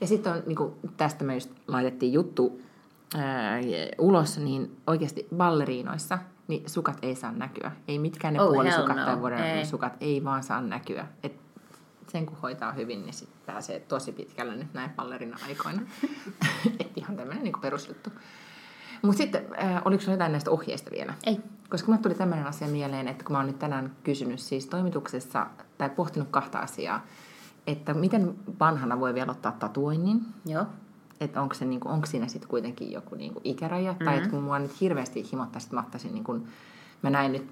Ja 0.00 0.06
sitten 0.06 0.32
on, 0.32 0.42
niin 0.46 0.56
kuin, 0.56 0.72
tästä 0.96 1.24
me 1.24 1.34
just 1.34 1.50
laitettiin 1.68 2.12
juttu 2.12 2.60
ää, 3.16 3.60
ulos, 3.98 4.38
niin 4.38 4.76
oikeasti 4.86 5.26
balleriinoissa 5.36 6.18
niin 6.48 6.62
sukat 6.70 6.98
ei 7.02 7.14
saa 7.14 7.32
näkyä. 7.32 7.72
Ei 7.88 7.98
mitkään 7.98 8.34
ne 8.34 8.40
Oh, 8.40 8.52
puolisukat 8.52 8.96
tai 8.96 9.16
no. 9.16 9.22
whatever 9.22 9.56
Ei. 9.56 9.66
sukat 9.66 9.96
ei 10.00 10.24
vaan 10.24 10.42
saa 10.42 10.60
näkyä. 10.60 11.06
Et 11.22 11.32
sen 12.08 12.26
kun 12.26 12.36
hoitaa 12.42 12.72
hyvin, 12.72 13.02
niin 13.02 13.14
sit 13.14 13.28
pääsee 13.46 13.80
tosi 13.80 14.12
pitkälle 14.12 14.56
nyt 14.56 14.74
näin 14.74 14.90
ballerina-aikoina. 14.90 15.82
Et 16.80 16.92
ihan 16.96 17.16
tämmöinen 17.16 17.44
niin 17.44 17.60
perusjuttu. 17.60 18.10
Mutta 19.04 19.18
sitten, 19.18 19.44
äh, 19.62 19.82
oliko 19.84 20.00
sinulla 20.00 20.14
jotain 20.14 20.32
näistä 20.32 20.50
ohjeista 20.50 20.90
vielä? 20.90 21.14
Ei. 21.26 21.40
Koska 21.68 21.88
mulle 21.88 22.02
tuli 22.02 22.14
tämmöinen 22.14 22.46
asia 22.46 22.68
mieleen, 22.68 23.08
että 23.08 23.24
kun 23.24 23.32
mä 23.32 23.38
oon 23.38 23.46
nyt 23.46 23.58
tänään 23.58 23.96
kysynyt 24.04 24.40
siis 24.40 24.66
toimituksessa, 24.66 25.46
tai 25.78 25.90
pohtinut 25.90 26.28
kahta 26.30 26.58
asiaa, 26.58 27.06
että 27.66 27.94
miten 27.94 28.34
vanhana 28.60 29.00
voi 29.00 29.14
vielä 29.14 29.32
ottaa 29.32 29.52
tatuoinnin, 29.52 30.20
Joo. 30.46 30.66
että 31.20 31.42
onko, 31.42 31.54
se, 31.54 31.64
niinku, 31.64 31.88
onko 31.88 32.06
siinä 32.06 32.28
sitten 32.28 32.48
kuitenkin 32.48 32.92
joku 32.92 33.14
niinku 33.14 33.40
ikäraja, 33.44 33.92
mm-hmm. 33.92 34.04
tai 34.04 34.16
että 34.16 34.28
kun 34.28 34.42
mua 34.42 34.58
nyt 34.58 34.80
hirveästi 34.80 35.26
himottaisi, 35.32 35.66
että 35.66 35.76
mä 35.76 35.80
ottaisin, 35.80 36.14
niinku, 36.14 36.38
mä 37.02 37.10
näin 37.10 37.32
nyt 37.32 37.48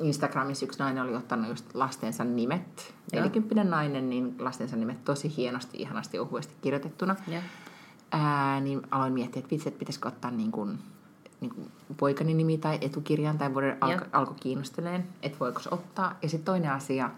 Instagramissa 0.00 0.66
yksi 0.66 0.78
nainen 0.78 1.02
oli 1.02 1.16
ottanut 1.16 1.48
just 1.48 1.74
lastensa 1.74 2.24
nimet, 2.24 2.94
Joo. 3.12 3.22
40 3.22 3.64
nainen, 3.64 4.10
niin 4.10 4.36
lastensa 4.38 4.76
nimet 4.76 5.04
tosi 5.04 5.36
hienosti, 5.36 5.78
ihanasti, 5.78 6.18
ohuesti 6.18 6.54
kirjoitettuna. 6.60 7.16
Joo. 7.28 7.42
Ää, 8.10 8.60
niin 8.60 8.82
aloin 8.90 9.12
miettiä, 9.12 9.40
että 9.40 9.50
vitsi, 9.50 9.68
että 9.68 9.78
pitäisikö 9.78 10.08
ottaa 10.08 10.30
niin 10.30 10.52
kuin, 10.52 10.78
niin 11.40 11.54
kuin 11.54 11.70
poikani 11.96 12.34
nimi 12.34 12.58
tai 12.58 12.78
etukirjan 12.80 13.38
tai 13.38 13.52
vuoden 13.54 13.76
alko, 13.80 14.04
Joo. 14.04 14.10
alkoi 14.12 14.36
kiinnosteleen, 14.40 15.06
että 15.22 15.38
voiko 15.38 15.60
se 15.60 15.68
ottaa. 15.72 16.18
Ja 16.22 16.28
sitten 16.28 16.44
toinen 16.44 16.70
asia, 16.72 17.10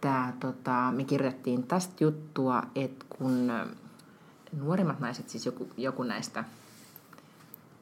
tää, 0.00 0.32
tota, 0.40 0.92
me 0.96 1.04
kirjoitettiin 1.04 1.62
tästä 1.62 1.94
juttua, 2.04 2.62
että 2.74 3.04
kun 3.18 3.52
nuoremmat 4.58 5.00
naiset, 5.00 5.28
siis 5.28 5.46
joku, 5.46 5.68
joku 5.76 6.02
näistä 6.02 6.44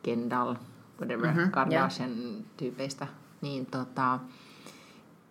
Kendall, 0.03 0.55
whatever, 0.99 1.27
Mhm, 1.27 1.39
mm-hmm, 1.39 1.53
Kardashian-tyypeistä, 1.53 3.07
niin 3.41 3.67
tota, 3.67 4.21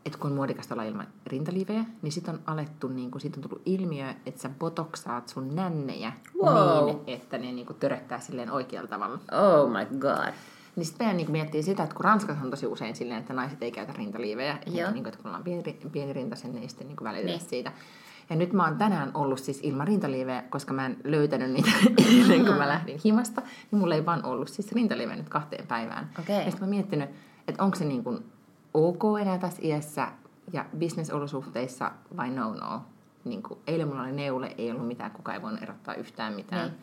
että 0.08 0.20
kun 0.20 0.32
muodikasta 0.32 0.76
olla 0.76 0.84
ilman 0.84 1.08
rintaliivejä, 1.28 1.86
niin 2.02 2.12
sitten 2.12 2.34
on 2.36 2.42
alettu, 2.46 2.88
niin 2.88 3.12
kun, 3.12 3.22
siitä 3.22 3.38
on 3.38 3.42
tullut 3.50 3.62
ilmiö, 3.66 4.10
että 4.26 4.42
sä 4.42 4.50
botoksaat 4.60 5.30
sun 5.30 5.56
nännejä 5.56 6.14
Wow. 6.44 6.86
niin, 6.86 7.00
että 7.08 7.38
ne 7.38 7.52
niin 7.52 7.66
kuin, 7.66 7.78
töröttää 7.80 8.20
silleen 8.20 8.52
oikealla 8.52 8.88
tavalla. 8.88 9.20
Oh 9.32 9.70
my 9.70 10.00
god. 10.00 10.34
Niin 10.76 10.86
sitten 10.86 11.06
meidän 11.08 11.18
niin 11.18 11.32
miettii 11.32 11.64
sitä, 11.64 11.84
että 11.84 11.96
kun 11.96 12.06
Ranskassa 12.06 12.44
on 12.44 12.50
tosi 12.50 12.68
usein 12.68 12.96
silleen, 12.96 13.20
että 13.20 13.34
naiset 13.34 13.64
ei 13.64 13.72
käytä 13.72 13.94
rintaliivejä, 13.94 14.58
ja 14.68 14.92
niin 14.92 15.04
kuin, 15.04 15.08
että 15.08 15.18
kun 15.18 15.26
ollaan 15.28 15.44
pieni, 15.44 15.64
pieni 15.92 16.14
rintasen, 16.14 16.52
niin 16.52 16.62
ei 16.64 16.70
sitten 16.70 16.88
niin 16.88 16.98
välitetä 17.04 17.28
Niin. 17.32 17.40
siitä. 17.50 17.72
Ja 18.30 18.36
nyt 18.36 18.54
mä 18.54 18.66
oon 18.66 18.78
tänään 18.78 19.12
ollut 19.14 19.40
siis 19.40 19.60
ilman 19.64 19.88
rintaliivejä, 19.88 20.44
koska 20.50 20.74
mä 20.74 20.86
en 20.86 20.98
löytänyt 21.04 21.52
niitä 21.52 21.70
ennen 22.22 22.46
kuin 22.46 22.58
mä 22.58 22.68
lähdin 22.68 23.00
himasta, 23.06 23.42
niin 23.72 23.80
mulla 23.80 23.96
ei 23.96 24.06
vaan 24.06 24.26
ollut 24.26 24.48
siis 24.48 24.72
rintaliivejä 24.72 25.16
nyt 25.18 25.30
kahteen 25.30 25.68
päivään. 25.68 26.10
Okei. 26.20 26.36
Ja 26.38 26.44
sitten 26.52 26.62
mä 26.62 26.70
miettinyt, 26.70 27.10
että 27.48 27.64
onko 27.64 27.76
se 27.78 27.86
niin 27.86 28.04
kuin 28.04 28.26
ok 28.78 29.04
enää 29.22 29.38
tässä 29.38 29.62
iässä 29.66 30.08
ja 30.54 30.66
bisnesolosuhteissa 30.78 31.92
vai 32.18 32.30
no 32.30 32.54
no. 32.54 32.82
Niin 33.26 33.44
kuin, 33.44 33.60
eilen 33.68 33.88
mulla 33.88 34.02
oli 34.02 34.12
neule, 34.12 34.56
ei 34.58 34.72
ollut 34.72 34.88
mitään, 34.88 35.12
kukaan 35.12 35.36
ei 35.36 35.42
voinut 35.42 35.64
erottaa 35.64 35.94
yhtään 35.94 36.34
mitään. 36.34 36.70
Niin. 36.70 36.82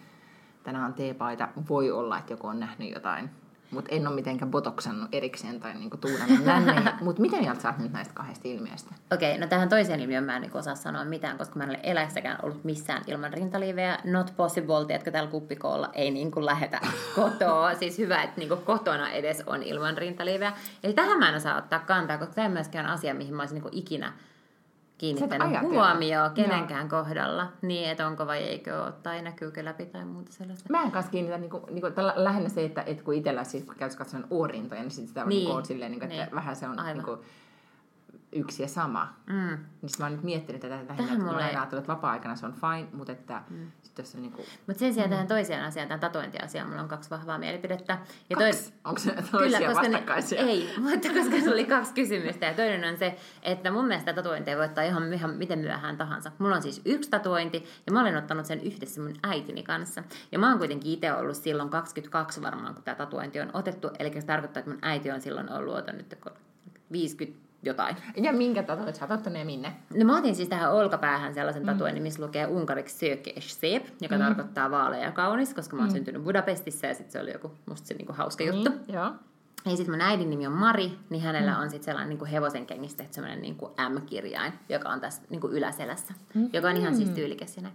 Tänään 0.65 0.85
on 0.85 0.95
teepaita, 0.95 1.49
voi 1.69 1.91
olla, 1.91 2.19
että 2.19 2.33
joku 2.33 2.47
on 2.47 2.61
nähnyt 2.61 2.93
jotain. 2.95 3.31
Mutta 3.75 3.95
en 3.95 4.07
ole 4.07 4.15
mitenkään 4.15 4.51
botoksannut 4.51 5.09
erikseen 5.13 5.61
tai 5.61 5.75
niinku 5.75 5.97
tuudannut 5.97 6.45
nännejä. 6.47 6.93
Mutta 7.01 7.23
miten 7.23 7.41
mieltä 7.41 7.63
sä 7.63 7.69
oot 7.69 7.79
nyt 7.79 7.93
näistä 7.93 8.15
kahdesta 8.15 8.49
ilmiöstä? 8.49 8.95
Okei, 9.13 9.39
no 9.39 9.47
tähän 9.47 9.69
toiseen 9.69 10.01
ilmiöön 10.01 10.25
mä 10.25 10.37
en 10.37 10.43
niin 10.43 10.57
osaa 10.57 10.75
sanoa 10.75 11.05
mitään, 11.05 11.39
koska 11.39 11.57
mä 11.57 11.65
en 11.65 11.71
ole 11.71 11.81
eläessäkään 11.83 12.39
ollut 12.43 12.65
missään 12.65 13.03
ilman 13.07 13.33
rintaliivejä. 13.33 13.99
Not 14.05 14.33
possible, 14.37 14.85
tiedätkö, 14.87 15.11
täällä 15.11 15.31
kuppikoolla 15.31 15.91
ei 15.93 16.11
niin 16.11 16.31
kuin 16.31 16.47
lähetä 16.47 16.81
kotoa. 17.17 17.75
Siis 17.75 17.99
hyvä, 17.99 18.23
että 18.23 18.39
niin 18.39 18.49
kuin 18.49 18.63
kotona 18.63 19.11
edes 19.11 19.43
on 19.47 19.63
ilman 19.63 19.99
rintaliivejä. 19.99 20.53
Eli 20.85 20.93
tähän 20.93 21.19
mä 21.19 21.29
en 21.29 21.35
osaa 21.35 21.59
ottaa 21.59 21.81
kantaa, 21.81 22.19
koska 22.19 22.35
tämä 22.35 22.47
ei 22.47 22.53
myöskään 22.53 22.87
asia, 22.87 23.15
mihin 23.15 23.35
mä 23.35 23.43
olisin 23.43 23.55
niin 23.55 23.63
kuin 23.63 23.75
ikinä 23.75 24.13
kiinnittänyt 24.99 25.61
huomioon 25.61 26.31
kenenkään 26.31 26.89
kohdalla. 26.89 27.47
Niin, 27.63 27.91
että 27.91 28.07
onko 28.07 28.27
vai 28.27 28.39
eikö 28.39 28.83
ole, 28.83 28.93
tai 29.03 29.23
näkyykö 29.23 29.65
läpi 29.65 29.87
tai 29.87 30.05
muuta 30.05 30.33
sellaista. 30.33 30.67
Mä 30.71 30.83
en 30.83 30.91
kanssa 30.91 31.13
kiinnitä 31.13 31.39
niinku, 31.39 31.67
niinku, 31.71 31.91
tällä, 31.91 32.13
lähinnä 32.17 32.49
se, 32.49 32.65
että, 32.65 32.83
että 32.87 33.05
kun 33.05 33.15
itsellä 33.15 33.45
siis 33.45 33.65
käytössä 33.79 33.99
katsoen 33.99 34.25
uurintoja, 34.31 34.81
niin 34.81 34.91
sit 34.91 35.09
sitä 35.09 35.21
Niin. 35.21 35.29
niin. 35.29 35.39
niinku, 35.39 35.57
on 35.57 35.65
silleen, 35.67 35.91
niinku, 35.91 36.05
että 36.05 36.17
Niin. 36.25 36.35
vähän 36.35 36.57
se 36.57 36.69
on 36.69 36.79
Aivan. 36.79 36.95
niinku, 36.95 37.25
yksi 38.35 38.63
ja 38.63 38.69
sama. 38.69 39.15
Mm. 39.27 39.59
Niin 39.83 39.91
mä 39.99 40.05
oon 40.05 40.13
nyt 40.13 40.23
miettinyt 40.23 40.61
tätä 40.61 40.75
lähinnä, 40.75 40.97
Tähän 40.97 41.19
että 41.19 41.31
oon 41.31 41.41
ei- 41.41 41.47
ajatellut, 41.47 41.83
että 41.83 41.93
vapaa-aikana 41.93 42.37
se 42.37 42.47
on 42.47 42.53
fine, 42.53 42.89
mutta 42.93 43.13
että 43.13 43.43
mm. 43.51 43.71
sit 43.83 43.99
jos 43.99 44.13
se 44.13 44.19
niinku... 44.19 44.45
Mutta 44.67 44.81
sen 44.81 44.95
sijaan 44.95 45.11
tähän 45.11 45.27
toiseen 45.27 45.65
asiaan, 45.65 45.89
tähän 45.89 46.01
tatuointiasiaan, 46.01 46.69
mulla 46.69 46.83
on 46.83 46.89
kaksi 46.89 47.11
vahvaa 47.11 47.39
mielipidettä. 47.39 47.99
Ja 48.31 48.37
Kaksi? 48.37 48.75
Onko 48.85 49.01
se 49.01 49.15
toisia 49.31 49.69
koska 49.69 49.83
vastakkaisia? 49.83 50.43
Ne, 50.45 50.51
ei, 50.51 50.75
mutta 50.79 51.09
koska 51.09 51.41
se 51.41 51.51
oli 51.51 51.65
kaksi 51.65 51.95
kysymystä. 51.95 52.47
Ja 52.47 52.55
toinen 52.55 52.93
on 52.93 52.99
se, 52.99 53.17
että 53.43 53.71
mun 53.71 53.87
mielestä 53.87 54.13
tatuointeja 54.13 54.57
voi 54.57 54.65
ottaa 54.65 54.85
ihan, 54.85 55.13
ihan 55.13 55.31
miten 55.31 55.59
myöhään 55.59 55.97
tahansa. 55.97 56.33
Mulla 56.39 56.57
on 56.57 56.63
siis 56.63 56.83
yksi 56.85 57.11
tatuointi, 57.11 57.65
ja 57.87 57.93
mä 57.93 58.01
olen 58.01 58.17
ottanut 58.17 58.47
sen 58.47 58.61
yhdessä 58.61 59.01
mun 59.01 59.15
äitini 59.23 59.63
kanssa. 59.63 60.03
Ja 60.33 60.39
mä 60.39 60.49
oon 60.49 60.59
kuitenkin 60.59 60.93
itse 60.93 61.13
ollut 61.13 61.37
silloin 61.37 61.69
22 61.69 62.43
varmaan, 62.43 62.75
kun 62.75 62.85
tämä 62.85 62.95
tatuointi 62.95 63.41
on 63.41 63.51
otettu. 63.53 63.91
Eli 63.99 64.21
se 64.21 64.27
tarkoittaa, 64.27 64.61
että 64.61 64.71
mun 64.71 64.79
äiti 64.83 65.11
on 65.11 65.21
silloin 65.21 65.53
ollut, 65.53 65.75
otan 65.75 65.97
nyt 65.97 66.15
50 66.93 67.44
jotain. 67.67 67.97
Ja 68.17 68.33
minkä 68.33 68.63
tatuoit 68.63 68.95
sä 68.95 69.05
oot 69.05 69.11
ottanut 69.11 69.39
ja 69.39 69.45
minne? 69.45 69.73
No 69.95 70.05
mä 70.05 70.19
otin 70.19 70.35
siis 70.35 70.49
tähän 70.49 70.73
olkapäähän 70.73 71.35
sellaisen 71.35 71.67
tatuoinnin, 71.67 72.03
missä 72.03 72.23
lukee 72.23 72.47
unkariksi 72.47 73.07
Szökés 73.07 73.59
joka 74.01 74.15
mm. 74.15 74.25
tarkoittaa 74.25 74.71
vaalea 74.71 75.01
ja 75.01 75.13
kaunis, 75.13 75.55
koska 75.55 75.77
mä 75.77 75.83
oon 75.83 75.91
mm. 75.91 75.93
syntynyt 75.93 76.25
Budapestissa 76.25 76.87
ja 76.87 76.95
sitten 76.95 77.13
se 77.13 77.21
oli 77.21 77.33
joku 77.33 77.51
musta 77.67 77.89
se 77.89 77.95
niinku 77.95 78.13
hauska 78.13 78.45
juttu. 78.45 78.71
Niin, 78.71 78.81
joo. 78.89 79.13
Ja 79.65 79.77
sitten 79.77 79.95
mun 79.95 80.01
äidin 80.01 80.31
nimi 80.31 80.47
on 80.47 80.53
Mari, 80.53 80.99
niin 81.11 81.23
hänellä 81.23 81.59
on 81.59 81.71
sitten 81.71 81.85
sellainen 81.85 82.09
niinku 82.09 82.25
hevosen 82.25 82.67
kengistä 82.67 82.97
tehty 82.97 83.15
sellainen 83.15 83.43
niinku 83.43 83.75
M-kirjain, 83.91 84.53
joka 84.69 84.89
on 84.89 85.01
tässä 85.01 85.23
niinku 85.31 85.49
yläselässä, 85.49 86.15
mm. 86.35 86.51
joka 86.53 86.69
on 86.69 86.77
ihan 86.77 86.97
siis 86.97 87.11
tyylikäs 87.11 87.57
ja 87.57 87.63
näin. 87.63 87.75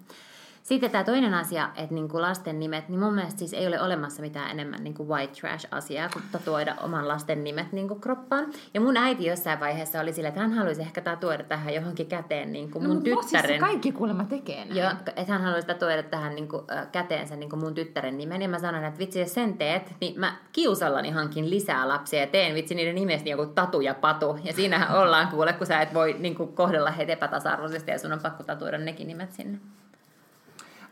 Sitten 0.64 0.92
tämä 0.92 1.04
toinen 1.04 1.34
asia, 1.34 1.70
että 1.76 1.96
niinku 1.96 2.22
lasten 2.22 2.60
nimet, 2.60 2.90
niin 2.90 3.00
mun 3.00 3.14
mielestä 3.14 3.40
siis 3.40 3.54
ei 3.54 3.68
ole 3.68 3.82
olemassa 3.82 4.22
mitään 4.22 4.52
enemmän 4.52 4.84
niinku 4.84 5.08
white 5.08 5.42
trash-asiaa 5.42 6.10
kuin 6.14 6.24
tatuoida 6.32 6.76
oman 6.84 7.08
lasten 7.08 7.44
nimet 7.44 7.72
niinku 7.72 7.96
kroppaan. 7.96 8.46
Ja 8.74 8.82
mun 8.82 8.98
äiti 8.98 9.26
jossain 9.26 9.60
vaiheessa 9.60 10.00
oli 10.00 10.14
sillä, 10.14 10.30
että 10.30 10.42
hän 10.42 10.54
haluaisi 10.54 10.82
ehkä 10.82 11.02
tatuoida 11.02 11.44
tähän 11.44 11.74
johonkin 11.74 12.08
käteen 12.08 12.52
niinku 12.52 12.80
mun 12.80 12.90
no, 12.90 12.96
mut 12.96 13.04
Siis 13.04 13.26
tyttären... 13.26 13.60
kaikki 13.60 13.92
kuulemma 13.92 14.24
tekee 14.24 14.66
näin. 14.66 14.78
Joo, 14.78 14.92
että 15.16 15.34
hän 15.34 15.42
haluaisi 15.42 15.68
tatuoida 15.68 16.04
tähän 16.04 16.36
niin 16.36 16.48
kuin, 16.48 16.64
käteensä 16.92 17.36
niin 17.36 17.50
kuin 17.50 17.60
mun 17.60 17.74
tyttären 17.74 18.18
nimen. 18.18 18.42
Ja 18.42 18.50
mä 18.50 18.60
sanoin, 18.60 18.84
että 18.84 19.00
vitsi, 19.00 19.20
jos 19.20 19.34
sen 19.34 19.58
teet, 19.58 19.96
niin 20.02 20.20
mä 20.20 20.36
kiusallani 20.52 21.10
hankin 21.10 21.50
lisää 21.50 21.88
lapsia 21.88 22.20
ja 22.20 22.28
teen 22.28 22.56
vitsi 22.56 22.76
niiden 22.76 22.96
nimestä 22.96 23.30
joku 23.30 23.46
tatu 23.46 23.82
ja 23.82 23.94
patu. 23.94 24.40
Ja 24.44 24.54
siinähän 24.54 24.98
ollaan 24.98 25.28
kuule, 25.28 25.54
kun 25.54 25.68
sä 25.68 25.82
et 25.82 25.94
voi 25.94 26.16
niin 26.20 26.36
kuin, 26.36 26.54
kohdella 26.54 26.92
heitä 26.92 27.14
epätasa-arvoisesti 27.14 27.92
ja 27.92 28.00
sun 28.00 28.14
on 28.14 28.20
pakko 28.24 28.44
tatuoida 28.44 28.78
nekin 28.78 29.08
nimet 29.08 29.34
sinne. 29.34 29.60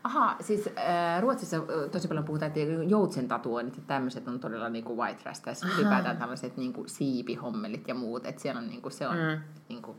Aha, 0.08 0.36
siis 0.40 0.66
äh, 0.66 1.20
Ruotsissa 1.20 1.56
äh, 1.56 1.90
tosi 1.92 2.08
paljon 2.08 2.24
puhutaan, 2.24 2.48
että 2.48 2.60
joutsen 2.88 3.28
tatuoinnit 3.28 3.76
ja 3.76 3.82
tämmöiset 3.86 4.28
on 4.28 4.40
todella 4.40 4.68
niinku 4.68 4.96
white 4.96 5.22
trash. 5.22 5.42
Tässä 5.42 5.66
ylipäätään 5.74 6.16
tällaiset 6.16 6.56
niinku 6.56 6.84
siipihommelit 6.86 7.88
ja 7.88 7.94
muut, 7.94 8.26
että 8.26 8.42
siellä 8.42 8.58
on 8.58 8.68
niinku, 8.68 8.90
se 8.90 9.08
on 9.08 9.16
mm. 9.16 9.40
niinku 9.68 9.96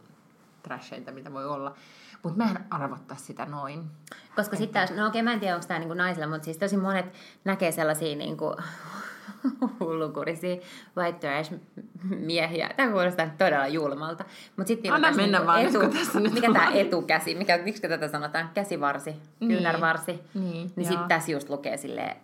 trasheinta, 0.63 1.11
mitä 1.11 1.33
voi 1.33 1.45
olla. 1.45 1.75
Mutta 2.23 2.37
mä 2.37 2.51
en 2.51 2.59
arvottaa 2.69 3.17
sitä 3.17 3.45
noin. 3.45 3.83
Koska 4.35 4.57
sitten 4.57 4.87
taas, 4.87 4.99
no 4.99 5.07
okei, 5.07 5.21
mä 5.21 5.33
en 5.33 5.39
tiedä, 5.39 5.55
onko 5.55 5.67
tämä 5.67 5.79
niinku 5.79 5.93
naisilla, 5.93 6.27
mutta 6.27 6.45
siis 6.45 6.57
tosi 6.57 6.77
monet 6.77 7.05
näkee 7.43 7.71
sellaisia 7.71 8.15
niinku, 8.15 8.55
hullukurisia 9.79 10.55
miehiä. 12.19 12.69
Tämä 12.77 12.91
kuulostaa 12.91 13.29
todella 13.37 13.67
julmalta. 13.67 14.25
Mut 14.57 14.67
sit 14.67 14.83
niillä 14.83 14.95
on 14.95 15.05
Anna 15.05 15.17
mennä 15.17 15.37
niinku 15.37 15.51
vaan 15.51 15.91
kun 15.91 15.99
tässä 15.99 16.19
nyt 16.19 16.33
mikä 16.33 16.47
on. 16.47 16.53
tämä 16.53 16.71
etukäsi, 16.71 17.35
mikä, 17.35 17.57
miksi 17.57 17.81
tätä 17.81 18.07
sanotaan, 18.07 18.49
käsivarsi, 18.53 19.15
kyynärvarsi. 19.39 20.19
Niin, 20.33 20.71
niin 20.75 20.87
sitten 20.87 21.07
tässä 21.07 21.31
just 21.31 21.49
lukee 21.49 21.77
silleen 21.77 22.15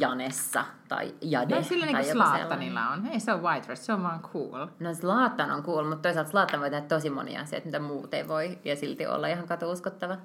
Janessa 0.00 0.64
tai 0.88 1.14
Jade. 1.20 1.54
No 1.54 1.62
sillä 1.62 1.86
niin 1.86 2.04
Slaattanilla 2.04 2.88
on. 2.88 3.06
Ei 3.06 3.20
se 3.20 3.32
ole 3.32 3.42
white 3.42 3.66
trash, 3.66 3.82
se 3.82 3.92
on 3.92 4.02
vaan 4.02 4.20
cool. 4.22 4.66
No 4.80 4.94
Slaattan 4.94 5.50
on 5.50 5.62
cool, 5.62 5.84
mutta 5.84 6.02
toisaalta 6.02 6.30
Slaattan 6.30 6.60
voi 6.60 6.70
tehdä 6.70 6.86
tosi 6.86 7.10
monia 7.10 7.40
asioita, 7.40 7.66
mitä 7.66 7.78
muut 7.78 8.14
ei 8.14 8.28
voi, 8.28 8.58
ja 8.64 8.76
silti 8.76 9.06
olla 9.06 9.26
ihan 9.26 9.48
katuuskottava. 9.48 10.16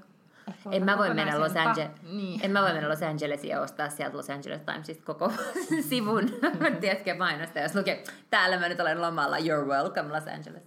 En 0.71 0.85
mä 0.85 0.97
voi 0.97 1.13
mennä 1.13 1.39
Los 1.39 1.55
Angeles, 1.55 1.89
Niin. 2.03 2.39
en 2.43 2.51
mä 2.51 2.61
voi 2.61 2.73
mennä 2.73 2.89
Los 2.89 3.03
Angelesiin 3.03 3.51
ja 3.51 3.61
ostaa 3.61 3.89
sieltä 3.89 4.17
Los 4.17 4.29
Angeles 4.29 4.61
Timesista 4.61 5.05
koko 5.05 5.31
sivun, 5.89 6.29
tiedätkö, 6.81 7.15
mainosta, 7.17 7.59
jos 7.59 7.75
lukee, 7.75 8.03
täällä 8.29 8.59
mä 8.59 8.69
nyt 8.69 8.79
olen 8.79 9.01
lomalla, 9.01 9.37
you're 9.37 9.67
welcome 9.67 10.13
Los 10.13 10.27
Angeles. 10.27 10.63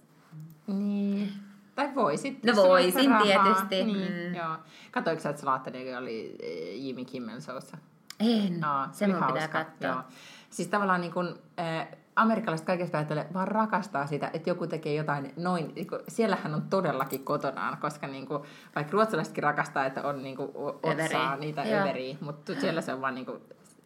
Niin. 0.67 1.33
Tai 1.75 1.95
voisit. 1.95 2.43
No 2.43 2.55
voisin 2.55 3.11
tietysti, 3.23 3.83
Niin, 3.83 4.27
mm. 4.27 4.35
joo. 4.35 4.55
Katoiko 4.91 5.21
sä, 5.21 5.29
että 5.29 5.41
Slaattani 5.41 5.95
oli 5.95 6.35
eh, 6.41 6.85
Jimmy 6.85 7.05
Kimmel 7.05 7.39
Showssa? 7.41 7.77
En, 8.19 8.63
Aa, 8.63 8.89
se 8.91 9.05
oli 9.05 9.13
mun 9.13 9.23
pitää 9.23 9.47
katsoa. 9.47 9.89
joo. 9.89 10.01
Siis 10.49 10.67
tavallaan 10.67 11.01
niin 11.01 11.13
kun, 11.13 11.39
äh, 11.59 11.87
amerikkalaiset 12.15 12.67
kaikesta 12.67 12.91
päätelle 12.91 13.27
vaan 13.33 13.47
rakastaa 13.47 14.07
sitä, 14.07 14.29
että 14.33 14.49
joku 14.49 14.67
tekee 14.67 14.93
jotain 14.93 15.33
noin. 15.37 15.71
Niin 15.75 15.87
kun, 15.87 15.99
siellähän 16.07 16.55
on 16.55 16.61
todellakin 16.61 17.23
kotonaan, 17.25 17.77
koska 17.77 18.07
niin 18.07 18.27
kun, 18.27 18.43
vaikka 18.75 18.91
ruotsalaisetkin 18.91 19.43
rakastaa, 19.43 19.85
että 19.85 20.03
on 20.03 20.23
niin 20.23 20.37
Överiä. 20.39 21.05
otsaa 21.05 21.35
niitä 21.35 21.63
Joo. 21.63 21.81
överiä, 21.81 22.15
mutta 22.21 22.53
siellä 22.55 22.81
se 22.81 22.93
on 22.93 23.01
vaan 23.01 23.15
niin 23.15 23.25
kun, 23.25 23.41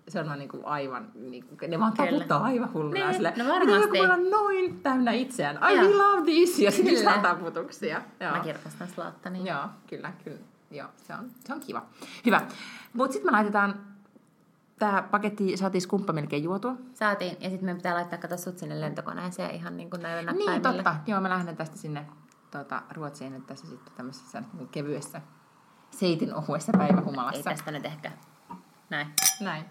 se 0.07 0.19
on 0.19 0.26
vaan 0.26 0.39
niinku 0.39 0.61
aivan, 0.63 1.07
niinku, 1.15 1.55
ne 1.67 1.80
vaan 1.80 1.93
taputtaa 1.93 2.43
aivan 2.43 2.73
hulluna. 2.73 2.93
Niin, 3.05 3.13
silleen, 3.13 3.34
no 3.38 3.43
Miten 3.43 3.67
varmasti. 3.69 3.97
voi 3.97 4.05
olla 4.05 4.30
noin 4.30 4.80
täynnä 4.80 5.11
itseään? 5.11 5.59
I 5.71 5.76
Joo. 5.76 5.97
love 5.97 6.21
this! 6.32 6.59
Ja 6.59 6.71
sitten 6.71 7.03
saa 7.03 7.17
taputuksia. 7.17 8.01
Joo. 8.19 8.32
Mä 8.32 8.39
kirkastan 8.39 8.88
slaattani. 8.88 9.47
Joo, 9.49 9.63
kyllä, 9.88 10.13
kyllä. 10.23 10.38
Joo, 10.71 10.88
se 10.97 11.13
on, 11.13 11.30
se 11.39 11.53
on 11.53 11.59
kiva. 11.59 11.86
Hyvä. 12.26 12.41
Mutta 12.93 13.13
sitten 13.13 13.32
me 13.32 13.36
laitetaan, 13.36 13.94
tämä 14.80 15.01
paketti 15.11 15.57
saatiin 15.57 15.82
skumppa 15.82 16.13
melkein 16.13 16.43
juotua. 16.43 16.73
Saatiin, 16.93 17.32
ja 17.39 17.49
sitten 17.49 17.65
meidän 17.65 17.78
pitää 17.78 17.93
laittaa 17.95 18.19
kato 18.19 18.38
sut 18.38 18.57
sinne 18.57 18.82
lentokoneeseen 18.82 19.51
ihan 19.51 19.78
niin 19.78 19.89
kuin 19.89 20.01
näillä 20.01 20.32
Niin, 20.32 20.45
näppäimillä. 20.45 20.73
totta. 20.84 20.95
Joo, 21.11 21.21
mä 21.21 21.30
lähden 21.30 21.57
tästä 21.57 21.78
sinne 21.78 22.05
tuota, 22.51 22.82
Ruotsiin 22.93 23.34
nyt 23.34 23.47
tässä 23.47 23.67
sitten 23.67 23.93
tämmöisessä 23.97 24.43
niin 24.53 24.67
kevyessä 24.69 25.21
seitin 25.91 26.36
ohuessa 26.36 26.71
Ei 26.76 26.78
päivähumalassa. 26.78 27.43
tästä 27.43 27.71
nyt 27.71 27.86
ehkä. 27.86 28.11
Näin. 28.89 29.07
Näin. 29.41 29.65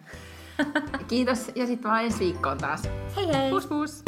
Kiitos 1.08 1.50
ja 1.54 1.66
sitten 1.66 1.90
vaan 1.90 2.04
ensi 2.04 2.18
viikkoon 2.18 2.58
taas. 2.58 2.82
Hei 3.16 3.26
hei! 3.34 3.50
Pus 3.50 3.66
pus! 3.66 4.02